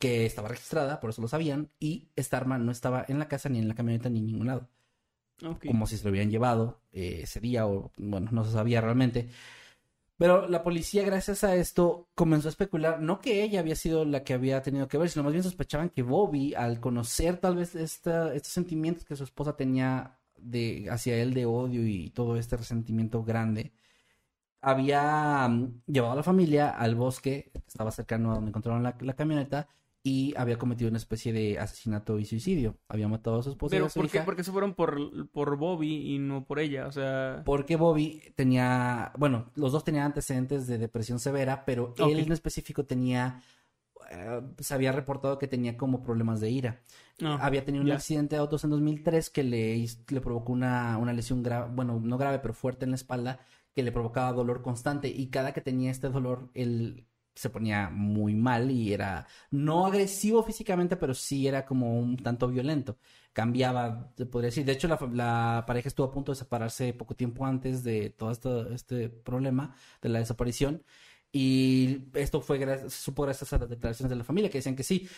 [0.00, 3.50] que estaba registrada, por eso lo sabían, y esta arma no estaba en la casa,
[3.50, 4.68] ni en la camioneta, ni en ningún lado.
[5.66, 9.28] Como si se lo hubieran llevado eh, ese día, o bueno, no se sabía realmente.
[10.16, 14.24] Pero la policía, gracias a esto, comenzó a especular, no que ella había sido la
[14.24, 17.74] que había tenido que ver, sino más bien sospechaban que Bobby, al conocer tal vez
[17.74, 22.56] esta, estos sentimientos que su esposa tenía de, hacia él de odio y todo este
[22.56, 23.72] resentimiento grande,
[24.60, 28.96] había mm, llevado a la familia al bosque, que estaba cercano a donde encontraron la,
[29.00, 29.68] la camioneta,
[30.02, 32.78] y había cometido una especie de asesinato y suicidio.
[32.88, 34.24] Había matado a su esposa y Pero a su ¿por qué, hija.
[34.24, 36.86] por qué se fueron por, por Bobby y no por ella?
[36.86, 37.42] O sea...
[37.44, 42.86] Porque Bobby tenía, bueno, los dos tenían antecedentes de depresión severa, pero él en específico
[42.86, 43.42] tenía,
[44.10, 46.80] eh, se había reportado que tenía como problemas de ira.
[47.20, 51.12] No, había tenido un accidente de autos en 2003 que le, le provocó una, una
[51.12, 53.40] lesión grave, bueno, no grave, pero fuerte en la espalda,
[53.74, 58.34] que le provocaba dolor constante y cada que tenía este dolor, él se ponía muy
[58.34, 62.98] mal y era no agresivo físicamente, pero sí era como un tanto violento.
[63.32, 64.64] Cambiaba, se podría decir.
[64.64, 68.30] De hecho, la, la pareja estuvo a punto de separarse poco tiempo antes de todo
[68.32, 70.82] esto, este problema de la desaparición.
[71.32, 74.76] Y esto fue gracias, se supo gracias a las declaraciones de la familia que decían
[74.76, 75.08] que sí.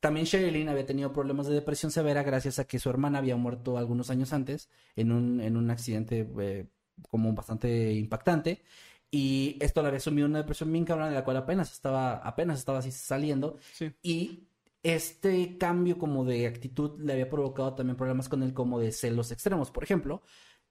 [0.00, 3.78] También Sherilyn había tenido problemas de depresión severa gracias a que su hermana había muerto
[3.78, 6.68] algunos años antes en un, en un accidente eh,
[7.08, 8.62] como bastante impactante.
[9.10, 12.16] Y esto la había sumido en una depresión bien cabrona de la cual apenas estaba,
[12.16, 13.56] apenas estaba así saliendo.
[13.72, 13.92] Sí.
[14.02, 14.48] Y
[14.82, 19.32] este cambio como de actitud le había provocado también problemas con él como de celos
[19.32, 19.70] extremos.
[19.70, 20.22] Por ejemplo,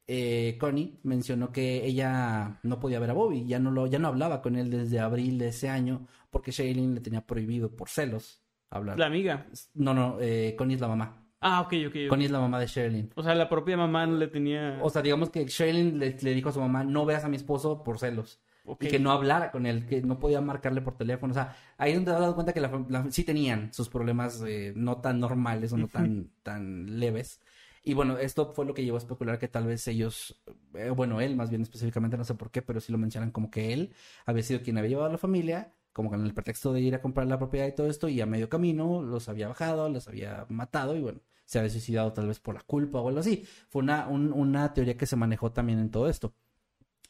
[0.05, 4.07] eh, Connie mencionó que ella no podía ver a Bobby, ya no lo, ya no
[4.07, 8.43] hablaba con él desde abril de ese año porque Shailene le tenía prohibido por celos
[8.69, 8.97] hablar.
[8.97, 9.47] La amiga.
[9.73, 11.27] No, no, eh, Connie es la mamá.
[11.39, 11.95] Ah, ok, ok.
[12.05, 12.09] ok.
[12.09, 13.11] Connie es la mamá de Sherilyn.
[13.15, 14.80] O sea, la propia mamá no le tenía...
[14.81, 17.35] O sea, digamos que Sherilyn le, le dijo a su mamá, no veas a mi
[17.35, 18.39] esposo por celos.
[18.80, 21.31] Y que no hablara con él, que no podía marcarle por teléfono.
[21.31, 24.43] O sea, ahí es donde te das cuenta que la, la- sí tenían sus problemas
[24.45, 27.39] eh, no tan normales o no tan, tan leves.
[27.84, 30.41] Y bueno, esto fue lo que llevó a especular que tal vez ellos,
[30.73, 33.49] eh, bueno, él más bien específicamente, no sé por qué, pero sí lo mencionan como
[33.49, 33.93] que él
[34.26, 37.02] había sido quien había llevado a la familia, como con el pretexto de ir a
[37.02, 40.45] comprar la propiedad y todo esto, y a medio camino los había bajado, los había
[40.49, 43.45] matado y bueno, se había suicidado tal vez por la culpa o algo así.
[43.69, 46.34] Fue una, un- una teoría que se manejó también en todo esto.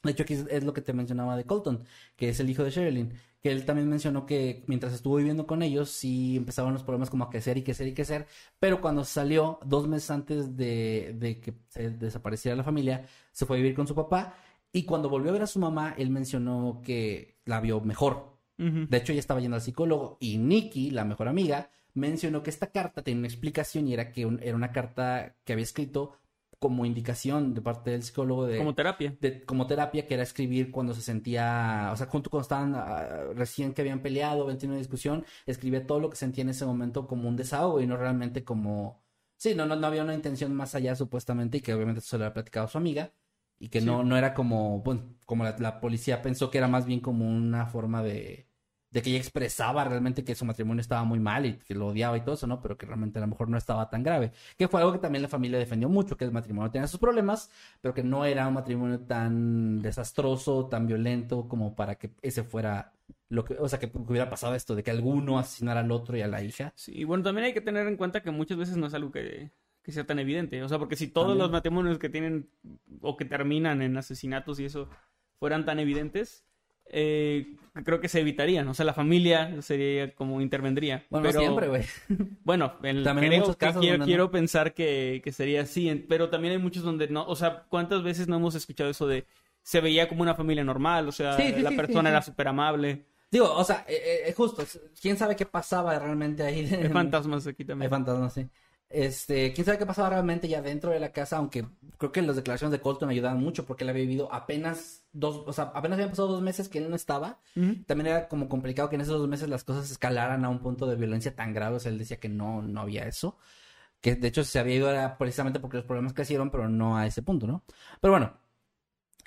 [0.04, 1.84] De hecho, aquí es, es lo que te mencionaba de Colton,
[2.16, 5.62] que es el hijo de Sherilyn, que él también mencionó que mientras estuvo viviendo con
[5.64, 8.28] ellos, sí empezaban los problemas como a crecer y crecer y crecer,
[8.60, 13.58] pero cuando salió, dos meses antes de, de que se desapareciera la familia, se fue
[13.58, 14.36] a vivir con su papá,
[14.72, 18.37] y cuando volvió a ver a su mamá, él mencionó que la vio mejor.
[18.58, 22.72] De hecho, ella estaba yendo al psicólogo, y Nikki, la mejor amiga, mencionó que esta
[22.72, 26.14] carta tenía una explicación y era que un- era una carta que había escrito
[26.60, 29.16] como indicación de parte del psicólogo de Como terapia.
[29.22, 33.26] de- como terapia, que era escribir cuando se sentía, o sea, junto cuando estaban ah,
[33.36, 36.66] recién que habían peleado, habían tenido una discusión, escribía todo lo que sentía en ese
[36.66, 39.04] momento como un desahogo y no realmente como,
[39.38, 42.26] sí, no, no, no había una intención más allá supuestamente y que obviamente se lo
[42.26, 43.14] había platicado a su amiga
[43.60, 46.86] y que no, no era como, bueno, como la, la policía pensó que era más
[46.88, 48.47] bien como una forma de,
[48.98, 52.18] de que ella expresaba realmente que su matrimonio estaba muy mal y que lo odiaba
[52.18, 52.60] y todo eso, ¿no?
[52.60, 54.32] Pero que realmente a lo mejor no estaba tan grave.
[54.58, 57.52] Que fue algo que también la familia defendió mucho, que el matrimonio tenía sus problemas,
[57.80, 62.92] pero que no era un matrimonio tan desastroso, tan violento como para que ese fuera
[63.30, 66.22] lo que, o sea, que hubiera pasado esto, de que alguno asesinara al otro y
[66.22, 66.74] a la hija.
[66.76, 69.12] Sí, y bueno, también hay que tener en cuenta que muchas veces no es algo
[69.12, 69.52] que,
[69.84, 70.64] que sea tan evidente.
[70.64, 71.44] O sea, porque si todos También.
[71.44, 72.50] los matrimonios que tienen
[73.02, 74.90] o que terminan en asesinatos y eso
[75.38, 76.47] fueran tan evidentes,
[76.92, 78.68] eh, creo que se evitarían.
[78.68, 81.06] O sea, la familia sería como intervendría.
[81.10, 81.84] Bueno, pero, siempre, güey.
[82.44, 84.32] Bueno, en, También hay que casos quiero, no.
[84.32, 87.26] pensar que, que sería así, pero también hay muchos donde no.
[87.28, 89.26] O sea, ¿cuántas veces no hemos escuchado eso de
[89.62, 91.08] se veía como una familia normal?
[91.08, 93.06] O sea, Sí, sí, la sí, persona era súper amable.
[93.30, 94.64] Digo, o sea, eh, eh, justo,
[95.02, 96.66] quién sabe qué pasaba realmente ahí.
[96.74, 97.90] Hay fantasmas aquí Hay también.
[97.90, 98.48] fantasmas, sí.
[98.90, 101.66] Este, quién sabe qué pasaba realmente ya dentro de la casa, aunque
[101.98, 105.52] creo que las declaraciones de Colton ayudaban mucho porque él había vivido apenas dos, o
[105.52, 107.40] sea, apenas habían pasado dos meses que él no estaba.
[107.54, 110.88] También era como complicado que en esos dos meses las cosas escalaran a un punto
[110.88, 111.78] de violencia tan grave.
[111.78, 113.38] O sea, él decía que no, no había eso.
[114.00, 117.08] Que de hecho se había ido era precisamente porque los problemas crecieron, pero no a
[117.08, 117.64] ese punto, ¿no?
[118.00, 118.34] Pero bueno,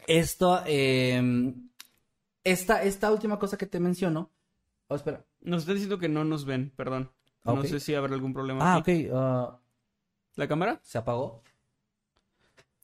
[0.06, 1.52] esto, eh,
[2.44, 4.30] esta, esta última cosa que te menciono.
[4.88, 5.24] Oh, espera.
[5.40, 7.12] Nos está diciendo que no nos ven, perdón.
[7.44, 8.74] No sé si habrá algún problema.
[8.74, 9.06] Ah, aquí.
[9.06, 9.12] ok.
[9.14, 9.58] ah,
[10.36, 10.80] ¿La cámara?
[10.82, 11.42] ¿Se apagó?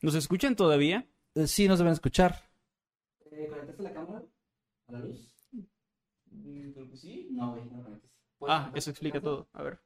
[0.02, 1.06] ¿Nos escuchan todavía?
[1.34, 2.42] Eh, sí, nos deben escuchar.
[3.28, 4.22] ¿Conectaste la cámara?
[4.88, 5.32] ¿A la luz?
[6.72, 7.28] Creo que sí.
[7.30, 8.10] No, güey, no conectas.
[8.48, 9.48] Ah, eso explica todo.
[9.52, 9.80] A ver.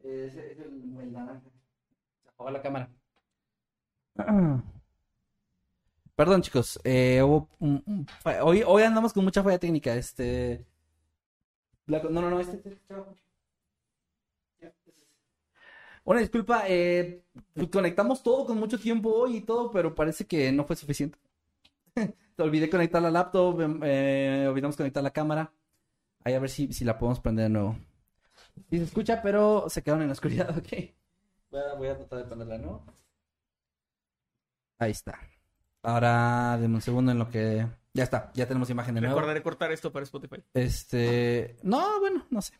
[0.00, 1.42] Ese es el, el naranja.
[2.22, 2.90] Se apagó la cámara.
[6.16, 6.80] Perdón, chicos.
[6.84, 7.48] eh, hubo
[8.42, 9.94] hoy, hoy andamos con mucha falla técnica.
[9.94, 10.66] Este.
[11.86, 13.14] No, no, no, este, este, este abajo.
[14.60, 14.96] Ya, ese es.
[16.04, 20.50] Una disculpa, eh, pues, conectamos todo con mucho tiempo hoy y todo, pero parece que
[20.52, 21.18] no fue suficiente.
[21.94, 25.52] Te olvidé conectar la laptop, em, eh, olvidamos conectar la cámara.
[26.24, 27.76] Ahí a ver si, si la podemos prender de nuevo.
[28.70, 30.96] Sí se escucha, pero se quedaron en la oscuridad, ok.
[31.78, 32.84] Voy a, tratar de ponerla, ¿no?
[34.78, 35.18] Ahí está.
[35.82, 37.66] Ahora, denme un segundo en lo que...
[37.96, 39.16] Ya está, ya tenemos imagen de nuevo.
[39.16, 40.42] Recordaré cortar esto para Spotify.
[40.52, 41.56] Este...
[41.62, 42.52] No, bueno, no sé.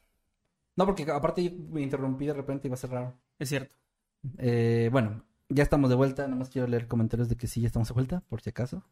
[0.77, 3.15] No, porque aparte me interrumpí de repente y va a ser raro.
[3.39, 3.75] Es cierto.
[4.39, 6.23] Eh, bueno, ya estamos de vuelta.
[6.25, 8.83] Nada más quiero leer comentarios de que sí, ya estamos de vuelta, por si acaso.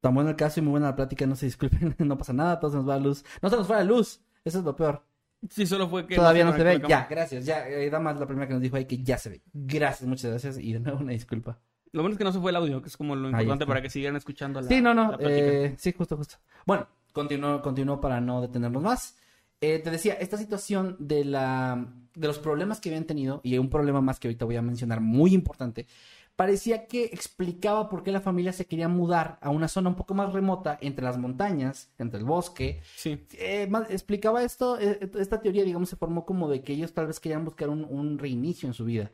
[0.00, 2.60] Tan bueno el caso y muy buena la plática, no se disculpen, no pasa nada,
[2.60, 3.24] todo se nos va a luz.
[3.42, 5.04] No se nos fue la luz, eso es lo peor.
[5.50, 6.14] Sí, solo fue que...
[6.14, 8.62] Todavía no se ve, conectó la ya, gracias, ya, eh, Damas la primera que nos
[8.62, 9.42] dijo ahí que ya se ve.
[9.52, 11.58] Gracias, muchas gracias y de nuevo una disculpa.
[11.92, 13.82] Lo bueno es que no se fue el audio, que es como lo importante para
[13.82, 16.36] que sigan escuchando la Sí, no, no, eh, sí, justo, justo.
[16.66, 19.16] Bueno, continuó, continuó para no detenernos más.
[19.60, 23.70] Eh, te decía, esta situación de la de los problemas que habían tenido, y un
[23.70, 25.86] problema más que ahorita voy a mencionar muy importante,
[26.34, 30.14] parecía que explicaba por qué la familia se quería mudar a una zona un poco
[30.14, 32.80] más remota entre las montañas, entre el bosque.
[32.96, 33.24] Sí.
[33.38, 37.06] Eh, más- explicaba esto, eh, esta teoría, digamos, se formó como de que ellos tal
[37.06, 39.10] vez querían buscar un, un reinicio en su vida,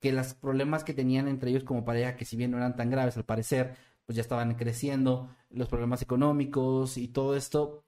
[0.00, 2.90] que los problemas que tenían entre ellos como pareja, que si bien no eran tan
[2.90, 3.74] graves al parecer,
[4.04, 7.84] pues ya estaban creciendo, los problemas económicos y todo esto.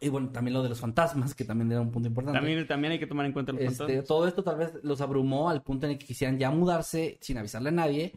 [0.00, 2.38] Y bueno, también lo de los fantasmas, que también era un punto importante.
[2.38, 4.06] También, también hay que tomar en cuenta los Este, fantasmas.
[4.06, 7.38] todo esto tal vez los abrumó al punto en el que quisieran ya mudarse sin
[7.38, 8.12] avisarle a nadie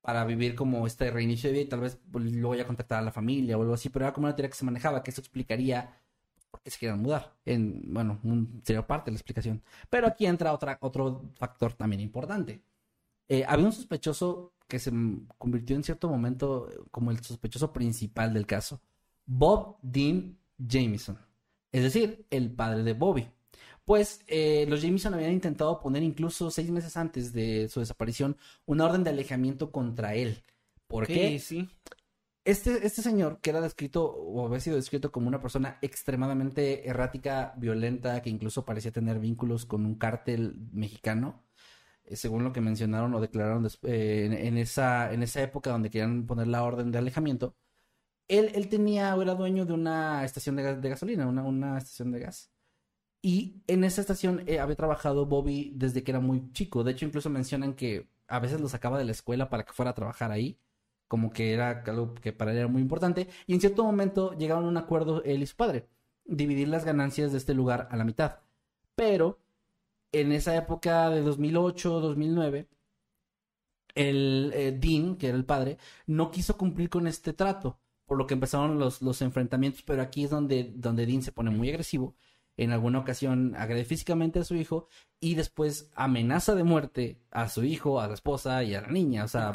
[0.00, 3.02] para vivir como este reinicio de vida y tal vez pues, luego ya contactar a
[3.02, 5.20] la familia o algo así, pero era como una teoría que se manejaba, que eso
[5.20, 5.94] explicaría
[6.50, 7.36] por qué se querían mudar.
[7.44, 9.62] En, bueno, un, sería parte de la explicación.
[9.88, 12.62] Pero aquí entra otra, otro factor también importante.
[13.28, 14.90] Eh, había un sospechoso que se
[15.38, 18.80] convirtió en cierto momento eh, como el sospechoso principal del caso.
[19.26, 21.18] Bob Dean Jameson.
[21.72, 23.28] Es decir, el padre de Bobby.
[23.84, 28.36] Pues eh, los Jameson habían intentado poner incluso seis meses antes de su desaparición
[28.66, 30.42] una orden de alejamiento contra él.
[30.86, 31.38] ¿Por Ok, qué?
[31.38, 31.68] Sí.
[32.50, 37.54] Este, este señor, que era descrito o había sido descrito como una persona extremadamente errática,
[37.56, 41.44] violenta, que incluso parecía tener vínculos con un cártel mexicano,
[42.04, 46.26] eh, según lo que mencionaron o declararon eh, en, esa, en esa época donde querían
[46.26, 47.54] poner la orden de alejamiento,
[48.26, 52.18] él, él tenía o era dueño de una estación de gasolina, una, una estación de
[52.18, 52.50] gas.
[53.22, 56.82] Y en esa estación eh, había trabajado Bobby desde que era muy chico.
[56.82, 59.92] De hecho, incluso mencionan que a veces lo sacaba de la escuela para que fuera
[59.92, 60.58] a trabajar ahí
[61.10, 64.64] como que era algo que para él era muy importante, y en cierto momento llegaron
[64.66, 65.88] a un acuerdo él y su padre,
[66.24, 68.38] dividir las ganancias de este lugar a la mitad.
[68.94, 69.40] Pero
[70.12, 72.68] en esa época de 2008, 2009,
[73.96, 78.28] el eh, Dean, que era el padre, no quiso cumplir con este trato, por lo
[78.28, 82.14] que empezaron los, los enfrentamientos, pero aquí es donde, donde Dean se pone muy agresivo.
[82.60, 84.86] En alguna ocasión agrede físicamente a su hijo
[85.18, 89.24] y después amenaza de muerte a su hijo, a la esposa y a la niña.
[89.24, 89.50] O sea,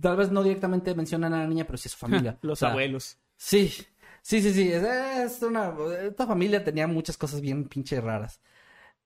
[0.00, 2.38] tal vez no directamente mencionan a la niña, pero sí a su familia.
[2.42, 3.18] Los O sea, abuelos.
[3.36, 3.72] Sí,
[4.22, 4.70] sí, sí, sí.
[4.70, 8.40] Es, es una, esta familia tenía muchas cosas bien pinche raras.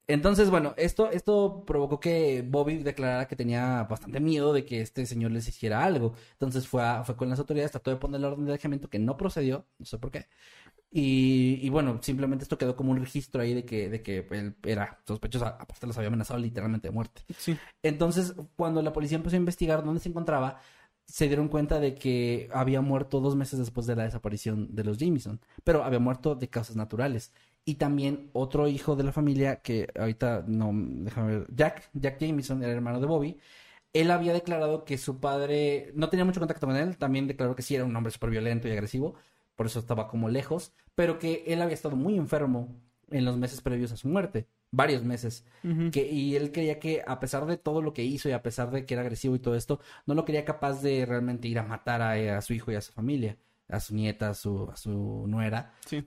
[0.08, 5.04] Entonces, bueno, esto, esto provocó que Bobby declarara que tenía bastante miedo de que este
[5.04, 6.14] señor les hiciera algo.
[6.32, 9.00] Entonces fue, a- fue con las autoridades, trató de poner la orden de alejamiento que
[9.00, 10.28] no procedió, no sé por qué.
[10.90, 14.56] Y, y bueno, simplemente esto quedó como un registro ahí de que, de que él
[14.64, 17.22] era sospechoso, aparte los había amenazado literalmente de muerte.
[17.38, 17.60] Sí.
[17.82, 20.60] Entonces, cuando la policía empezó a investigar dónde se encontraba,
[21.06, 24.98] se dieron cuenta de que había muerto dos meses después de la desaparición de los
[24.98, 27.32] Jameson, pero había muerto de causas naturales.
[27.68, 32.62] Y también otro hijo de la familia, que ahorita no, déjame ver, Jack, Jack Jameson,
[32.62, 33.38] era hermano de Bobby,
[33.92, 37.62] él había declarado que su padre no tenía mucho contacto con él, también declaró que
[37.62, 39.16] sí era un hombre súper violento y agresivo,
[39.56, 42.80] por eso estaba como lejos, pero que él había estado muy enfermo
[43.10, 45.44] en los meses previos a su muerte, varios meses.
[45.90, 48.70] Que, y él creía que a pesar de todo lo que hizo y a pesar
[48.70, 51.64] de que era agresivo y todo esto, no lo quería capaz de realmente ir a
[51.64, 53.38] matar a, a su hijo y a su familia,
[53.68, 55.72] a su nieta, a su, a su nuera.
[55.86, 56.06] Sí.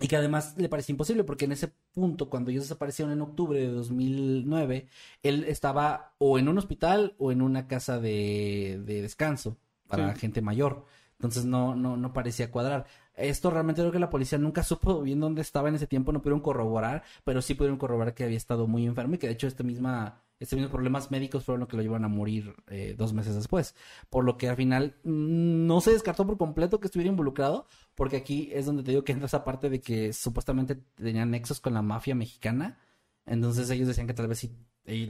[0.00, 3.58] Y que además le parecía imposible porque en ese punto, cuando ellos desaparecieron en octubre
[3.60, 4.88] de 2009,
[5.22, 9.56] él estaba o en un hospital o en una casa de, de descanso
[9.88, 10.14] para Sí.
[10.14, 10.84] gente mayor.
[11.14, 12.86] Entonces no, no, no parecía cuadrar.
[13.14, 16.20] Esto realmente creo que la policía nunca supo bien dónde estaba en ese tiempo, no
[16.22, 19.48] pudieron corroborar, pero sí pudieron corroborar que había estado muy enfermo y que de hecho
[19.48, 23.12] este misma, estos mismos problemas médicos fueron lo que lo llevaron a morir eh, dos
[23.12, 23.74] meses después.
[24.10, 28.16] Por lo que al final mm, no se descartó por completo que estuviera involucrado, porque
[28.18, 31.74] aquí es donde te digo que entra esa parte de que supuestamente tenían nexos con
[31.74, 32.78] la mafia mexicana.
[33.26, 34.52] Entonces ellos decían que tal vez sí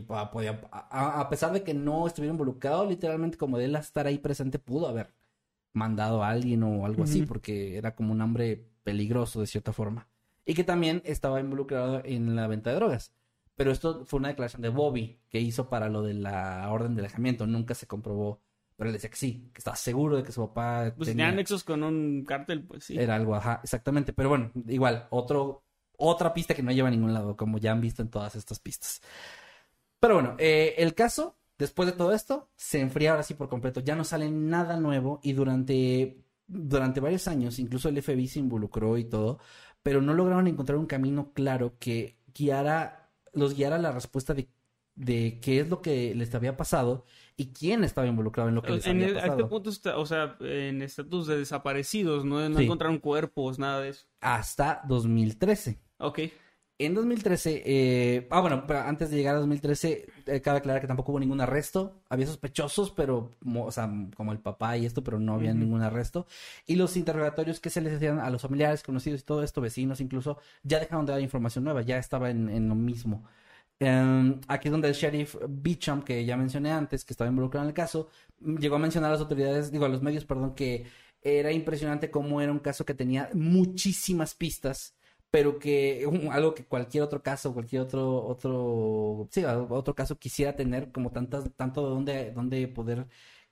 [0.07, 4.07] pa- podía, a, a pesar de que no estuviera involucrado, literalmente como de él estar
[4.07, 5.13] ahí presente, pudo haber
[5.73, 10.09] mandado a alguien o algo así, porque era como un hombre peligroso de cierta forma.
[10.45, 13.13] y que también estaba involucrado en la venta de drogas.
[13.59, 17.01] Pero esto fue una declaración de Bobby que hizo para lo de la orden de
[17.03, 17.45] alejamiento.
[17.47, 18.41] Nunca se comprobó.
[18.77, 21.65] Pero él decía que sí, que estaba seguro de que su papá Pues tenía- nexos
[21.65, 22.97] con un cártel, pues sí.
[22.97, 24.13] era algo, ajá, exactamente.
[24.13, 25.65] Pero bueno, igual, otro,
[25.97, 28.61] otra pista que no lleva a ningún lado, como ya han visto en todas estas
[28.61, 29.03] pistas.
[29.99, 33.81] Pero bueno, eh, el caso, después de todo esto, se enfría ahora sí por completo.
[33.81, 38.97] Ya no sale nada nuevo y durante, durante varios años, incluso el FBI se involucró
[38.97, 39.41] y todo,
[39.83, 42.98] pero no lograron encontrar un camino claro que guiara,
[43.33, 44.49] los guiara a la respuesta de,
[44.95, 47.05] de qué es lo que les había pasado
[47.37, 49.39] y quién estaba involucrado en lo que les En había el- a pasado.
[49.39, 52.65] este punto, está, o sea, en estatus de desaparecidos, no, no Sí.
[52.65, 54.07] encontraron cuerpos, nada de eso.
[54.21, 55.81] Hasta 2013.
[55.99, 56.19] Ok.
[56.81, 60.87] En 2013, eh, ah, bueno, pero antes de llegar a 2013, eh, cabe aclarar que
[60.87, 62.01] tampoco hubo ningún arresto.
[62.09, 65.83] Había sospechosos, pero, mo- o sea, como el papá y esto, pero no había ningún
[65.83, 66.27] arresto.
[66.67, 70.01] Y los interrogatorios que se les hacían a los familiares, conocidos y todo esto, vecinos
[70.01, 73.25] incluso, ya dejaron de dar información nueva, ya estaba en, en lo mismo.
[73.81, 77.69] Em, aquí es donde el sheriff Beecham, que ya mencioné antes, que estaba involucrado en
[77.71, 78.09] el caso,
[78.41, 80.87] llegó a mencionar a las autoridades, digo, a los medios, perdón, que
[81.23, 84.95] era impresionante cómo era un caso que tenía muchísimas pistas
[85.31, 90.57] pero que un- algo que cualquier otro caso, cualquier otro, otro, sí, otro caso quisiera
[90.57, 93.07] tener como tantas, tanto de dónde, dónde poder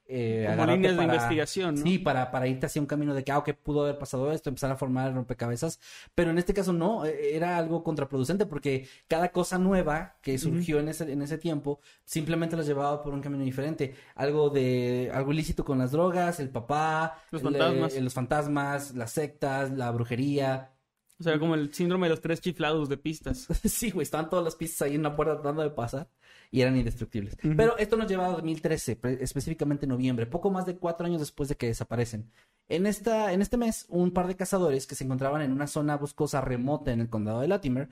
[0.09, 1.83] eh, Como líneas de investigación, ¿no?
[1.83, 4.49] Sí, para, para irte hacia un camino de que, ah, ok, pudo haber pasado esto,
[4.51, 5.81] empezar a formar rompecabezas,
[6.15, 10.79] pero en este caso no, eh, era algo contraproducente porque cada cosa nueva que surgió
[10.79, 15.33] en, ese, en ese tiempo simplemente los llevaba por un camino diferente, algo de, algo
[15.33, 17.95] ilícito con las drogas, el papá, Los el- fantasmas.
[17.97, 20.71] eh, los fantasmas, las sectas, la brujería,
[21.19, 23.47] O sea, como el síndrome de los tres chiflados de pistas.
[23.65, 26.09] Sí, güey, estaban todas las pistas ahí en una puerta tratando de pasar
[26.51, 27.37] y eran indestructibles.
[27.57, 31.49] Pero esto nos lleva a 2013, pre- específicamente noviembre, poco más de cuatro años después
[31.49, 32.31] de que desaparecen.
[32.69, 35.97] En, esta, en este mes, un par de cazadores que se encontraban en una zona
[35.97, 37.89] boscosa remota en el condado de Latimer,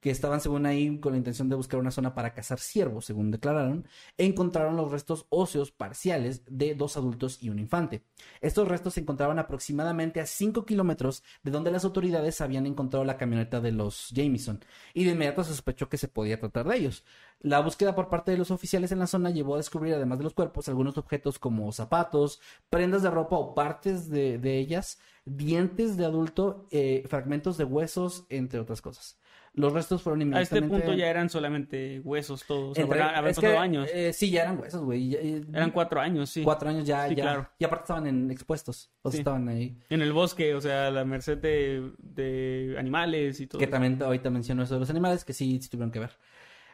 [0.00, 3.30] que estaban según ahí con la intención de buscar una zona para cazar ciervos, según
[3.30, 8.02] declararon, encontraron los restos óseos parciales de dos adultos y un infante.
[8.40, 13.16] Estos restos se encontraban aproximadamente a 5 kilómetros de donde las autoridades habían encontrado la
[13.16, 14.60] camioneta de los Jameson,
[14.94, 17.04] y de inmediato sospechó que se podía tratar de ellos.
[17.40, 20.24] La búsqueda por parte de los oficiales en la zona llevó a descubrir, además de
[20.24, 25.96] los cuerpos, algunos objetos como zapatos, prendas de ropa o partes de, de ellas, dientes
[25.96, 29.18] de adulto, eh, fragmentos de huesos, entre otras cosas.
[29.54, 30.86] Los restos fueron A este inmediatamente...
[30.86, 32.78] punto ya eran solamente huesos todos.
[32.78, 33.88] Entre- habrá- pasado que, años.
[33.92, 35.14] eh, sí, ya eran huesos, güey.
[35.14, 36.42] eh, Eran cuatro años, sí.
[36.44, 37.22] Cuatro años ya, Sí, ya.
[37.24, 37.48] claro.
[37.58, 38.90] Y aparte estaban en expuestos.
[39.02, 39.20] O sea, Sí.
[39.22, 39.76] estaban ahí.
[39.90, 43.58] En el bosque, o sea, a la merced de, de animales y todo.
[43.58, 43.72] Que eso.
[43.72, 46.10] también ahorita menciono eso de los animales, que sí, sí tuvieron que ver.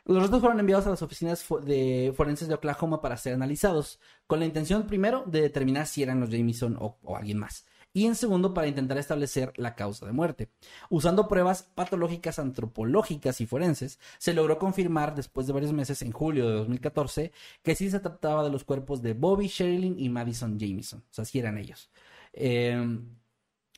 [0.06, 4.38] Los restos fueron enviados a las oficinas de forenses de Oklahoma para ser analizados, con
[4.38, 7.64] la intención primero de determinar si eran los Jameson o, o alguien más,
[7.94, 10.50] y en segundo para intentar establecer la causa de muerte.
[10.90, 16.48] Usando pruebas patológicas antropológicas y forenses, se logró confirmar después de varios meses, en julio
[16.48, 21.00] de 2014, que sí se trataba de los cuerpos de Bobby Sherilyn y Madison Jameson,
[21.08, 21.88] o sea, sí eran ellos.
[22.32, 22.98] Eh,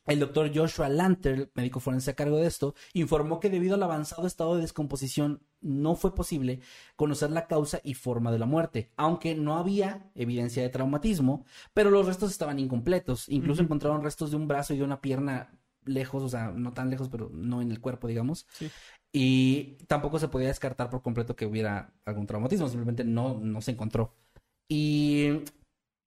[0.07, 4.27] el doctor Joshua Lanter, médico forense a cargo de esto, informó que debido al avanzado
[4.27, 6.61] estado de descomposición no fue posible
[6.95, 11.91] conocer la causa y forma de la muerte, aunque no había evidencia de traumatismo, pero
[11.91, 13.28] los restos estaban incompletos.
[13.28, 16.91] Incluso encontraron restos de un brazo y de una pierna lejos, o sea, no tan
[16.91, 18.47] lejos, pero no en el cuerpo, digamos.
[18.53, 18.70] Sí.
[19.12, 23.73] Y tampoco se podía descartar por completo que hubiera algún traumatismo, simplemente no, no se
[23.73, 24.15] encontró.
[24.69, 25.28] Y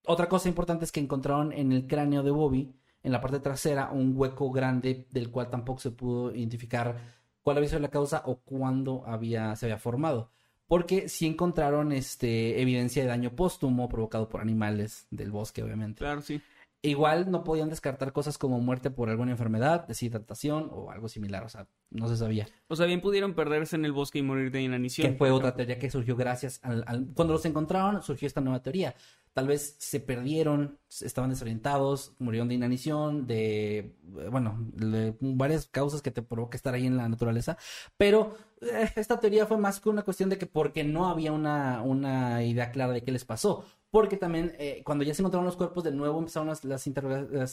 [0.06, 2.74] otra cosa importante es que encontraron en el cráneo de Bobby,
[3.04, 6.98] en la parte trasera, un hueco grande del cual tampoco se pudo identificar
[7.42, 10.32] cuál había sido la causa o cuándo había, se había formado.
[10.68, 16.00] Porque sí encontraron este, evidencia de daño póstumo provocado por animales del bosque, obviamente.
[16.00, 16.42] Claro, sí.
[16.82, 21.50] Igual no podían descartar cosas como muerte por alguna enfermedad, deshidratación o algo similar, o
[21.50, 22.48] sea, no se sabía.
[22.70, 25.12] O sea, bien pudieron perderse en el bosque y morir de inanición.
[25.12, 28.62] Que fue otra teoría que surgió gracias al, al- Cuando los encontraron, surgió esta nueva
[28.62, 28.96] teoría.
[29.40, 33.78] Tal vez se perdieron, estaban desorientados, murieron de inanición, de...
[33.78, 33.96] eh,
[34.30, 34.58] Bueno,
[35.22, 37.58] varias causas que te provoca estar ahí en la naturaleza.
[37.96, 41.82] Pero eh, esta teoría fue más que una cuestión de que porque no había una,
[41.84, 43.64] una idea clara de qué les pasó.
[43.92, 46.86] Porque también eh, cuando ya se encontraron los cuerpos, de nuevo empezaron las, las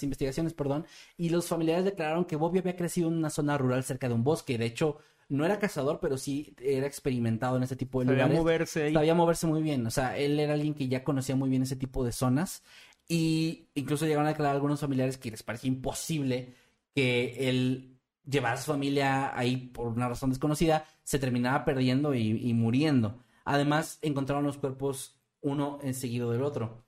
[0.02, 0.86] investigaciones, perdón,
[1.16, 4.24] y los familiares declararon que Bobby había crecido en una zona rural cerca de un
[4.24, 4.58] bosque.
[4.58, 8.38] De hecho, no era cazador, pero sí era experimentado en ese tipo de Sabía lugares.
[8.38, 8.92] moverse.
[8.92, 9.86] Sabía moverse muy bien.
[9.86, 12.62] O sea, él era alguien que ya conocía muy bien ese tipo de zonas.
[13.08, 16.54] Y incluso llegaron a declarar a algunos familiares que les parecía imposible
[16.94, 22.48] que él llevara a su familia ahí por una razón desconocida, se terminaba perdiendo y,
[22.48, 23.22] y muriendo.
[23.44, 26.85] Además, encontraron los cuerpos uno en seguido del otro.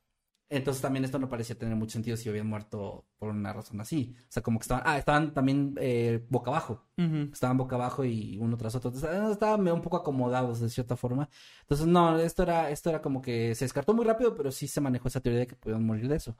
[0.50, 4.14] Entonces también esto no parecía tener mucho sentido si habían muerto por una razón así.
[4.22, 6.84] O sea, como que estaban, ah, estaban también eh, boca abajo.
[7.32, 8.90] Estaban boca abajo y uno tras otro.
[8.90, 11.28] Entonces, eh, estaban un poco acomodados de cierta forma.
[11.60, 14.80] Entonces, no, esto era, esto era como que se descartó muy rápido, pero sí se
[14.80, 16.36] manejó esa teoría de que podían morir de eso.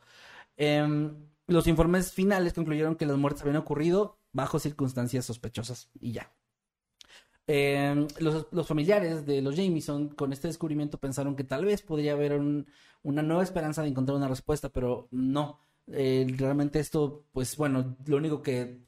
[0.57, 1.15] Em,
[1.47, 6.33] los informes finales concluyeron que las muertes habían ocurrido bajo circunstancias sospechosas y ya.
[7.51, 12.13] Em, los, los familiares de los Jameson con este descubrimiento pensaron que tal vez podría
[12.13, 12.67] haber un-
[13.03, 15.61] una nueva esperanza de encontrar una respuesta, pero no.
[15.89, 18.87] Eh, realmente esto, pues bueno, lo único que,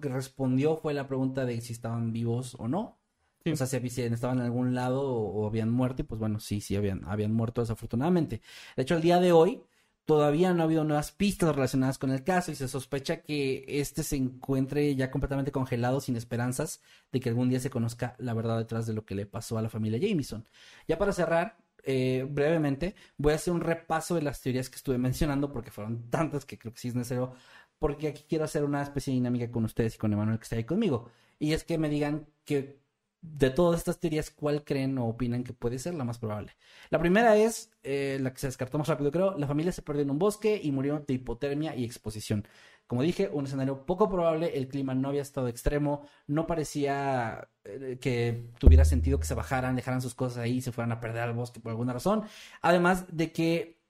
[0.00, 2.98] respondió fue la pregunta de si estaban vivos o no.
[3.44, 3.52] Sí.
[3.52, 6.40] O sea, si, si estaban en algún lado o, o habían muerto, y pues bueno,
[6.40, 8.40] sí, sí habían, habían muerto desafortunadamente.
[8.76, 9.62] De hecho, el día de hoy
[10.04, 14.02] todavía no ha habido nuevas pistas relacionadas con el caso y se sospecha que este
[14.02, 16.80] se encuentre ya completamente congelado sin esperanzas
[17.12, 19.62] de que algún día se conozca la verdad detrás de lo que le pasó a
[19.62, 20.46] la familia Jameson.
[20.88, 24.98] Ya para cerrar, eh, brevemente, voy a hacer un repaso de las teorías que estuve
[24.98, 27.34] mencionando porque fueron tantas que creo que sí es necesario
[27.78, 30.56] porque aquí quiero hacer una especie de dinámica con ustedes y con Emanuel que está
[30.56, 31.10] ahí conmigo.
[31.40, 32.81] Y es que me digan que
[33.22, 36.56] de todas estas teorías, ¿cuál creen o opinan que puede ser la más probable?
[36.90, 39.38] La primera es eh, la que se descartó más rápido, creo.
[39.38, 42.46] La familia se perdió en un bosque y murió de hipotermia y exposición.
[42.88, 44.58] Como dije, un escenario poco probable.
[44.58, 46.06] El clima no había estado extremo.
[46.26, 50.72] No parecía eh, que tuviera sentido que se bajaran, dejaran sus cosas ahí y se
[50.72, 52.24] fueran a perder al bosque por alguna razón.
[52.60, 53.80] Además de que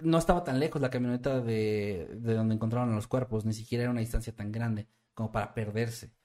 [0.00, 3.44] no estaba tan lejos la camioneta de, de donde encontraron los cuerpos.
[3.44, 6.15] Ni siquiera era una distancia tan grande como para perderse.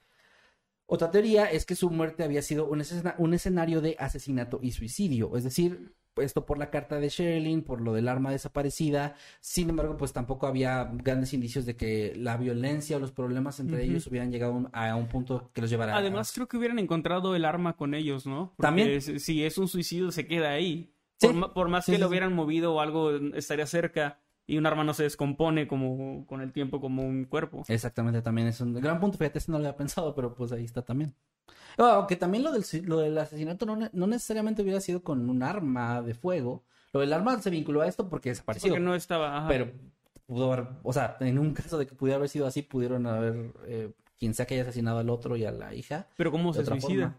[0.94, 4.72] Otra teoría es que su muerte había sido un, escena- un escenario de asesinato y
[4.74, 9.16] suicidio, es decir, esto por la carta de Sherilyn, por lo del arma desaparecida.
[9.40, 13.86] Sin embargo, pues tampoco había grandes indicios de que la violencia o los problemas entre
[13.86, 17.38] ellos hubieran llegado a un- punto que los llevara a- Además, creo que hubieran encontrado
[17.38, 18.54] el arma con ellos, ¿no?
[18.58, 19.02] Porque También.
[19.02, 20.94] si- Si es un suicidio, se queda ahí.
[21.22, 21.30] Sí.
[21.54, 24.20] Por, más Sí, que sí, lo hubieran movido o algo, estaría cerca.
[24.48, 27.64] Y un arma no se descompone como con el tiempo como un cuerpo.
[27.68, 29.18] Exactamente, también es un gran punto.
[29.18, 31.14] Fíjate, eso no lo había pensado, pero pues ahí está también.
[31.78, 35.30] Ah, Aunque también lo del, lo del asesinato no, ne- no necesariamente hubiera sido con
[35.30, 36.64] un arma de fuego.
[36.92, 38.70] Lo del arma se vinculó a esto porque desapareció.
[38.72, 39.38] Porque no estaba.
[39.38, 39.48] ajá.
[39.48, 39.72] Pero
[40.26, 43.54] pudo haber, o sea, en un caso de que pudiera haber sido así, pudieron haber
[43.68, 46.08] eh, quien sea que haya asesinado al otro y a la hija.
[46.18, 47.10] Pero ¿cómo se suicida?
[47.12, 47.18] forma.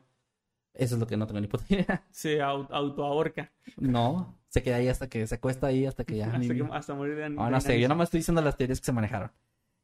[0.74, 2.04] Eso es lo que no tengo ni puta idea.
[2.10, 3.50] Se au- autoahorca.
[3.76, 6.26] No, se queda ahí hasta que se acuesta ahí hasta que ya.
[6.34, 8.80] hasta, que- hasta morir de No, de no sé, yo nomás estoy diciendo las teorías
[8.80, 9.30] que se manejaron.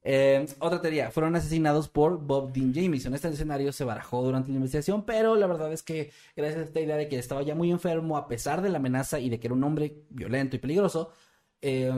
[0.02, 3.12] Eh, otra teoría, fueron asesinados por Bob Dean Jamieson.
[3.14, 6.80] Este escenario se barajó durante la investigación, pero la verdad es que gracias a esta
[6.80, 9.48] idea de que estaba ya muy enfermo, a pesar de la amenaza y de que
[9.48, 11.10] era un hombre violento y peligroso,
[11.60, 11.92] eh,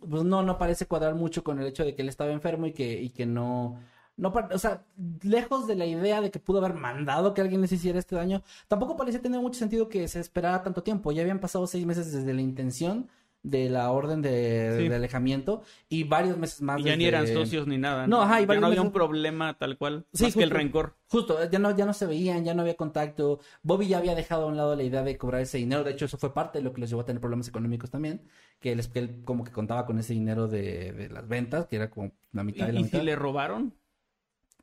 [0.00, 2.72] pues no, no parece cuadrar mucho con el hecho de que él estaba enfermo y
[2.72, 3.78] que, y que no,
[4.16, 4.84] no, o sea,
[5.22, 8.42] lejos de la idea de que pudo haber mandado que alguien les hiciera este daño,
[8.68, 11.10] tampoco parecía tener mucho sentido que se esperara tanto tiempo.
[11.12, 13.08] Ya habían pasado seis meses desde la intención
[13.42, 14.88] de la orden de, Sí.
[14.88, 15.60] de alejamiento
[15.90, 16.80] y varios meses más.
[16.80, 18.06] Y ya ni eran socios ni nada.
[18.06, 20.06] No, ajá, y ya varios no había meses- un problema tal cual.
[20.14, 20.56] Sí, más que el justo.
[20.56, 20.96] rencor.
[21.08, 23.40] Justo, ya no, ya no se veían, ya no había contacto.
[23.62, 25.84] Bobby ya había dejado a un lado la idea de cobrar ese dinero.
[25.84, 28.22] De hecho, eso fue parte de lo que les llevó a tener problemas económicos también.
[28.60, 31.76] Que él, que él como que contaba con ese dinero de, de las ventas, que
[31.76, 32.98] era como la ¿Y, mitad de la y mitad.
[33.00, 33.74] si le robaron?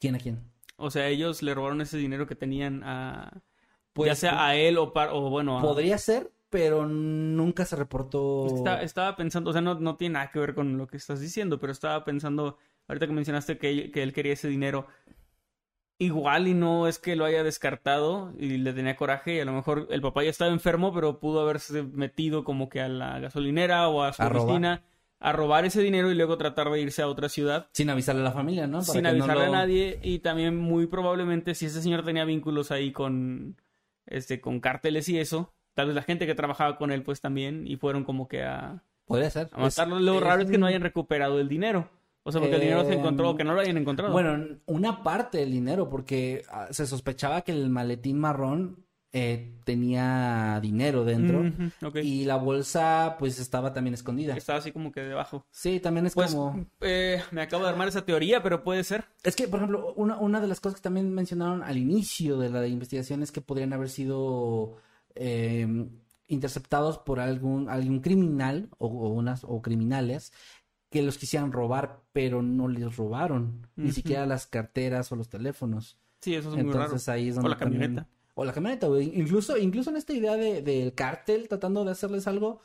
[0.01, 0.39] ¿Quién a quién?
[0.75, 3.41] O sea, ellos le robaron ese dinero que tenían a...
[3.93, 5.61] Pues, ya sea a él o, par- o bueno, a...
[5.61, 8.47] Podría ser, pero nunca se reportó.
[8.47, 11.21] Está- estaba pensando, o sea, no, no tiene nada que ver con lo que estás
[11.21, 12.57] diciendo, pero estaba pensando,
[12.87, 14.87] ahorita que mencionaste que, que él quería ese dinero,
[15.99, 19.53] igual y no es que lo haya descartado y le tenía coraje y a lo
[19.53, 23.87] mejor el papá ya estaba enfermo, pero pudo haberse metido como que a la gasolinera
[23.87, 24.83] o a su oficina
[25.21, 28.25] a robar ese dinero y luego tratar de irse a otra ciudad Sin avisarle a
[28.25, 28.79] la familia, ¿no?
[28.79, 32.25] Para sin no avisarle lo- a nadie y también muy probablemente si ese señor tenía
[32.25, 33.55] vínculos ahí con
[34.07, 37.65] este con cárteles y eso tal vez la gente que trabajaba con él pues también
[37.67, 39.49] y fueron como que a, Podría ser.
[39.53, 41.89] a matarlo lo Es- raro es que no hayan recuperado el dinero
[42.23, 45.01] o sea porque el dinero se encontró o que no lo hayan encontrado Bueno, una
[45.03, 51.43] parte del dinero, porque ah, se sospechaba que el maletín marrón eh, tenía dinero dentro.
[52.01, 54.35] Y la bolsa, pues, estaba también escondida.
[54.35, 56.65] estaba así como que debajo Sí, también es pues como...
[56.79, 60.17] eh, me acabo de armar esa teoría pero puede ser Es que, por ejemplo, una,
[60.17, 63.73] una de las cosas que también mencionaron al inicio de la investigación es que podrían
[63.73, 64.77] haber sido
[65.15, 65.67] eh,
[66.27, 70.31] interceptados por algún, algún criminal o, o unas, o criminales
[70.89, 73.67] que los quisieran robar, pero no les robaron.
[73.75, 75.97] Ni siquiera las carteras o los teléfonos.
[76.21, 78.53] sí eso es muy raro Entonces ahí es o donde la también- camioneta O la
[78.53, 79.11] camioneta, güey.
[79.19, 82.61] Incluso, incluso en esta idea de, del cártel tratando de hacerles algo,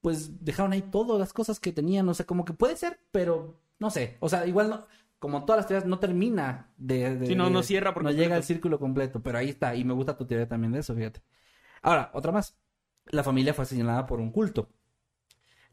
[0.00, 2.08] pues dejaron ahí todas las cosas que tenían.
[2.08, 4.16] O sea, como que puede ser, pero no sé.
[4.20, 4.86] O sea, igual no,
[5.18, 7.16] como todas las teorías, no termina de.
[7.16, 9.74] de- Sí, no- de- no cierra por No llega al círculo completo, pero ahí está.
[9.74, 11.22] Y me gusta tu teoría también de eso, fíjate.
[11.82, 12.56] Ahora, otra más.
[13.06, 14.68] La familia fue señalada por un culto.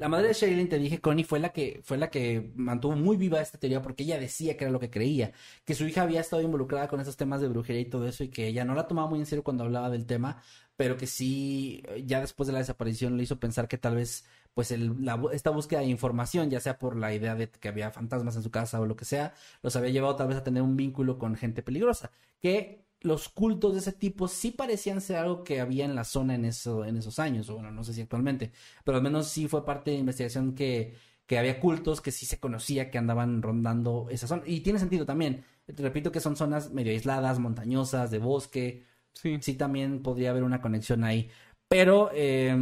[0.01, 3.17] La madre de Shailene, te dije, Connie, fue la que fue la que mantuvo muy
[3.17, 5.31] viva esta teoría porque ella decía que era lo que creía,
[5.63, 8.29] que su hija había estado involucrada con esos temas de brujería y todo eso y
[8.29, 10.41] que ella no la tomaba muy en serio cuando hablaba del tema,
[10.75, 14.25] pero que sí, ya después de la desaparición le hizo pensar que tal vez
[14.55, 17.91] pues el, la, esta búsqueda de información, ya sea por la idea de que había
[17.91, 20.63] fantasmas en su casa o lo que sea, los había llevado tal vez a tener
[20.63, 22.09] un vínculo con gente peligrosa,
[22.41, 26.35] que los cultos de ese tipo sí parecían ser algo que había en la zona
[26.35, 28.51] en, eso, en esos años, o bueno, no sé si actualmente,
[28.83, 30.95] pero al menos sí fue parte de investigación que,
[31.25, 34.43] que había cultos que sí se conocía que andaban rondando esa zona.
[34.45, 35.43] Y tiene sentido también.
[35.65, 38.85] Te repito que son zonas medio aisladas, montañosas, de bosque.
[39.13, 39.37] Sí.
[39.41, 41.29] Sí, también podría haber una conexión ahí.
[41.67, 42.55] Pero eh,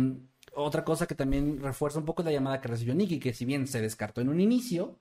[0.53, 3.45] otra cosa que también refuerza un poco es la llamada que recibió Nicky, que si
[3.45, 4.99] bien se descartó en un inicio,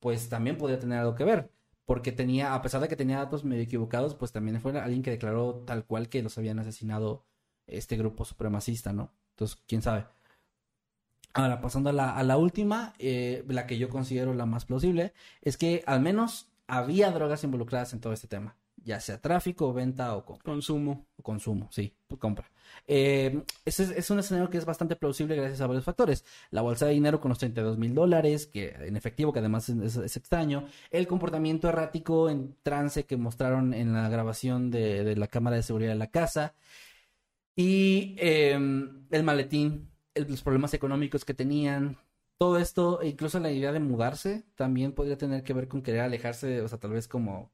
[0.00, 1.50] pues también podría tener algo que ver.
[1.86, 5.10] Porque tenía, a pesar de que tenía datos medio equivocados, pues también fue alguien que
[5.10, 7.24] declaró tal cual que los habían asesinado
[7.66, 9.12] este grupo supremacista, ¿no?
[9.30, 10.06] Entonces, quién sabe.
[11.34, 15.12] Ahora, pasando a la, a la última, eh, la que yo considero la más plausible,
[15.42, 20.14] es que al menos había drogas involucradas en todo este tema, ya sea tráfico, venta
[20.16, 20.44] o compra.
[20.44, 21.06] Consumo.
[21.16, 22.50] O consumo, sí, compra.
[22.86, 26.24] Eh, ese es, es, un escenario que es bastante plausible gracias a varios factores.
[26.50, 29.96] La bolsa de dinero con los 32 mil dólares, que en efectivo, que además es,
[29.96, 30.66] es, extraño.
[30.90, 35.62] El comportamiento errático en trance que mostraron en la grabación de, de la cámara de
[35.62, 36.54] seguridad de la casa.
[37.56, 41.98] Y eh, el maletín, el, los problemas económicos que tenían.
[42.36, 46.00] Todo esto, e incluso la idea de mudarse, también podría tener que ver con querer
[46.02, 47.53] alejarse, o sea, tal vez como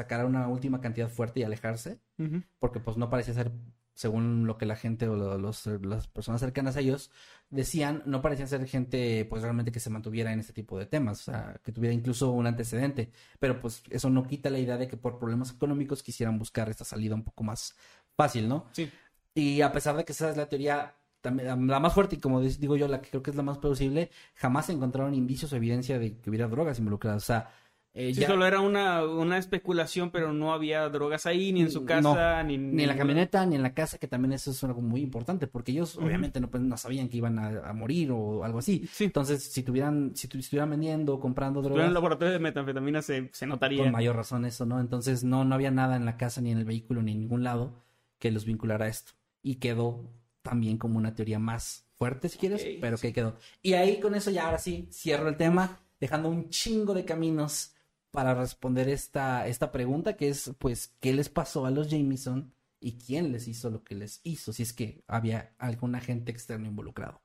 [0.00, 2.42] sacar una última cantidad fuerte y alejarse, Uh -huh.
[2.58, 3.50] porque pues no parecía ser,
[3.94, 7.10] según lo que la gente o los, las personas cercanas a ellos
[7.50, 11.20] decían, no parecía ser gente pues realmente que se mantuviera en este tipo de temas,
[11.20, 14.86] o sea, que tuviera incluso un antecedente, pero pues eso no quita la idea de
[14.88, 17.74] que por problemas económicos quisieran buscar esta salida un poco más
[18.16, 18.66] fácil, ¿no?
[18.72, 18.88] Sí.
[19.34, 22.40] Y a pesar de que esa es la teoría también, la más fuerte y como
[22.40, 25.56] digo yo, la que creo que es la más plausible, jamás se encontraron indicios o
[25.56, 27.22] evidencia de que hubiera drogas involucradas.
[27.24, 27.50] O sea,
[27.92, 28.28] eh, sí, ya...
[28.28, 32.48] solo era una, una especulación, pero no había drogas ahí, ni en su casa, no,
[32.48, 35.00] ni, ni, en la camioneta, ni en la casa, que también eso es algo muy
[35.00, 36.06] importante, porque ellos uh -huh.
[36.06, 38.88] obviamente no, pues, no, sabían que iban a, a, morir o algo así.
[38.92, 39.04] Sí.
[39.04, 41.82] Entonces, si tuvieran, si estuvieran vendiendo o comprando drogas.
[41.82, 43.82] en el laboratorio de metanfetamina se, se notaría.
[43.82, 44.78] Con mayor razón eso, ¿no?
[44.78, 47.42] Entonces, no, no había nada en la casa, ni en el vehículo, ni en ningún
[47.42, 47.72] lado
[48.20, 49.12] que los vinculara a esto.
[49.42, 50.12] Y quedó
[50.42, 53.08] también como una teoría más fuerte, si quieres, okay, pero sí.
[53.08, 53.36] que quedó.
[53.62, 57.74] Y ahí con eso ya ahora sí cierro el tema, dejando un chingo de caminos
[58.10, 62.98] para responder esta, esta pregunta, que es, pues, ¿qué les pasó a los Jameson y
[62.98, 64.52] quién les hizo lo que les hizo?
[64.52, 67.22] Si es que había algún agente externo involucrado.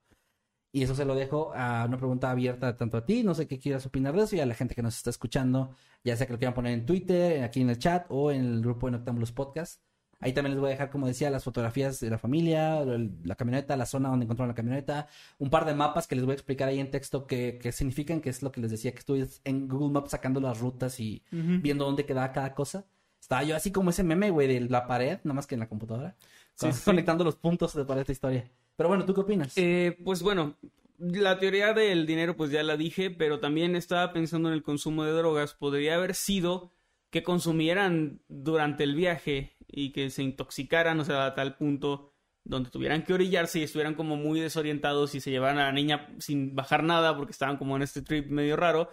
[0.72, 3.60] Y eso se lo dejo a una pregunta abierta tanto a ti, no sé qué
[3.60, 6.34] quieras opinar de eso, y a la gente que nos está escuchando, ya sea que
[6.34, 9.32] lo quieran poner en Twitter, aquí en el chat o en el grupo de Noctámbulos
[9.32, 9.85] Podcast.
[10.20, 12.84] Ahí también les voy a dejar, como decía, las fotografías de la familia,
[13.24, 15.08] la camioneta, la zona donde encontraron la camioneta,
[15.40, 18.22] un par de mapas que les voy a explicar ahí en texto que, que significan,
[18.22, 21.24] que es lo que les decía, que estuve en Google Maps sacando las rutas y
[21.32, 21.62] uh -huh.
[21.62, 22.86] viendo dónde quedaba cada cosa.
[23.20, 25.68] Estaba yo así como ese meme, güey, de la pared, nada más que en la
[25.68, 26.16] computadora,
[26.54, 26.82] sí, sí.
[26.86, 28.50] conectando los puntos de para esta historia.
[28.76, 29.54] Pero bueno, ¿tú qué opinas?
[29.58, 30.56] Eh, pues bueno,
[30.98, 35.04] la teoría del dinero, pues ya la dije, pero también estaba pensando en el consumo
[35.04, 35.54] de drogas.
[35.54, 36.72] Podría haber sido
[37.10, 42.12] que consumieran durante el viaje y que se intoxicaran, o sea, a tal punto
[42.44, 46.10] donde tuvieran que orillarse y estuvieran como muy desorientados y se llevaran a la niña
[46.20, 48.90] sin bajar nada porque estaban como en este trip medio raro,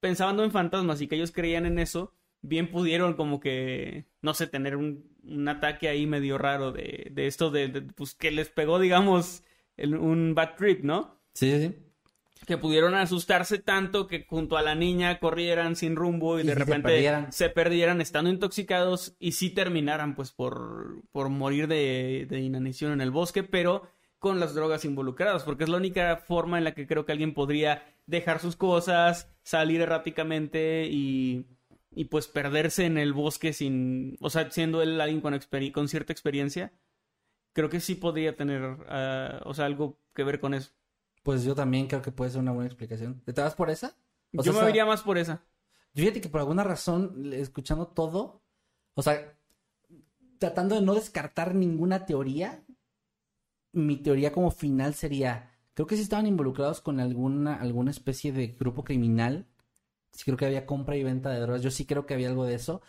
[0.00, 4.46] pensando en fantasmas y que ellos creían en eso, bien pudieron como que, no sé,
[4.46, 8.78] tener un, un ataque ahí medio raro de, de esto de, pues que les pegó,
[8.78, 9.42] digamos,
[9.76, 11.20] el, un bad trip, ¿no?
[11.34, 11.85] Sí, sí, sí
[12.44, 16.52] que pudieron asustarse tanto que junto a la niña corrieran sin rumbo y, y de
[16.52, 17.32] si repente se perdieran.
[17.32, 18.00] se perdieran.
[18.00, 23.42] estando intoxicados y sí terminaran pues por, por morir de, de, inanición en el bosque,
[23.42, 23.88] pero
[24.18, 27.34] con las drogas involucradas, porque es la única forma en la que creo que alguien
[27.34, 31.46] podría dejar sus cosas, salir erráticamente y,
[31.90, 35.38] y pues perderse en el bosque sin, o sea, siendo él alguien con,
[35.72, 36.72] con cierta experiencia.
[37.52, 40.72] Creo que sí podría tener, uh, o sea, algo que ver con eso.
[41.26, 43.20] Pues yo también creo que puede ser una buena explicación.
[43.24, 43.96] ¿Te vas por esa?
[44.36, 45.42] O yo sea, me iría más por esa.
[45.92, 48.44] Fíjate que por alguna razón, escuchando todo,
[48.94, 49.36] o sea,
[50.38, 52.62] tratando de no descartar ninguna teoría,
[53.72, 58.46] mi teoría como final sería, creo que sí estaban involucrados con alguna, alguna especie de
[58.46, 59.48] grupo criminal.
[60.12, 61.60] Sí creo que había compra y venta de drogas.
[61.60, 62.82] Yo sí creo que había algo de eso.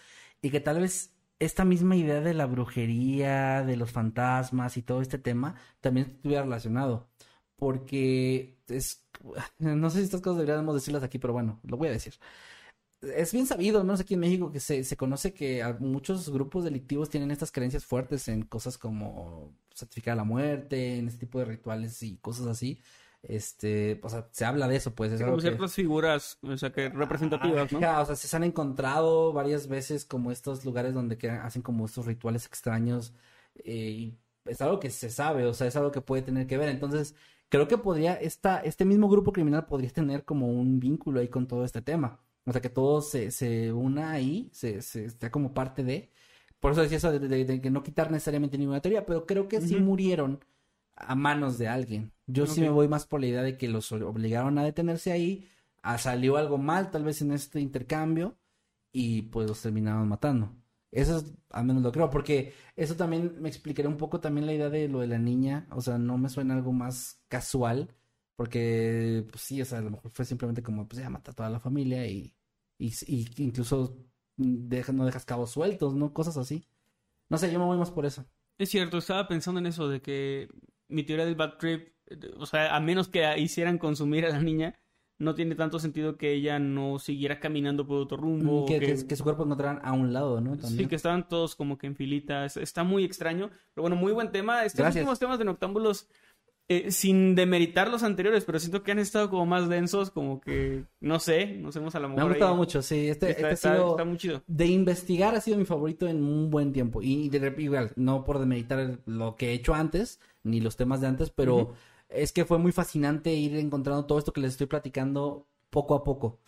[0.44, 5.02] Y que tal vez esta misma idea de la brujería, de los fantasmas y todo
[5.02, 7.10] este tema, también estuviera relacionado
[7.58, 9.04] porque es
[9.60, 12.14] no sé si estas cosas deberíamos decirlas aquí, pero bueno, lo voy a decir.
[13.02, 16.64] Es bien sabido, al menos aquí en México, que se, se conoce que muchos grupos
[16.64, 21.46] delictivos tienen estas creencias fuertes en cosas como certificar la muerte, en este tipo de
[21.46, 22.80] rituales y cosas así.
[23.22, 25.12] este, o sea, se habla de eso, pues.
[25.12, 27.78] Es Sí, algo como que- ciertas figuras, o sea, que representativas, ¿no?
[27.80, 31.86] Ajá, o sea, se han encontrado varias veces como estos lugares donde que hacen como
[31.86, 33.14] estos rituales extraños
[33.64, 36.58] eh, y es algo que se sabe, o sea, es algo que puede tener que
[36.58, 36.70] ver.
[36.70, 37.16] Entonces,
[37.50, 41.48] creo que podría, esta, este mismo grupo criminal podría tener como un vínculo ahí con
[41.48, 42.20] todo este tema.
[42.46, 46.12] O sea, que todo se, se una ahí, se, se está como parte de.
[46.60, 49.48] Por eso decía eso de, de- de que no quitar necesariamente ninguna teoría, pero creo
[49.48, 50.40] que sí murieron
[50.96, 52.12] a manos de alguien.
[52.26, 55.48] Yo sí me voy más por la idea de que los obligaron a detenerse ahí,
[55.84, 58.38] a- salió algo mal tal vez en este intercambio
[58.92, 60.52] y pues los terminaron matando.
[60.92, 64.54] Eso es, al menos lo creo, porque eso también me explicaría un poco también la
[64.54, 67.94] idea de lo de la niña, o sea, no me suena algo más casual,
[68.36, 71.36] porque pues sí, o sea, a lo mejor fue simplemente como, pues ya mata a
[71.36, 72.34] toda la familia y,
[72.78, 72.94] y,
[73.38, 73.98] incluso
[74.38, 76.14] no dejas cabos sueltos, ¿no?
[76.14, 76.68] Cosas así.
[77.30, 78.26] No sé, yo me voy más por eso.
[78.58, 80.48] Es cierto, estaba pensando en eso de que
[80.88, 81.90] mi teoría del bad trip,
[82.38, 84.80] o sea, a menos que hicieran consumir a la niña,
[85.20, 88.64] no tiene tanto sentido que ella no siguiera caminando por otro rumbo.
[88.64, 90.56] Mm, que, que- que su cuerpo encontraran a un lado, ¿no?
[90.56, 90.90] Sí, También.
[90.90, 92.46] que estaban todos como que en filita.
[92.46, 93.50] Es- Está muy extraño.
[93.74, 94.64] Pero bueno, muy buen tema.
[94.66, 95.02] Estos Gracias.
[95.04, 96.08] últimos temas de Noctámbulos,
[96.70, 100.84] eh, sin demeritar los anteriores, pero siento que han estado como más densos, como que,
[101.00, 102.30] no sé, nos hemos a lo Me mejor...
[102.30, 103.08] ha gustado ahí- mucho, sí.
[103.08, 104.44] Este, Está, este ha está- sido- está muy chido.
[104.48, 107.02] de investigar ha sido mi favorito en un buen tiempo.
[107.02, 111.08] Y de igual, no por demeritar lo que he hecho antes, ni los temas de
[111.08, 111.74] antes, pero Ujú.
[112.10, 116.04] Es que fue muy fascinante ir encontrando todo esto que les estoy platicando poco a
[116.04, 116.40] poco.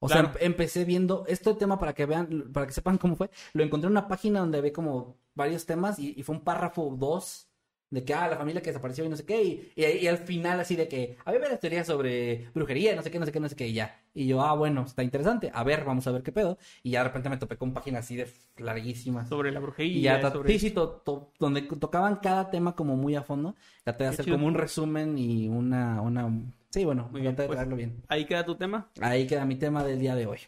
[0.00, 0.32] O Claro.
[0.32, 3.30] sea, em- empecé viendo este tema para que vean, para que sepan cómo fue.
[3.52, 6.96] Lo encontré en una página donde ve como varios temas y, y fue un párrafo
[6.98, 7.49] dos
[7.90, 9.42] de que, ah, la familia que desapareció y no sé qué.
[9.42, 13.10] Y, y, y al final así de que, había varias teorías sobre brujería, no sé
[13.10, 14.00] qué, no sé qué, no sé qué, y ya.
[14.14, 15.50] Y yo, ah, bueno, está interesante.
[15.54, 16.58] A ver, vamos a ver qué pedo.
[16.82, 19.28] Y ya de repente me topé con páginas así de larguísimas.
[19.28, 20.52] Sobre la Y brujería, ya, ta- sobre...
[20.52, 23.54] sí, sí, to- to- donde tocaban cada tema como muy a fondo.
[23.84, 24.36] Traté de hacer chido.
[24.36, 26.28] como un resumen y una, una,
[26.70, 27.76] sí, bueno, Muy bien, traté de pues.
[27.76, 28.02] bien.
[28.08, 28.88] Ahí queda tu tema.
[29.00, 30.38] Ahí queda mi tema del día de hoy.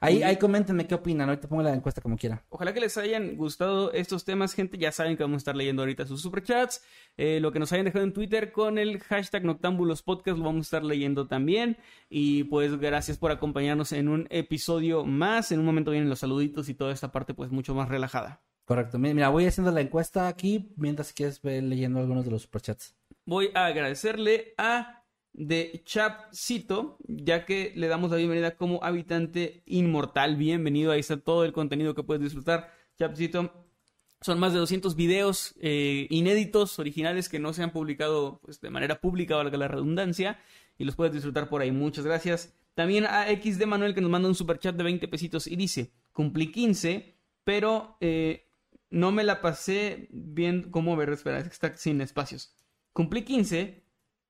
[0.00, 1.28] Ahí, ahí coméntenme qué opinan.
[1.28, 2.44] Ahorita pongo la encuesta como quiera.
[2.48, 4.78] Ojalá que les hayan gustado estos temas, gente.
[4.78, 6.82] Ya saben que vamos a estar leyendo ahorita sus superchats.
[7.16, 10.66] Eh, lo que nos hayan dejado en Twitter con el hashtag Noctámbulos Podcast lo vamos
[10.66, 11.76] a estar leyendo también.
[12.08, 15.52] Y pues gracias por acompañarnos en un episodio más.
[15.52, 18.40] En un momento vienen los saluditos y toda esta parte pues mucho más relajada.
[18.64, 18.98] Correcto.
[18.98, 22.94] Mi- Mira, voy haciendo la encuesta aquí mientras quieres ver leyendo algunos de los superchats.
[23.24, 24.97] Voy a agradecerle a
[25.38, 30.36] de Chapcito, ya que le damos la bienvenida como habitante inmortal.
[30.36, 32.72] Bienvenido, ahí está todo el contenido que puedes disfrutar.
[32.98, 33.52] Chapcito,
[34.20, 38.70] son más de 200 videos eh, inéditos, originales, que no se han publicado pues, de
[38.70, 40.40] manera pública, valga la redundancia,
[40.76, 41.70] y los puedes disfrutar por ahí.
[41.70, 42.52] Muchas gracias.
[42.74, 45.92] También a X de Manuel que nos manda un superchat de 20 pesitos y dice,
[46.12, 48.50] cumplí 15, pero eh,
[48.90, 51.10] no me la pasé bien, ¿cómo ver?
[51.10, 52.56] Espera, está sin espacios.
[52.92, 53.87] Cumplí 15,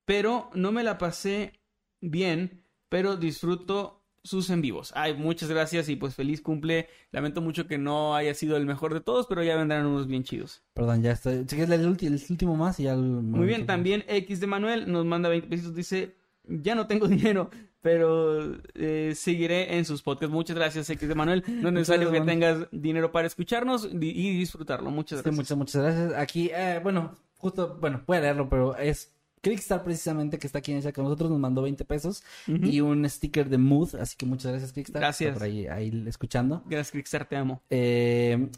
[0.09, 1.53] pero no me la pasé
[2.01, 4.91] bien, pero disfruto sus en vivos.
[4.97, 6.89] Ay, muchas gracias y pues feliz cumple.
[7.13, 10.25] Lamento mucho que no haya sido el mejor de todos, pero ya vendrán unos bien
[10.25, 10.63] chidos.
[10.73, 11.45] Perdón, ya estoy.
[11.45, 12.97] Quieres leer el, el último más y ya.
[12.97, 17.51] Muy bien, también X de Manuel nos manda 20 pesitos, dice, ya no tengo dinero,
[17.83, 20.33] pero eh, seguiré en sus podcasts.
[20.33, 21.45] Muchas gracias X de Manuel.
[21.47, 24.91] No es necesario que tengas dinero para escucharnos y disfrutarlo.
[24.91, 25.37] Muchas Sí, gracias.
[25.37, 26.19] muchas, muchas gracias.
[26.19, 30.71] Aquí, eh, bueno, justo, bueno, voy a leerlo, pero es Crickstar precisamente que está aquí
[30.73, 32.67] en el chat con nosotros, nos mandó 20 pesos Ujú.
[32.67, 35.01] y un sticker de Mood, así que muchas gracias Crickstar.
[35.01, 35.35] Gracias.
[35.35, 36.63] Por ahí, ahí escuchando.
[36.67, 37.63] Gracias, Crickstar, te amo.
[37.71, 38.49] Eh,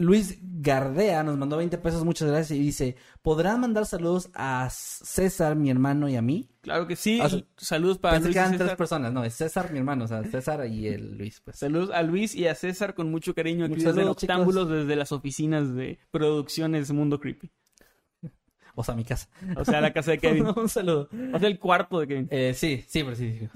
[0.00, 5.56] Luis Gardea nos mandó 20 pesos, muchas gracias, y dice, ¿podrán mandar saludos a César,
[5.56, 6.48] mi hermano y a mí?
[6.62, 7.20] Claro que sí.
[7.22, 7.44] Ah, sí.
[7.58, 8.66] Saludos para Pensé Luis que eran César.
[8.68, 11.58] tres personas, no, es César, mi hermano, o sea, César y el Luis, pues.
[11.58, 15.74] Saludos a Luis y a César con mucho cariño aquí desde saludos, desde las oficinas
[15.74, 17.50] de producciones Mundo Creepy.
[18.74, 19.28] O sea, mi casa.
[19.56, 20.46] O sea, la casa de Kevin.
[20.56, 21.08] un saludo.
[21.32, 22.28] O sea, el cuarto de Kevin.
[22.30, 23.38] Eh, sí, sí, pero sí.
[23.38, 23.48] sí.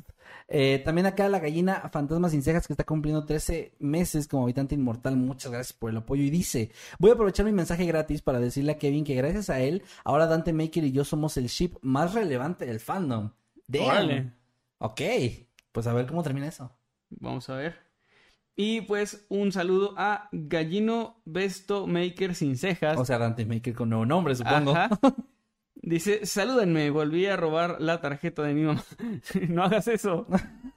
[0.48, 4.74] Eh, también acá la gallina Fantasma Sin Cejas que está cumpliendo 13 meses como habitante
[4.74, 5.16] inmortal.
[5.16, 6.22] Muchas gracias por el apoyo.
[6.22, 9.60] Y dice, voy a aprovechar mi mensaje gratis para decirle a Kevin que gracias a
[9.60, 13.30] él, ahora Dante Maker y yo somos el ship más relevante del fandom.
[13.66, 13.84] Damn.
[13.86, 14.32] Órale.
[14.78, 15.00] Ok,
[15.72, 16.70] pues a ver cómo termina eso.
[17.08, 17.76] Vamos a ver.
[18.56, 22.98] Y pues un saludo a Gallino Besto Maker sin cejas.
[22.98, 24.72] O sea, Dante Maker con nuevo nombre, supongo.
[24.72, 24.90] Ajá.
[25.86, 28.82] Dice, salúdenme, volví a robar la tarjeta de mi mamá.
[29.48, 30.26] no hagas eso.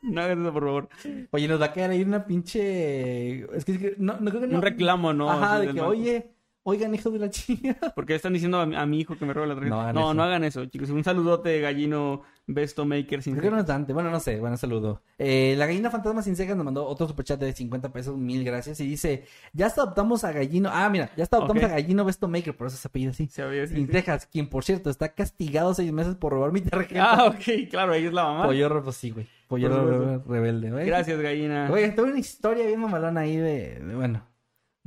[0.02, 0.90] No hagas eso, por favor.
[1.32, 3.44] Oye, nos va a quedar ahí una pinche...
[3.56, 4.56] Es que, es que no, no creo que no...
[4.56, 5.32] Un reclamo, ¿no?
[5.32, 5.92] Ajá, de que, banco.
[5.92, 6.37] oye,
[6.70, 7.92] Oigan, hijo de la chingada.
[7.96, 9.74] Porque están diciendo a, mi- a mi hijo que me robe la tarjeta.
[9.74, 10.22] No No, hagan no, eso.
[10.24, 10.90] hagan eso, chicos.
[10.90, 13.94] Un saludote, gallino Besto Maker sin Creo que no es Dante.
[13.94, 14.40] Bueno, no sé.
[14.42, 15.02] Bueno, saludo.
[15.18, 18.18] Eh, la gallina fantasma sin cejas nos mandó otro superchat de 50 pesos.
[18.18, 18.80] Mil gracias.
[18.82, 19.24] Y dice,
[19.54, 20.70] ya hasta adoptamos a Gallino.
[20.72, 22.56] Ah, mira, ya hasta adoptamos a Gallino Besto Maker.
[22.58, 23.28] Por eso se apellida así.
[23.28, 27.14] Se había Sin cejas, quien por cierto está castigado seis meses por robar mi tarjeta.
[27.14, 28.46] Ah, ok, claro, ella es la mamá.
[28.46, 29.26] Pollo, re- pues sí, güey.
[29.48, 30.34] Pollo Por re- supuesto.
[30.34, 30.86] rebelde, güey.
[30.86, 31.70] Gracias, gallina.
[31.72, 34.22] Oye, tuve una historia bien mamalona ahí de, de, bueno,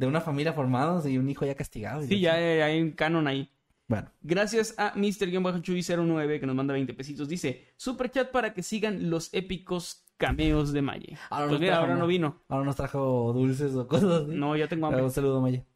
[0.01, 2.03] de una familia formados y un hijo ya castigado.
[2.03, 3.51] y Sí, ya eh, hay un canon ahí.
[3.87, 7.29] Bueno, Gracias a Mr-Chuy09 que nos manda 20 pesitos.
[7.29, 11.19] Dice, super chat para que sigan los épicos cameos de Maye.
[11.29, 12.41] Ahora pues no mira, trajo ahora no vino.
[12.49, 14.35] ahora nos trajo dulces o cosas así.
[14.35, 15.03] No, ya tengo hambre.
[15.03, 15.67] Un saludo, Maya.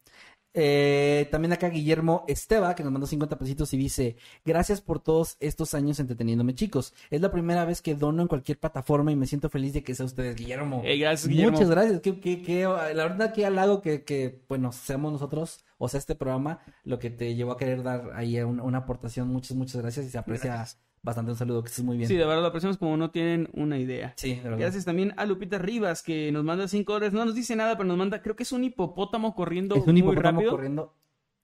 [0.57, 5.37] Eh, también acá Guillermo Esteba, que nos mandó 50 pesitos y dice, gracias por todos
[5.41, 6.95] estos años entreteniéndome, chicos.
[7.11, 9.95] Es la primera vez que dono en cualquier plataforma y me siento feliz de que
[9.95, 10.83] sea ustedes, Guillermo.
[10.85, 11.53] Gracias, Guillermo.
[11.53, 12.01] Muchas gracias.
[12.01, 16.15] Que, que, que, la verdad que halago que, que, bueno, seamos nosotros, o sea, este
[16.15, 19.29] programa, lo que te llevó a querer dar ahí un- una aportación.
[19.29, 20.79] Muchas, muchas gracias y se aprecia Gracias.
[21.05, 21.31] Bastante.
[21.31, 22.09] Un saludo, que estés muy bien.
[22.09, 24.15] Sí, de verdad lo apreciamos como no tienen una idea.
[24.17, 24.59] Sí, de verdad.
[24.59, 27.13] Gracias también a Lupita Rivas que nos manda 5 dólares.
[27.13, 29.93] No nos dice nada, pero nos manda, creo que es un hipopótamo corriendo Es un
[29.93, 30.51] muy hipopótamo rápido.
[30.51, 30.95] corriendo.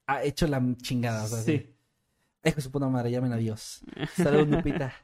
[0.07, 1.59] Ha hecho la chingada, o sea, sí.
[1.59, 1.75] Sí.
[2.43, 3.83] Hijo de su puta madre, llamen a Dios.
[4.17, 4.95] Saludos, Lupita.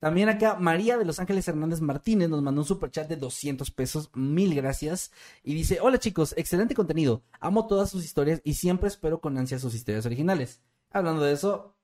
[0.00, 4.10] También acá María de Los Ángeles Hernández Martínez nos mandó un superchat de 200 pesos.
[4.14, 5.12] Mil gracias.
[5.44, 7.22] Y dice, hola chicos, excelente contenido.
[7.38, 10.62] Amo todas sus historias y siempre espero con ansia sus historias originales.
[10.90, 11.76] Hablando de eso,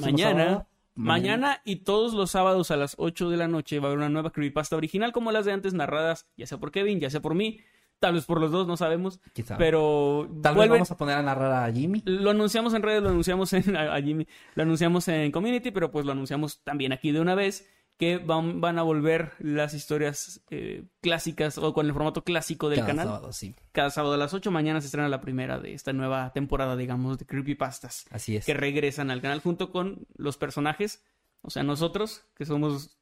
[0.00, 3.88] Mañana, sábado, Mañana y todos los sábados a las 8 de la noche va a
[3.88, 7.08] haber una nueva creepypasta original como las de antes narradas, ya sea por Kevin, ya
[7.10, 7.60] sea por mí,
[7.98, 9.20] tal vez por los dos, no sabemos.
[9.32, 9.58] ¿Quién sabe?
[9.64, 12.02] Pero Tal vez vuelven- vamos a poner a narrar a Jimmy.
[12.04, 15.90] Lo anunciamos en redes, lo anunciamos en a, a Jimmy, lo anunciamos en Community, pero
[15.90, 20.42] pues lo anunciamos también aquí de una vez que van, van a volver las historias
[20.50, 23.06] eh, clásicas o con el formato clásico del Cada canal.
[23.06, 23.54] sábado, sí.
[23.72, 27.18] Cada sábado a las 8 mañana se estrena la primera de esta nueva temporada, digamos,
[27.18, 28.44] de Creepypastas, Así es.
[28.44, 31.04] que regresan al canal junto con los personajes,
[31.42, 32.98] o sea, nosotros, que somos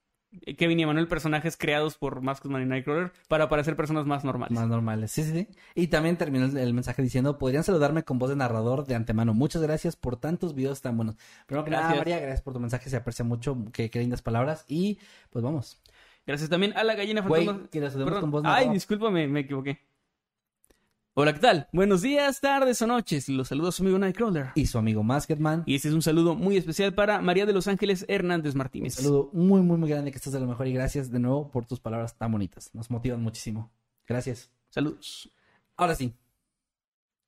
[0.56, 4.56] Kevin y Emanuel, personajes creados por Maskman y Nightcrawler para parecer personas más normales.
[4.56, 5.10] Más normales.
[5.10, 5.48] Sí, sí, sí.
[5.74, 9.34] Y también terminó el, el mensaje diciendo, podrían saludarme con voz de narrador de antemano.
[9.34, 11.16] Muchas gracias por tantos videos tan buenos.
[11.46, 11.94] Primero que nada.
[11.94, 14.64] María, gracias por tu mensaje, se aprecia mucho, qué, qué lindas palabras.
[14.68, 14.98] Y
[15.30, 15.80] pues vamos.
[16.26, 17.68] Gracias también a la gallina Güey, fantasma.
[17.70, 18.72] que la saludemos con voz Ay, narrador.
[18.74, 19.80] discúlpame, me equivoqué.
[21.14, 21.68] Hola, ¿qué tal?
[21.72, 23.28] Buenos días, tardes o noches.
[23.28, 24.52] Los saludos a su amigo Nightcrawler.
[24.54, 25.64] Y su amigo Masketman.
[25.66, 28.94] Y este es un saludo muy especial para María de los Ángeles Hernández Un Martínez.
[28.94, 30.68] saludo muy, muy, muy grande, que estás de lo mejor.
[30.68, 32.72] Y gracias de nuevo por tus palabras tan bonitas.
[32.74, 33.72] Nos motivan muchísimo.
[34.06, 34.52] Gracias.
[34.68, 35.30] Saludos.
[35.76, 36.14] Ahora sí.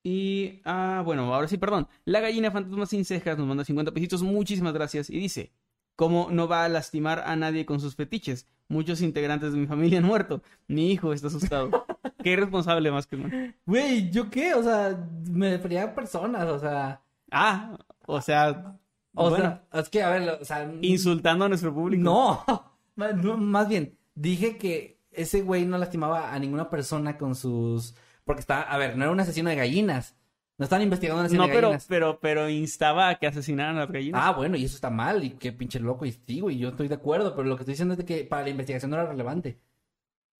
[0.04, 1.88] Y, ah, bueno, ahora sí, perdón.
[2.04, 4.22] La gallina fantasma sin cejas nos manda 50 pesitos.
[4.22, 5.10] Muchísimas gracias.
[5.10, 5.52] Y dice,
[5.96, 8.46] ¿cómo no va a lastimar a nadie con sus fetiches?
[8.72, 10.40] Muchos integrantes de mi familia han muerto.
[10.66, 11.84] Mi hijo está asustado.
[12.22, 13.54] Qué irresponsable más que man.
[13.66, 14.54] Güey, ¿yo qué?
[14.54, 14.98] O sea,
[15.30, 17.02] me refería a personas, o sea...
[17.30, 17.76] Ah,
[18.06, 18.78] o sea,
[19.14, 20.72] O bueno, sea, es que, a ver, o sea...
[20.80, 22.02] insultando a nuestro público.
[22.02, 22.44] No,
[22.96, 27.94] más- no, más bien, dije que ese güey no lastimaba a ninguna persona con sus...
[28.24, 30.16] Porque estaba, a ver, no era un asesino de gallinas.
[30.62, 31.86] No estaban investigando asesino No, pero, gallinas.
[31.88, 34.20] pero, pero instaba a que asesinaran a las gallinas.
[34.24, 36.88] Ah, bueno, y eso está mal, y qué pinche loco, y sí, güey, yo estoy
[36.88, 39.06] de acuerdo, pero lo que estoy diciendo es de que para la investigación no era
[39.06, 39.58] relevante.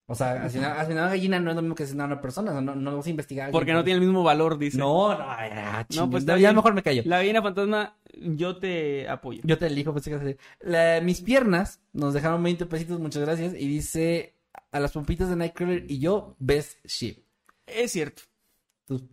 [0.05, 2.21] O sea, asesinar, asesinar a una gallina no es lo mismo que asesinar a una
[2.21, 3.43] persona, o sea, no, no vamos a investigar.
[3.43, 4.77] a alguien porque no tiene el mismo valor, dice.
[4.77, 6.55] No, no, ya, No, pues está ya bien.
[6.57, 7.03] mejor me callo.
[7.05, 9.39] La gallina fantasma, yo te apoyo.
[9.45, 10.41] Yo te elijo, pensé que ibas a decir.
[10.59, 13.53] La- mis piernas nos dejaron 20 pesitos, muchas gracias.
[13.53, 14.35] Y dice
[14.71, 17.23] a las pompitas de Nightcrawler y yo, best ship.
[17.65, 18.23] Es cierto.
[18.85, 19.03] Tus,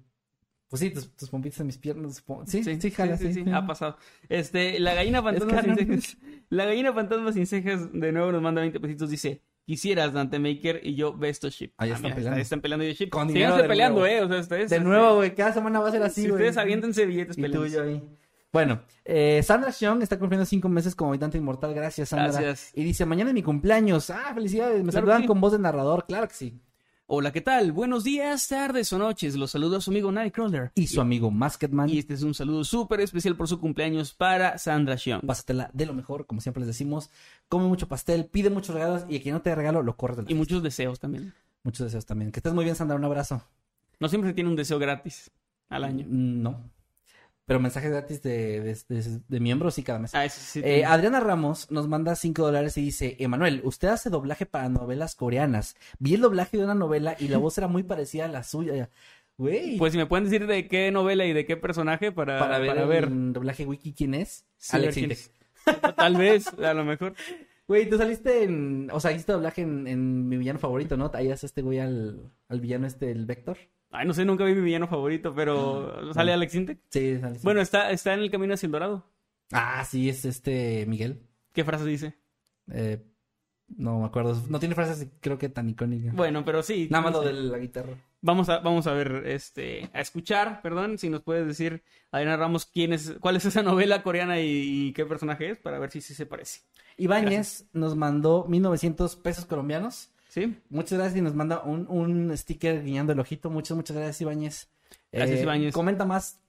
[0.70, 2.16] pues sí, tus, tus pompitas de mis piernas.
[2.16, 2.46] supongo.
[2.46, 3.44] Sí, sí, jala, sí.
[3.52, 3.96] Ha pasado.
[4.30, 6.16] Este, la gallina fantasma sin cejas.
[6.48, 9.10] La gallina fantasma sin cejas de nuevo nos manda 20 pesitos.
[9.10, 11.72] Dice: Quisieras Dante Maker y yo Besto Ship.
[11.76, 12.36] Ah, ya Ah, están mira, peleando.
[12.36, 13.08] está- Están peleando yo Ship.
[13.10, 14.14] Con Síganse peleando, nuevo.
[14.16, 14.24] eh.
[14.24, 14.70] O sea, ustedes.
[14.70, 17.46] De nuevo, güey, cada semana va a ser así, Si ustedes aviéntense billetes Y tú
[17.48, 17.68] y peleando.
[17.76, 18.02] yo ahí.
[18.52, 21.72] Bueno, eh, Sandra Xiong está cumpliendo cinco meses como habitante inmortal.
[21.72, 22.32] Gracias, Sandra.
[22.40, 22.72] Gracias.
[22.74, 24.10] Y dice, mañana es mi cumpleaños.
[24.10, 24.78] Ah, felicidades.
[24.82, 25.26] Me Claro saludan sí.
[25.28, 26.04] con voz de narrador.
[26.08, 26.60] Claro que sí.
[27.12, 27.72] Hola, ¿qué tal?
[27.72, 29.34] Buenos días, tardes o noches.
[29.34, 30.70] Los saludo a su amigo Nightcrawler.
[30.76, 31.90] Y su amigo Masketman.
[31.90, 35.22] Y este es un saludo súper especial por su cumpleaños para Sandra Xiong.
[35.22, 37.10] Pásatela de lo mejor, como siempre les decimos.
[37.48, 40.22] Come mucho pastel, pide muchos regalos y a quien no te regalo, lo corres de
[40.22, 41.34] la Y muchos deseos también.
[41.64, 42.30] Muchos deseos también.
[42.30, 42.96] Que estés muy bien, Sandra.
[42.96, 43.42] Un abrazo.
[43.98, 45.32] No siempre se tiene un deseo gratis
[45.68, 46.06] al año.
[46.08, 46.70] Mm, No.
[47.50, 50.14] Pero mensajes gratis de, de, de- de miembros sí cada mes.
[50.14, 50.60] Ah, eso sí.
[50.64, 50.84] Eh.
[50.84, 55.74] Adriana Ramos nos manda 5 dólares y dice, Emanuel, usted hace doblaje para novelas coreanas.
[55.98, 58.88] Vi el doblaje de una novela y la voz era muy parecida a la suya.
[59.36, 59.78] Güey.
[59.78, 62.68] Pues si me pueden decir de qué novela y de qué personaje para, para ver,
[62.68, 63.04] para ver.
[63.06, 64.44] en doblaje wiki quién es.
[64.56, 65.12] Sí, Alex quién.
[65.96, 67.14] Tal vez, a lo mejor.
[67.66, 68.90] Güey, tú saliste en...
[68.92, 71.10] O sea, hiciste doblaje en, en mi villano favorito, ¿no?
[71.14, 73.58] Ahí haces este güey al, al villano este, el Vector.
[73.90, 76.78] Ay, no sé, nunca vi mi villano favorito, pero ¿sale Alex Intec?
[76.90, 77.40] Sí, sale, sí.
[77.42, 79.04] Bueno, está, está en el camino hacia el dorado.
[79.52, 81.22] Ah, sí, es este Miguel.
[81.52, 82.14] ¿Qué frase dice?
[82.72, 83.02] Eh,
[83.76, 84.40] no me acuerdo.
[84.48, 86.14] No tiene frases creo que tan icónicas.
[86.14, 86.88] Bueno, pero sí.
[86.90, 87.96] Nada más lo de la guitarra.
[88.22, 92.66] Vamos a, vamos a ver, este, a escuchar, perdón, si nos puedes decir, Adriana Ramos,
[92.66, 96.00] quién es, cuál es esa novela coreana y, y qué personaje es, para ver si
[96.00, 96.60] sí se parece.
[96.98, 100.10] Ibáñez nos mandó 1900 pesos colombianos.
[100.30, 100.56] ¿Sí?
[100.68, 103.50] Muchas gracias y nos manda un, un sticker guiñando el ojito.
[103.50, 104.70] Muchas, muchas gracias, Ibáñez.
[105.10, 105.74] Gracias, Eh, Ibáñez.
[105.74, 106.40] Comenta más.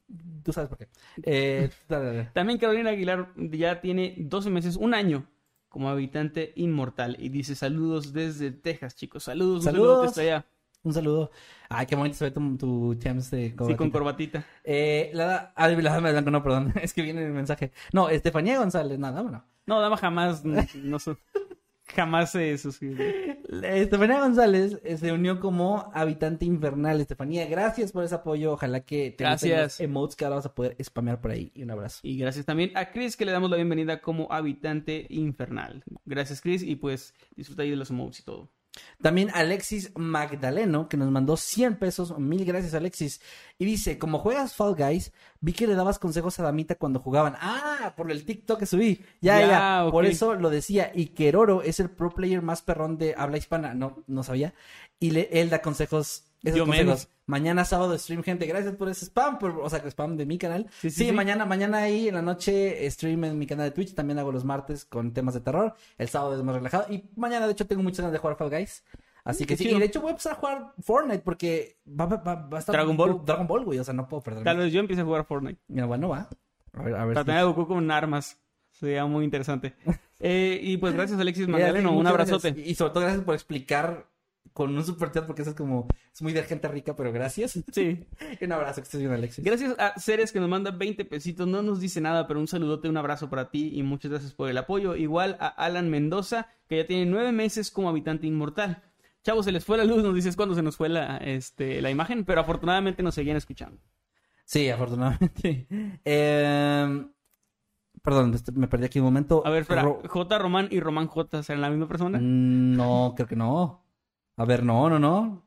[0.43, 0.87] Tú sabes por qué.
[1.23, 2.29] Eh, dale, dale.
[2.33, 5.25] También Carolina Aguilar ya tiene 12 meses, un año
[5.67, 9.23] como habitante inmortal y dice saludos desde Texas, chicos.
[9.23, 9.87] Saludos, un Saludos.
[9.87, 10.45] saludote hasta allá.
[10.83, 11.31] Un saludo.
[11.69, 14.45] Ay, qué bonito se ve tu, tu Champs de Sí, con corbatita.
[14.63, 16.73] Eh, la, ah, la dama de blanco, no, perdón.
[16.81, 17.71] Es que viene el mensaje.
[17.93, 19.43] No, Estefanía González, nada, bueno.
[19.65, 20.97] No, dama jamás, no, no
[21.95, 23.05] jamás se suscribió.
[23.63, 27.01] Estefanía González eh, se unió como habitante infernal.
[27.01, 28.53] Estefanía, gracias por ese apoyo.
[28.53, 29.79] Ojalá que te Gracias.
[29.79, 31.51] emotes que ahora vas a poder spamear por ahí.
[31.53, 31.99] Y un abrazo.
[32.03, 35.83] Y gracias también a Chris que le damos la bienvenida como habitante infernal.
[36.05, 38.49] Gracias Chris y pues disfruta ahí de los emojis y todo.
[39.01, 42.17] También Alexis Magdaleno, que nos mandó 100 pesos.
[42.19, 43.21] Mil gracias, Alexis.
[43.57, 47.35] Y dice, como juegas Fall Guys, vi que le dabas consejos a Damita cuando jugaban.
[47.39, 49.03] Ah, por el TikTok que subí.
[49.21, 49.91] Ya, Ya, ya.
[49.91, 50.91] Por eso lo decía.
[50.93, 53.73] Y Keroro es el pro player más perrón de habla hispana.
[53.73, 54.53] No, no sabía.
[54.99, 56.25] Y le- él da consejos.
[56.43, 56.85] Esos Yo consejos.
[56.85, 57.07] menos.
[57.27, 58.45] Mañana sábado stream, gente.
[58.47, 59.37] Gracias por ese spam.
[59.39, 60.67] por- o sea, spam de mi canal.
[60.81, 63.93] Sí, Sí, mañana, mañana ahí en la noche stream en mi canal de Twitch.
[63.93, 65.75] También hago los martes con temas de terror.
[65.97, 66.85] El sábado es más relajado.
[66.91, 68.83] Y mañana, de hecho, tengo muchas ganas de jugar Fall Guys.
[69.23, 72.07] Así Mm, que sí, y de hecho voy a empezar a jugar Fortnite porque va,
[72.07, 73.21] va- va- va a estar Dragon Ball.
[73.23, 74.43] Dragon Ball, güey, o sea, no puedo perder.
[74.43, 75.59] Tal vez yo empiece a jugar Fortnite.
[75.67, 76.27] Mira, bueno, va.
[76.73, 77.13] A ver, a ver.
[77.13, 78.39] Para si- tener a Goku con armas.
[78.71, 79.75] Sería muy interesante.
[80.23, 82.49] Eh, y pues gracias Alexis Magdaleno, un abrazote.
[82.51, 82.67] gracias.
[82.67, 84.05] Y sobre todo gracias por explicar
[84.53, 87.57] con un super chat porque eso es como, es muy de gente rica, pero gracias.
[87.71, 88.05] Sí.
[88.41, 89.43] Un abrazo, que estés bien, Alexis.
[89.45, 91.47] Gracias a Ceres que nos manda 20 pesitos.
[91.47, 94.49] No nos dice nada, pero un saludote, un abrazo para ti y muchas gracias por
[94.49, 94.95] el apoyo.
[94.97, 98.83] Igual a Alan Mendoza, que ya tiene nueve meses como habitante inmortal.
[99.23, 101.89] Chavos, se les fue la luz, nos dices cuándo se nos fue la, este, la
[101.91, 103.79] imagen, pero afortunadamente nos seguían escuchando.
[104.45, 105.67] Sí, afortunadamente.
[106.03, 107.05] Eh,
[108.01, 109.43] perdón, me perdí aquí un momento.
[109.45, 110.37] A ver, espera, Ro- J.
[110.39, 111.43] Román y Román J.
[111.43, 112.17] ¿serán la misma persona?
[112.19, 113.85] Mm, No, creo que no.
[114.37, 115.43] A ver, no, no, no.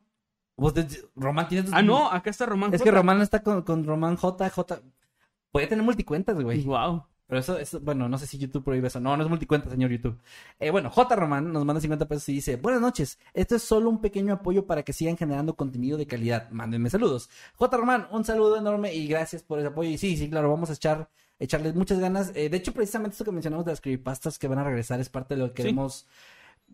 [0.56, 0.86] Vos de-
[1.16, 1.68] Román tiene...
[1.72, 4.80] Ah, no, acá está Román Es que Román está con, con Román J, J.
[5.50, 6.62] Puede tener multicuentas, güey.
[6.62, 7.04] Wow.
[7.26, 9.00] Pero eso, eso, bueno, no sé si YouTube prohíbe eso.
[9.00, 10.18] No, no es multicuenta, señor YouTube.
[10.60, 11.16] Eh, bueno, J.
[11.16, 14.66] Román nos manda 50 pesos y dice, buenas noches, esto es solo un pequeño apoyo
[14.66, 16.50] para que sigan generando contenido de calidad.
[16.50, 17.30] Mándenme saludos.
[17.56, 17.76] J.
[17.76, 19.88] Román, un saludo enorme y gracias por ese apoyo.
[19.88, 21.08] Y sí, sí, claro, vamos a echar,
[21.38, 22.30] echarles muchas ganas.
[22.34, 25.08] Eh, de hecho, precisamente esto que mencionamos de las creepypastas que van a regresar es
[25.08, 25.74] parte de lo que Sí.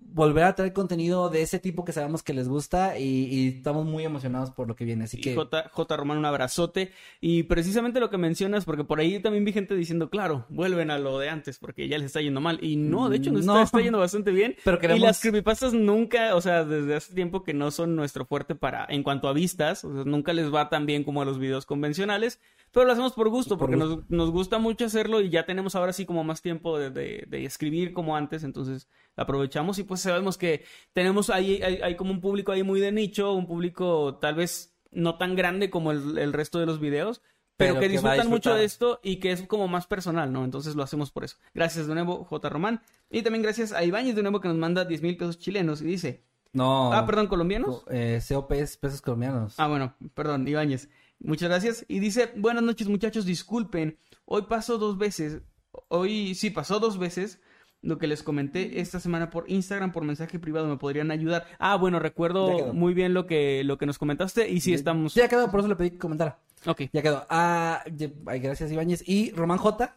[0.00, 3.86] Volver a traer contenido de ese tipo que sabemos que les gusta y, y estamos
[3.86, 5.04] muy emocionados por lo que viene.
[5.04, 5.34] Así Y que...
[5.34, 5.96] J, J.
[5.96, 6.90] Román, un abrazote.
[7.20, 10.98] Y precisamente lo que mencionas, porque por ahí también vi gente diciendo, claro, vuelven a
[10.98, 12.58] lo de antes, porque ya les está yendo mal.
[12.62, 13.52] Y no, de hecho, nos No.
[13.54, 14.56] está, está yendo bastante bien.
[14.64, 15.02] Pero Y queremos...
[15.02, 19.02] las creepypastas nunca, o sea, desde hace tiempo que no son nuestro fuerte para, en
[19.02, 22.40] cuanto a vistas, o sea, nunca les va tan bien como a los videos convencionales,
[22.72, 23.96] pero lo hacemos por gusto, Por porque gusto.
[24.02, 27.24] Nos, nos gusta mucho hacerlo y ya tenemos ahora sí como más tiempo de, de-
[27.28, 32.10] de escribir como antes, entonces aprovechamos y pues sabemos que tenemos ahí, hay, hay como
[32.12, 36.18] un público ahí muy de nicho, un público tal vez no tan grande como el,
[36.18, 37.22] el resto de los videos,
[37.56, 40.44] pero, Pero que disfrutan mucho de esto y que es como más personal, ¿no?
[40.46, 41.36] Entonces lo hacemos por eso.
[41.52, 42.48] Gracias de nuevo, J.
[42.48, 42.80] Román.
[43.10, 45.84] Y también gracias a Ibáñez de nuevo que nos manda 10 mil pesos chilenos y
[45.84, 46.24] dice,
[46.54, 46.90] No.
[46.90, 47.84] ah, perdón, colombianos.
[47.90, 49.56] Eh, COP es pesos colombianos.
[49.58, 50.88] Ah, bueno, perdón, Ibáñez.
[51.20, 51.84] Muchas gracias.
[51.88, 53.98] Y dice, buenas noches muchachos, disculpen.
[54.24, 55.42] Hoy pasó dos veces.
[55.88, 57.40] Hoy sí pasó dos veces.
[57.82, 61.46] Lo que les comenté esta semana por Instagram, por mensaje privado, me podrían ayudar.
[61.58, 65.14] Ah, bueno, recuerdo muy bien lo que, lo que nos comentaste y sí estamos...
[65.14, 66.40] Ya quedó, por eso le pedí que comentara.
[66.66, 66.82] Ok.
[66.92, 67.26] Ya quedó.
[67.30, 69.02] Ah, gracias, Ibáñez.
[69.08, 69.96] Y Román J.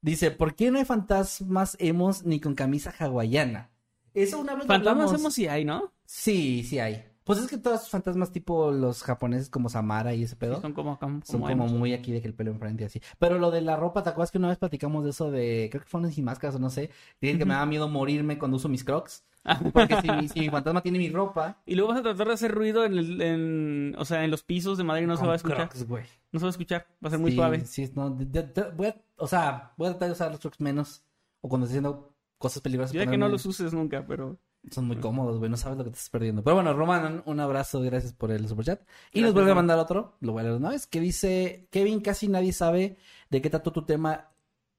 [0.00, 3.70] Dice, ¿por qué no hay fantasmas emos ni con camisa hawaiana?
[4.14, 5.92] Eso una vez Fantasmas hemos sí hay, ¿no?
[6.04, 7.04] Sí, sí hay.
[7.28, 10.56] Pues es que todos esos fantasmas tipo los japoneses como Samara y ese pedo.
[10.56, 11.72] Sí, son como, como, Son como emos.
[11.72, 13.00] muy aquí de que el pelo enfrente y así.
[13.20, 15.82] Pero lo de la ropa, ¿te acuerdas que una vez platicamos de eso de, creo
[15.84, 16.90] que fueron sin máscaras o no sé?
[17.20, 19.24] Dicen que me da miedo morirme cuando uso mis crocs.
[19.44, 19.60] Ah.
[19.72, 21.58] Porque si, mi- si mi fantasma tiene mi ropa.
[21.64, 24.42] Y luego vas a tratar de hacer ruido en, el, en o sea, en los
[24.42, 25.68] pisos de madera y no se va a escuchar.
[25.68, 25.86] Crocs.
[26.32, 27.64] No se va a escuchar, va a ser muy Sí, suave.
[27.66, 30.40] Sí, no, de- de- de- voy a- o sea, voy a tratar de usar los
[30.40, 31.02] trucks menos.
[31.40, 32.92] O cuando estoy haciendo cosas peligrosas.
[32.92, 34.38] Yo ya que no los uses nunca, pero...
[34.70, 35.50] Son muy cómodos, güey.
[35.50, 36.42] No sabes lo que te estás perdiendo.
[36.42, 37.80] Pero bueno, Roman, un abrazo.
[37.80, 38.80] Gracias por el superchat.
[38.80, 40.16] Y Gracias, nos vuelve a mandar otro.
[40.20, 40.86] Lo voy a leer una vez.
[40.86, 42.98] Que dice: Kevin, casi nadie sabe
[43.30, 44.28] de qué trató tu tema.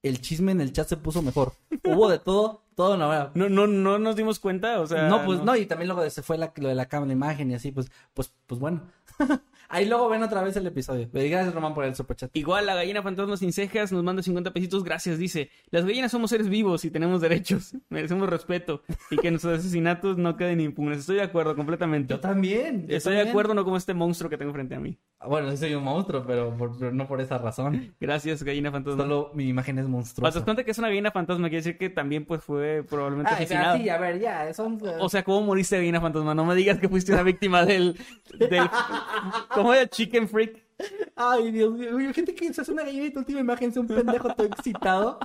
[0.03, 1.53] El chisme en el chat se puso mejor.
[1.83, 2.63] Hubo de todo.
[2.75, 3.31] Todo una hora.
[3.33, 5.09] No, no, no nos dimos cuenta, o sea.
[5.09, 5.55] no, pues no.
[5.57, 7.91] y también luego se fue la- lo de la cámara de imagen y así, pues,
[8.13, 8.83] pues, pues bueno.
[9.71, 11.07] Ahí luego ven otra vez el episodio.
[11.13, 12.35] Y Gracias, Román, por el superchat.
[12.35, 15.51] Igual la gallina fantasma sin cejas nos manda 50 pesitos, gracias, dice.
[15.69, 18.81] Las gallinas somos seres vivos y tenemos derechos, merecemos respeto
[19.11, 20.97] y que nuestros asesinatos no queden impunes.
[20.99, 22.13] Estoy de acuerdo completamente.
[22.15, 22.87] Yo también.
[22.87, 24.97] yo Estoy de acuerdo, no como este monstruo que tengo frente a mí.
[25.23, 27.93] Bueno, sí soy un monstruo, pero, por- pero no por esa razón.
[27.99, 29.03] Gracias, gallina fantasma.
[29.03, 30.33] Solo mi imagen es monstruosa.
[30.39, 33.43] das cuenta que es una gallina fantasma, quiere decir que también pues fue probablemente pero
[33.43, 33.77] asesinada.
[33.77, 34.79] sí, a ver, ya, son...
[34.99, 36.33] O sea, ¿cómo moriste gallina fantasma?
[36.33, 37.95] No me digas que fuiste una víctima del...
[38.39, 38.61] del
[39.61, 39.87] ¿Cómo era?
[39.87, 40.65] Chicken Freak.
[41.15, 42.13] Ay, Dios mío.
[42.13, 45.19] Gente que se hace una gallina y tu última imagen es un pendejo todo excitado.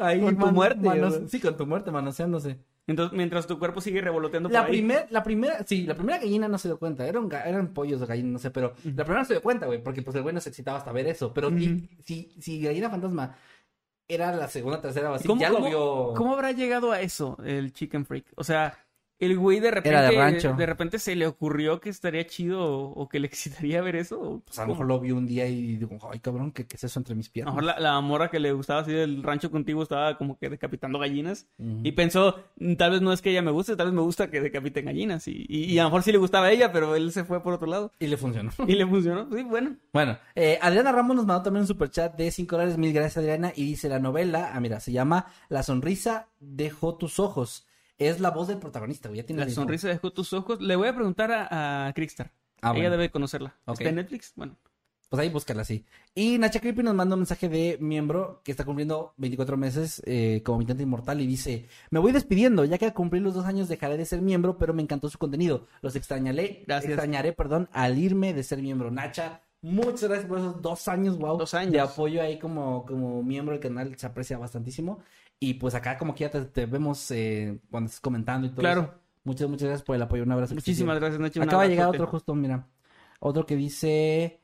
[0.00, 1.20] Ahí, Con tu muerte, manos-.
[1.28, 2.58] Sí, con tu muerte, manoseándose.
[2.86, 4.70] Entonces, mientras tu cuerpo sigue revoloteando por La ahí.
[4.70, 7.06] primera, la primera, sí, la primera gallina no se dio cuenta.
[7.06, 9.82] Eran, eran pollos de gallina, no sé, pero la primera no se dio cuenta, güey,
[9.82, 11.32] porque pues el güey no se excitaba hasta ver eso.
[11.34, 13.34] Pero si, si, si gallina fantasma
[14.06, 16.14] era la segunda, tercera o así, ¿Cómo, ya lo vio.
[16.14, 18.26] cómo habrá llegado a eso el Chicken Freak?
[18.36, 18.78] O sea,
[19.18, 20.52] el güey de repente, Era de rancho.
[20.54, 24.42] de repente se le ocurrió que estaría chido o, o que le excitaría ver eso.
[24.44, 26.84] Pues a lo mejor lo vio un día y digo, ay, cabrón, ¿qué, qué es
[26.84, 27.54] eso entre mis A lo piernas?
[27.54, 30.98] mejor la, la morra que le gustaba así del rancho contigo estaba como que decapitando
[30.98, 31.46] gallinas.
[31.58, 34.30] Y pensó, "Mm, tal vez no es que ella me guste, tal vez me gusta
[34.30, 35.26] que decapiten gallinas.
[35.28, 37.42] Y, y, y a lo mejor sí le gustaba a ella, pero él se fue
[37.42, 37.92] por otro lado.
[37.98, 38.50] Y le funcionó.
[38.68, 39.28] Y le funcionó.
[39.34, 39.76] Sí, bueno.
[39.92, 42.76] Bueno, eh, Adriana Ramos nos mandó también un superchat de 5 dólares.
[42.78, 43.52] Mil gracias, Adriana.
[43.56, 47.66] Y dice la novela, ah, mira, se llama La sonrisa dejó tus ojos.
[47.98, 49.20] Es la voz del protagonista, güey.
[49.20, 50.60] Ya tiene La sonrisa dejó tus ojos.
[50.60, 52.32] Le voy a preguntar a, a Crickstar.
[52.60, 52.90] Ah, ella bueno.
[52.90, 53.54] debe conocerla.
[53.64, 53.80] Ok.
[53.80, 54.32] ¿Está en Netflix?
[54.36, 54.56] Bueno.
[55.08, 55.84] Pues ahí búscala así.
[56.16, 60.42] Y Nacha Creepy nos manda un mensaje de miembro que está cumpliendo 24 meses eh,
[60.44, 63.68] como militante inmortal y dice: Me voy despidiendo, ya que al cumplir los dos años
[63.68, 65.68] dejaré de ser miembro, pero me encantó su contenido.
[65.80, 66.90] Los extrañaré, Gracias.
[66.92, 68.90] extrañaré, perdón, al irme de ser miembro.
[68.90, 71.38] Nacha, muchas gracias por esos dos años, wow.
[71.38, 71.72] Dos años.
[71.72, 74.98] De apoyo ahí como, como miembro del canal, se aprecia bastantísimo.
[75.38, 78.60] Y pues acá como que ya te, te vemos eh, cuando estás comentando y todo
[78.60, 78.80] Claro.
[78.82, 78.94] eso.
[79.24, 80.22] Muchas, muchas gracias por el apoyo.
[80.22, 80.54] Un abrazo.
[80.54, 81.42] Muchísimas gracias, Nacho.
[81.42, 82.66] Acaba de llegar otro justo, mira.
[83.20, 84.40] Otro que dice...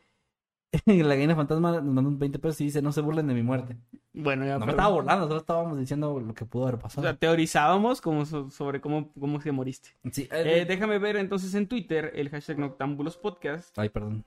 [0.87, 3.43] la gallina fantasma nos mandó un 20 pesos y dice, no se burlen de mi
[3.43, 3.77] muerte.
[4.15, 4.55] Bueno, ya.
[4.55, 7.03] No me pero- estaba burlando, solo estábamos diciendo lo que pudo haber O pasado.
[7.07, 9.91] sea, teorizábamos como so- sobre cómo, cómo se moriste.
[10.11, 14.25] Sí, Eh, eh, déjame ver entonces en Twitter el hashtag Noctambulos Podcast Ay, perdón.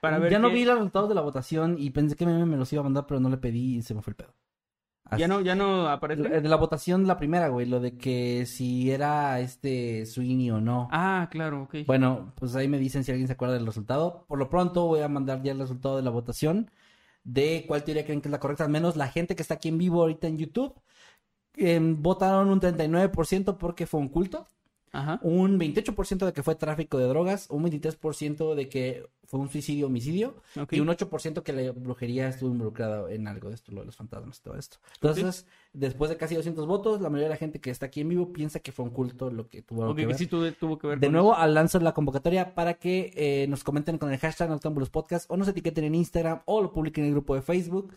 [0.00, 2.46] para ver ya no qué- vi los resultados de la votación y pensé que Meme
[2.46, 4.32] me los iba a mandar, pero no le pedí y se me fue el pedo.
[5.10, 5.20] Así.
[5.20, 6.22] Ya no, ya no aparece.
[6.28, 10.88] La- la votación, la primera, güey, lo de que si era este Sweeney o no.
[10.92, 11.76] Ah, claro, ok.
[11.86, 14.24] Bueno, pues ahí me dicen si alguien se acuerda del resultado.
[14.28, 16.70] Por lo pronto voy a mandar ya el resultado de la votación
[17.24, 18.64] de cuál teoría creen que es la correcta.
[18.64, 20.74] Al menos la gente que está aquí en vivo ahorita en YouTube
[21.56, 24.46] em, votaron un 39% porque fue un culto,
[24.92, 25.20] Ajá.
[25.22, 29.86] un 28% de que fue tráfico de drogas, un 23% de que fue un suicidio
[29.88, 30.72] homicidio ok.
[30.72, 33.96] y un 8% que la brujería estuvo involucrada en algo de esto, lo de los
[33.96, 34.78] fantasmas y todo esto.
[34.94, 38.08] Entonces, después de casi 200 votos, la mayoría de la gente que está aquí en
[38.08, 40.16] vivo piensa que fue un culto lo que tuvo que que ver.
[40.16, 43.64] sí tuvo, tuvo que ver De nuevo, al lanzar la convocatoria para que eh, nos
[43.64, 47.08] comenten con el hashtag Noctambulos Podcast o nos etiqueten en Instagram o lo publiquen en
[47.08, 47.94] el grupo de Facebook.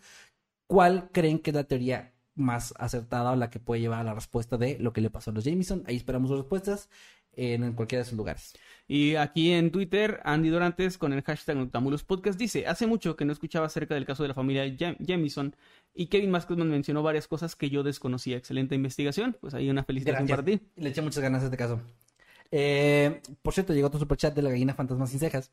[0.66, 4.14] ¿Cuál creen que es la teoría más acertada o la que puede llevar a la
[4.14, 5.82] respuesta de lo que le pasó a los Jameson?
[5.86, 6.88] Ahí esperamos sus respuestas
[7.34, 8.54] en, cualquiera de sus lugares.
[8.88, 13.24] Y aquí en Twitter, Andy Dorantes con el hashtag Noctambulos Podcast dice, hace mucho que
[13.24, 15.54] no escuchaba acerca del caso de la familia Jam- Jamison
[15.94, 18.36] y Kevin Mascotman mencionó varias cosas que yo desconocía.
[18.36, 19.36] Excelente investigación.
[19.40, 20.44] Pues ahí una felicitación Gracias.
[20.44, 20.66] para ti.
[20.76, 21.80] Le eché muchas ganas a este caso.
[22.50, 25.50] Eh, por cierto, llegó otro superchat de la gallina fantasma sin cejas,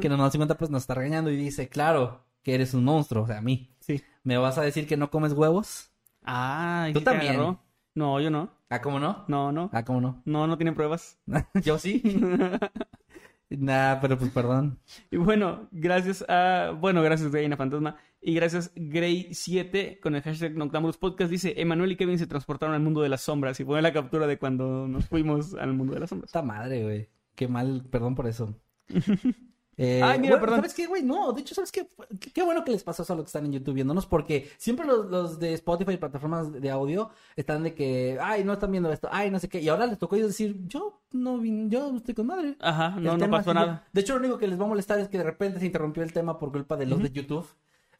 [0.00, 3.22] que nos mandó 50 pesos, nos está regañando y dice, claro, que eres un monstruo,
[3.22, 3.70] o sea, a mí.
[3.78, 4.02] Sí.
[4.24, 5.89] ¿Me vas a decir que no comes huevos?
[6.32, 7.34] Ah, ¿y Tú también.
[7.34, 7.60] agarró?
[7.94, 8.50] No, yo no.
[8.68, 9.24] Ah, ¿cómo no?
[9.26, 9.68] No, no.
[9.72, 10.22] Ah, ¿cómo no?
[10.24, 11.18] No, no tienen pruebas.
[11.64, 12.00] Yo sí.
[13.50, 14.78] nah, pero pues perdón.
[15.10, 16.70] Y bueno, gracias a.
[16.78, 17.96] Bueno, gracias Reina Fantasma.
[18.20, 21.32] Y gracias Grey7 con el hashtag Noctambulos Podcast.
[21.32, 23.58] Dice: Emanuel y Kevin se transportaron al mundo de las sombras.
[23.58, 26.28] Y pone la captura de cuando nos fuimos al mundo de las sombras.
[26.28, 27.08] Esta madre, güey.
[27.34, 28.54] Qué mal, perdón por eso.
[29.82, 30.56] Eh, Ay, mira, perdón.
[30.56, 31.02] ¿Sabes qué, güey?
[31.02, 31.88] No, de hecho, ¿sabes qué?
[32.20, 32.30] qué?
[32.32, 34.86] qué bueno que les pasó eso a los que están en YouTube viéndonos, porque siempre
[34.86, 38.92] los, los de Spotify y plataformas de audio están de que, ay, no están viendo
[38.92, 39.58] esto, ay, no sé qué.
[39.58, 42.56] Y ahora les tocó ellos decir, yo no vine, yo estoy con madre.
[42.60, 43.86] Ajá, no, no pasó nada.
[43.90, 46.02] De hecho, lo único que les va a molestar es que de repente se interrumpió
[46.02, 47.46] el tema por culpa de los de YouTube.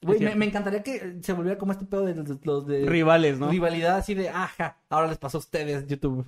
[0.03, 3.51] Güey, me, encantaría que se volviera como este pedo de los, los de Rivales, ¿no?
[3.51, 6.27] rivalidad así de, ajá, ahora les pasó a ustedes, YouTube,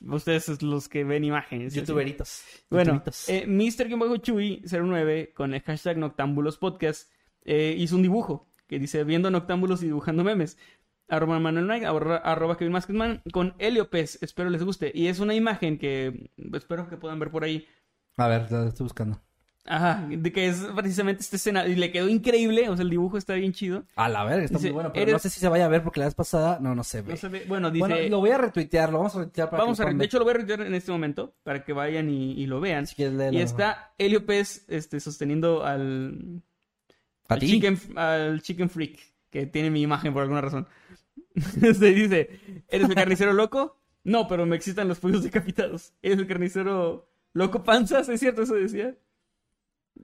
[0.00, 1.74] Ustedes es los que ven imágenes.
[1.74, 2.42] youtuberitos.
[2.70, 7.10] Bueno, eh, Mr-Chuy09 con el hashtag Noctambulos Podcast
[7.44, 10.58] eh, hizo un dibujo que dice viendo noctámbulos y dibujando memes.
[11.08, 14.22] Arroba Manuel Knight, arroba, arroba Kevin Masketman con Helio Pez.
[14.22, 14.90] Espero les guste.
[14.94, 17.66] Y es una imagen que espero que puedan ver por ahí.
[18.16, 19.23] A ver, la estoy buscando.
[19.66, 21.66] Ajá, de que es precisamente esta escena.
[21.66, 23.84] Y le quedó increíble, o sea, el dibujo está bien chido.
[23.96, 25.68] A la verga, está Dice, muy bueno, pero eres- no sé si se vaya a
[25.68, 27.12] ver porque la vez pasada no, no se ve.
[27.12, 27.86] No se ve- Bueno, dice...
[27.88, 29.92] Bueno, lo voy a retuitear, lo vamos a retuitear para Vamos que a...
[29.92, 32.60] De hecho, lo voy a retuitear en este momento para que vayan y, y lo
[32.60, 32.86] vean.
[32.86, 33.32] Si quieres.
[33.32, 36.42] Y está Helio Pez este, sosteniendo al...
[37.28, 37.46] ¿A al ti?
[37.48, 38.98] Chicken, al chicken Freak,
[39.30, 40.68] que tiene mi imagen por alguna razón.
[41.34, 42.38] Se dice,
[42.68, 43.80] ¿eres el carnicero loco?
[44.04, 45.94] No, pero me excitan los pollos decapitados.
[46.02, 48.10] ¿Eres el carnicero loco panzas?
[48.10, 48.94] ¿Es cierto eso decía?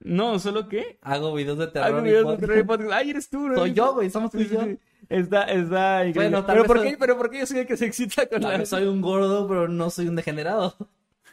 [0.03, 0.99] No, ¿solo qué?
[1.03, 1.89] Hago videos de terror.
[1.89, 2.93] Hago videos de terror y podcast.
[2.93, 3.57] Ay, eres tú, ¿no?
[3.57, 4.63] Soy yo, güey, somos tú y Sí, sí, yo.
[4.65, 4.79] sí.
[5.09, 6.37] Está, está increíble.
[6.41, 8.41] Bueno, pero, ¿por soy- qué, pero ¿por qué yo soy el que se excita con
[8.41, 8.67] Tal la...
[8.67, 10.77] soy un gordo, pero no soy un degenerado.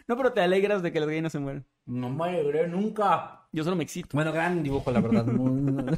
[0.10, 1.66] No, pero te alegras de que las gallinas se mueran.
[1.86, 3.42] No me alegré nunca.
[3.52, 4.08] Yo solo me excito.
[4.14, 5.26] Bueno, gran dibujo, la verdad.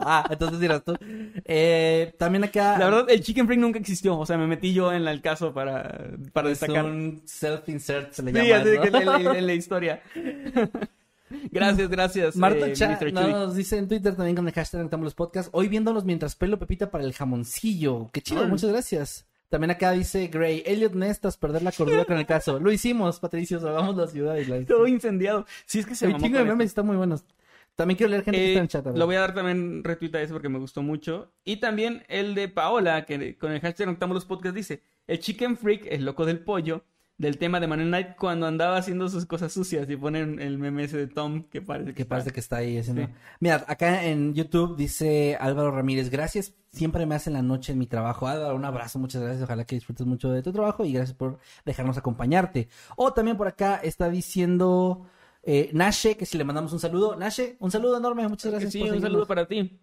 [0.00, 0.96] Ah, entonces dirás tú.
[1.44, 2.78] Eh, también acá.
[2.78, 4.16] La verdad, el chicken freak nunca existió.
[4.18, 6.86] O sea, me metí yo en el caso para, para es destacar.
[6.86, 8.60] un self-insert, se le Sí, llama.
[8.62, 8.82] así de ¿no?
[8.82, 10.02] que en, la, en la historia.
[11.50, 12.36] gracias, gracias.
[12.36, 15.50] Marta eh, Cha no, nos dice en Twitter también con el hashtag los Podcasts.
[15.52, 18.08] Hoy viéndolos mientras pelo Pepita para el jamoncillo.
[18.12, 18.46] Qué chido, Ah.
[18.46, 19.26] muchas gracias.
[19.48, 22.58] También acá dice Gray, Elliot Nestas, perder la cordura con el caso.
[22.60, 24.62] Lo hicimos, Patricio, salvamos la ciudad y la...
[24.66, 25.46] Todo incendiado.
[25.64, 27.24] Sí, es que se mamó chingo de memes, están muy buenos.
[27.74, 28.86] También quiero leer gente que Eh, está en el chat.
[28.98, 31.32] lo voy a dar también retweet a ese porque me gustó mucho.
[31.44, 35.56] Y también el de Paola, que con el hashtag Noctamos los Podcast dice: El Chicken
[35.56, 36.82] Freak, el loco del pollo,
[37.18, 39.90] del tema de Manuel Knight cuando andaba haciendo sus cosas sucias.
[39.90, 42.56] Y ponen el meme ese de Tom que parece que, que está- parece que está
[42.58, 43.06] ahí haciendo.
[43.06, 43.12] Sí.
[43.40, 47.86] Mira, acá en YouTube dice Álvaro Ramírez, gracias, siempre me hacen la noche en mi
[47.86, 48.28] trabajo.
[48.28, 51.38] Álvaro, un abrazo, muchas gracias, ojalá que disfrutes mucho de tu trabajo y gracias por
[51.64, 52.68] dejarnos acompañarte.
[52.96, 55.06] O también por acá está diciendo
[55.42, 57.16] eh, Nashe, que si le mandamos un saludo.
[57.16, 58.72] Nashe, un saludo enorme, muchas gracias.
[58.72, 59.10] Sí, por un seguirnos.
[59.12, 59.80] saludo para ti.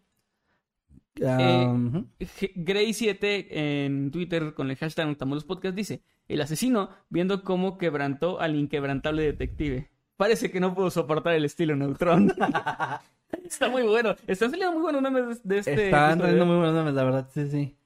[1.23, 2.07] Ah, Eh, ujú.
[2.19, 8.39] Gray7 en Twitter con el hashtag Noctamos los Podcast dice: El asesino viendo cómo quebrantó
[8.39, 9.91] al inquebrantable detective.
[10.17, 12.33] Parece que no pudo soportar el estilo Neutrón.
[13.43, 14.15] Está muy bueno.
[14.27, 15.85] Están saliendo muy buenos memes de, este.
[15.85, 16.17] Están episodio.
[16.21, 17.77] trayendo muy buenos memes, la verdad, sí, sí.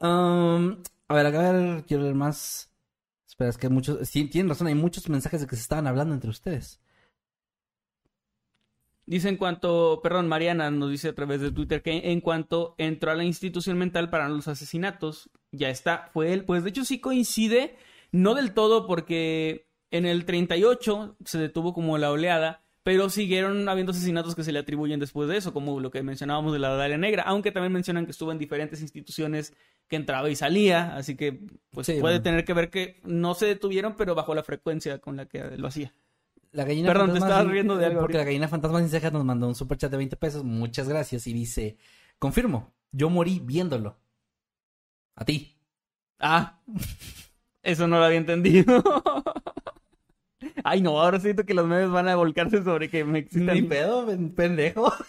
[0.00, 2.72] Um, a ver, acá ver, quiero leer más.
[3.26, 4.08] Espera, es que hay muchos.
[4.08, 6.80] Sí, tienen razón, hay muchos mensajes de que se estaban hablando entre ustedes.
[9.06, 13.12] Dice en cuanto, perdón, Mariana nos dice a través de Twitter que en cuanto entró
[13.12, 16.44] a la institución mental para los asesinatos, ya está, fue él.
[16.44, 17.76] Pues de hecho sí coincide,
[18.12, 23.90] no del todo porque en el 38 se detuvo como la oleada, pero siguieron habiendo
[23.92, 26.98] asesinatos que se le atribuyen después de eso, como lo que mencionábamos de la Dalia
[26.98, 29.52] Negra, aunque también mencionan que estuvo en diferentes instituciones
[29.88, 32.22] que entraba y salía, así que pues Sí, puede bueno.
[32.22, 35.66] tener que ver que no se detuvieron, pero bajo la frecuencia con la que lo
[35.68, 35.94] hacía.
[36.52, 38.88] La gallina Perdón, te fantasma estabas sin- riendo de algo Porque la gallina fantasma sin
[38.88, 40.42] cejas nos mandó un super chat de 20 pesos.
[40.42, 41.26] Muchas gracias.
[41.26, 41.76] Y dice:
[42.18, 43.98] Confirmo, yo morí viéndolo.
[45.16, 45.56] A ti.
[46.18, 46.60] Ah,
[47.66, 48.82] eso no lo había entendido.
[50.64, 53.54] Ay, no, ahora siento que los memes van a volcarse sobre que me excitan.
[53.54, 54.92] Ni pedo, pen- pendejo.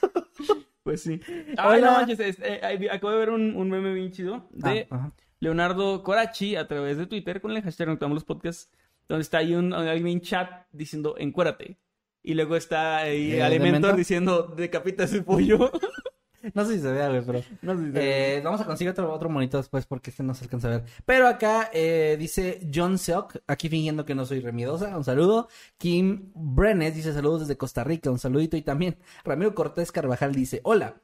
[0.84, 1.20] Pues sí.
[1.58, 1.88] Ay, Hola.
[1.88, 5.12] no manches, este, eh, acabo de ver un, un meme bien chido de Ah.
[5.42, 8.72] Leonardo Corachi a través de Twitter con el hashtag Noctamos los Podcasts,
[9.10, 11.78] donde está ahí un, alguien en chat diciendo encuérate.
[12.24, 15.72] Y luego está ahí ¿Eh, Alimentor diciendo decapita ese pollo.
[16.54, 17.42] No sé si se vea, güey, pero.
[17.62, 20.34] no sé si se- Eh, vamos a conseguir otro, otro monito después porque este no
[20.34, 20.84] se alcanza a ver.
[21.06, 25.48] Pero acá eh, dice John Seok, aquí fingiendo que no soy remiedosa, un saludo.
[25.78, 28.56] Kim Brenes dice saludos desde Costa Rica, un saludito.
[28.56, 31.02] Y también Ramiro Cortés Carvajal dice, hola.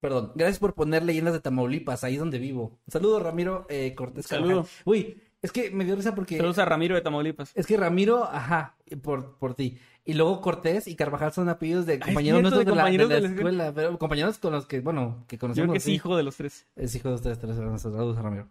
[0.00, 2.78] Perdón, gracias por poner leyendas de Tamaulipas, ahí es donde vivo.
[2.86, 4.48] Un saludo, Ramiro eh, Cortés Saludo.
[4.62, 4.70] Carvajal.
[4.84, 6.36] Uy, es que me dio risa porque...
[6.36, 7.52] Saludos a Ramiro de Tamaulipas.
[7.54, 9.78] Es que Ramiro, ajá, por, por ti.
[10.04, 13.14] Y luego Cortés y Carvajal son apellidos de es compañeros nuestros de de, compañeros de
[13.14, 13.72] la, de la escuela.
[13.74, 15.64] pero compañeros con los que, bueno, que Yo conocemos.
[15.66, 15.92] creo que es sí.
[15.92, 16.66] hijo de los tres.
[16.76, 17.82] Es hijo de ustedes tres, hermanos.
[17.82, 18.48] Saludos a Ramiro.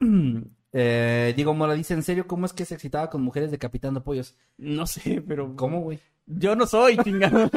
[0.72, 4.36] eh, Diego Mora dice, ¿en serio cómo es que se excitaba con mujeres decapitando pollos?
[4.58, 5.54] No sé, pero.
[5.56, 6.00] ¿Cómo, güey?
[6.26, 7.50] Yo no soy, chingado.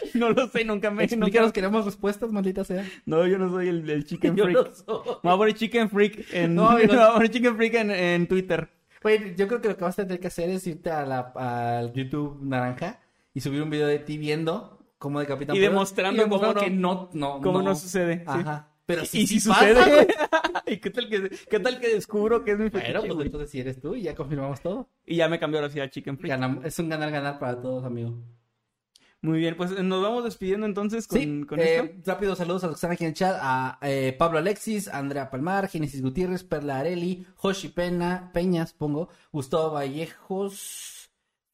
[0.14, 1.04] no lo sé, nunca me.
[1.04, 2.84] Explícanos, nunca- queremos respuestas, maldita sea.
[3.06, 4.56] No, yo no soy el, el Chicken Yo Freak.
[4.58, 5.14] no soy.
[5.22, 6.54] Me voy a poner Chicken Freak en.
[6.54, 8.68] No, me yo no- voy a poner Chicken Freak en, en Twitter.
[9.02, 11.32] Güey, yo creo que lo que vas a tener que hacer es irte a la,
[11.36, 13.00] al YouTube naranja
[13.32, 16.74] y subir un video de ti viendo cómo decapitan Y demostrando y demostrando cómo que
[16.76, 17.74] no, no, ¿Cómo no, no.
[17.76, 18.18] sucede?
[18.18, 18.24] sí.
[18.26, 18.68] Ajá.
[18.86, 20.08] Pero Y- sí, y si pasa, sucede.
[20.66, 23.50] ¿Y qué tal, que, qué tal que descubro que es mi Bueno, fetiche, pues entonces
[23.50, 24.88] si eres tú y ya confirmamos todo.
[25.06, 26.34] Y ya me cambió ahora sí a Chicken Freak.
[26.34, 28.14] Ganam- es un ganar-ganar para todos, amigo.
[29.20, 32.12] Muy bien, pues nos vamos despidiendo entonces con, sí, con eh, esto.
[32.12, 35.28] rápido saludos a los que están aquí en el chat, a eh, Pablo Alexis, Andrea
[35.28, 41.07] Palmar, Genesis Gutiérrez, Perla Areli, Joshi Pena, Peñas, pongo, Gustavo Vallejos,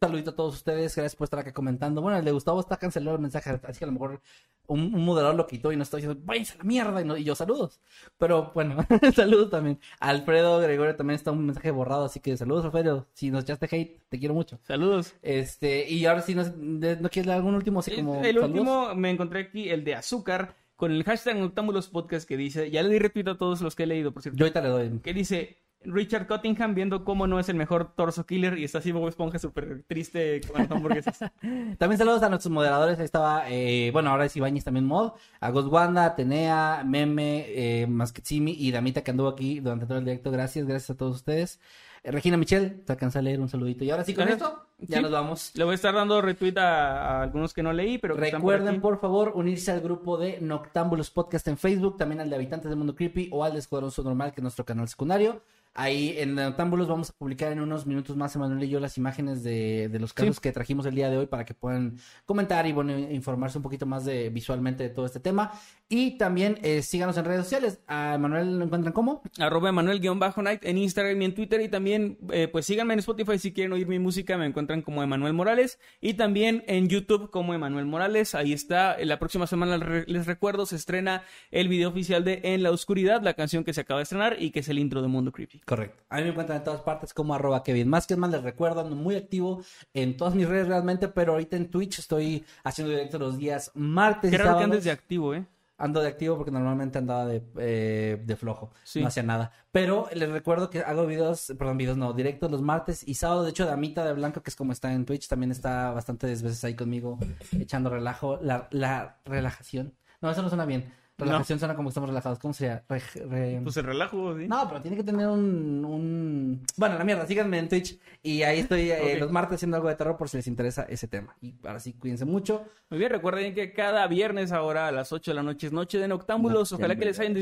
[0.07, 2.01] saludito a todos ustedes, gracias por estar acá comentando.
[2.03, 4.21] Bueno, el de Gustavo está cancelado el mensaje, así que a lo mejor
[4.67, 7.17] un, un moderador lo quitó y no está diciendo, váyanse a la mierda, y, no-
[7.17, 7.81] y yo saludos.
[8.19, 8.77] Pero bueno,
[9.15, 9.79] saludos también.
[10.01, 13.07] Alfredo Gregorio también está un mensaje borrado, así que saludos, Alfredo.
[13.13, 14.59] Si nos echaste hate, te quiero mucho.
[14.63, 15.15] Saludos.
[15.23, 19.11] Este, y ahora sí, ¿no, ¿no quieres dar algún último así como el último me
[19.11, 22.99] encontré aquí, el de azúcar, con el hashtag Noctámbulos Podcast que dice, ya le di
[22.99, 24.99] retweet a todos los que he leído, por cierto, Yo ahorita le doy.
[25.03, 28.93] que dice Richard Cottingham viendo cómo no es el mejor torso killer y está así
[28.93, 31.19] Bob Esponja súper triste con las hamburguesas.
[31.79, 32.99] También saludos a nuestros moderadores.
[32.99, 35.13] Ahí estaba, eh, bueno, ahora es Ibáñez también mod.
[35.41, 40.05] A Ghost Wanda, Atenea, Meme, eh, Masquetsimi y Damita que anduvo aquí durante todo el
[40.05, 40.31] directo.
[40.31, 41.61] Gracias, gracias a todos ustedes.
[42.03, 43.83] Eh, Regina Michelle, te alcancé a leer un saludito.
[43.85, 45.03] Y ahora sí, con esto, ya Sí.
[45.03, 45.53] nos vamos.
[45.55, 48.43] Le voy a estar dando retweet a, a algunos que no leí, pero que están
[48.43, 52.37] por Recuerden, por favor, unirse al grupo de Noctámbulos Podcast en Facebook, también al de
[52.37, 55.41] Habitantes del Mundo Creepy o al de Escuadrón Normal, que es nuestro canal secundario.
[55.77, 59.43] Ahí en Noctámbulos vamos a publicar en unos minutos más, Emanuel y yo, las imágenes
[59.43, 60.43] de, de los casos Sí.
[60.43, 63.85] que trajimos el día de hoy para que puedan comentar y bueno, informarse un poquito
[63.85, 65.51] más de visualmente de todo este tema.
[65.97, 67.79] Y también eh, síganos en redes sociales.
[67.87, 69.23] A Emanuel lo encuentran como.
[69.39, 71.61] arroba Emanuel-Night en Instagram y en Twitter.
[71.61, 74.37] Y también, eh, pues síganme en Spotify si quieren oír mi música.
[74.37, 75.79] Me encuentran como Emanuel Morales.
[76.01, 78.35] Y también en YouTube como Emanuel Morales.
[78.35, 78.97] Ahí está.
[79.05, 81.23] La próxima semana les recuerdo, se estrena
[81.53, 84.51] el video oficial de En la Oscuridad, la canción que se acaba de estrenar y
[84.51, 85.61] que es el intro de Mundo Creepy.
[85.61, 86.03] Correcto.
[86.09, 88.81] A mí me encuentran en todas partes como arroba Kevin más que más les recuerdo,
[88.81, 89.63] ando muy activo
[89.93, 94.33] en todas mis redes realmente, pero ahorita en Twitch estoy haciendo directo los días martes
[94.33, 95.47] Qué y que andes de activo, ¿eh?
[95.77, 98.73] Ando de activo porque normalmente andaba de, eh, de flojo.
[98.85, 99.01] Sí.
[99.01, 99.51] No hacía nada.
[99.73, 103.45] Pero les recuerdo que hago videos, perdón, videos no, directos los martes y sábados.
[103.45, 106.63] De hecho, Damita de Blanco, que es como está en Twitch, también está bastantes veces
[106.65, 107.19] ahí conmigo
[107.59, 108.39] echando relajo.
[108.41, 109.95] La, la relajación.
[110.21, 110.93] No, eso no suena bien.
[111.17, 112.39] Relajación suena como que estamos relajados.
[112.41, 112.83] ¿Cómo sería?
[112.89, 114.49] Re- re- Pues el relajo, ¿sí?
[114.49, 116.63] no, pero tiene que tener un, un...
[116.77, 119.95] Bueno, la mierda, síganme en Twitch y ahí estoy eh, los martes haciendo algo de
[119.95, 121.37] terror por si les interesa ese tema.
[121.41, 122.65] Y ahora sí, cuídense mucho.
[122.91, 125.99] Muy bien, recuerden que cada viernes ahora a las 8 de la noche es Noche
[125.99, 126.73] de Noctámbulos.
[126.73, 127.35] Ojalá que les hayan,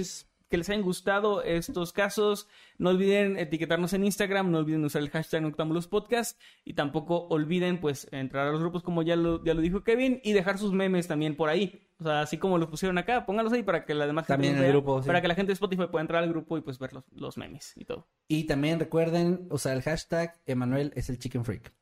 [0.53, 2.47] que les hayan gustado estos casos.
[2.77, 7.81] No olviden etiquetarnos en Instagram, no olviden usar el hashtag Noctámbulos Podcast y tampoco olviden
[7.81, 10.73] pues entrar a los grupos como ya lo, ya lo dijo Kevin y dejar sus
[10.75, 11.89] memes también por ahí.
[11.99, 14.53] O sea, así como los pusieron acá, pónganlos ahí para que la demás gente También
[14.53, 15.07] en el vea, grupo, sí.
[15.07, 17.39] para que la gente de Spotify pueda entrar al grupo y pues ver los, los
[17.39, 18.07] memes y todo.
[18.29, 21.73] Y también recuerden usar el hashtag Emanuel es el chicken freak.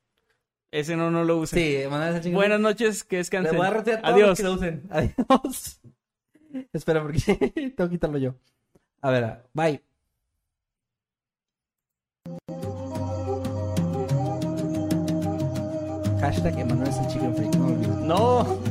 [0.71, 1.59] Ese no, no lo usen.
[1.59, 2.69] Sí, Emanuel es el chicken Buenas freak.
[2.71, 3.51] noches, que descansen.
[3.51, 4.29] Le voy a Adiós.
[4.29, 4.87] los que lo usen.
[4.89, 5.81] Adiós.
[6.73, 7.19] Espera, porque
[7.75, 8.35] tengo que quitarlo yo.
[9.03, 9.81] A ver, bye.
[16.21, 17.55] Hashtag Emanuel es el chicken freak.
[17.55, 18.43] No.
[18.43, 18.70] No.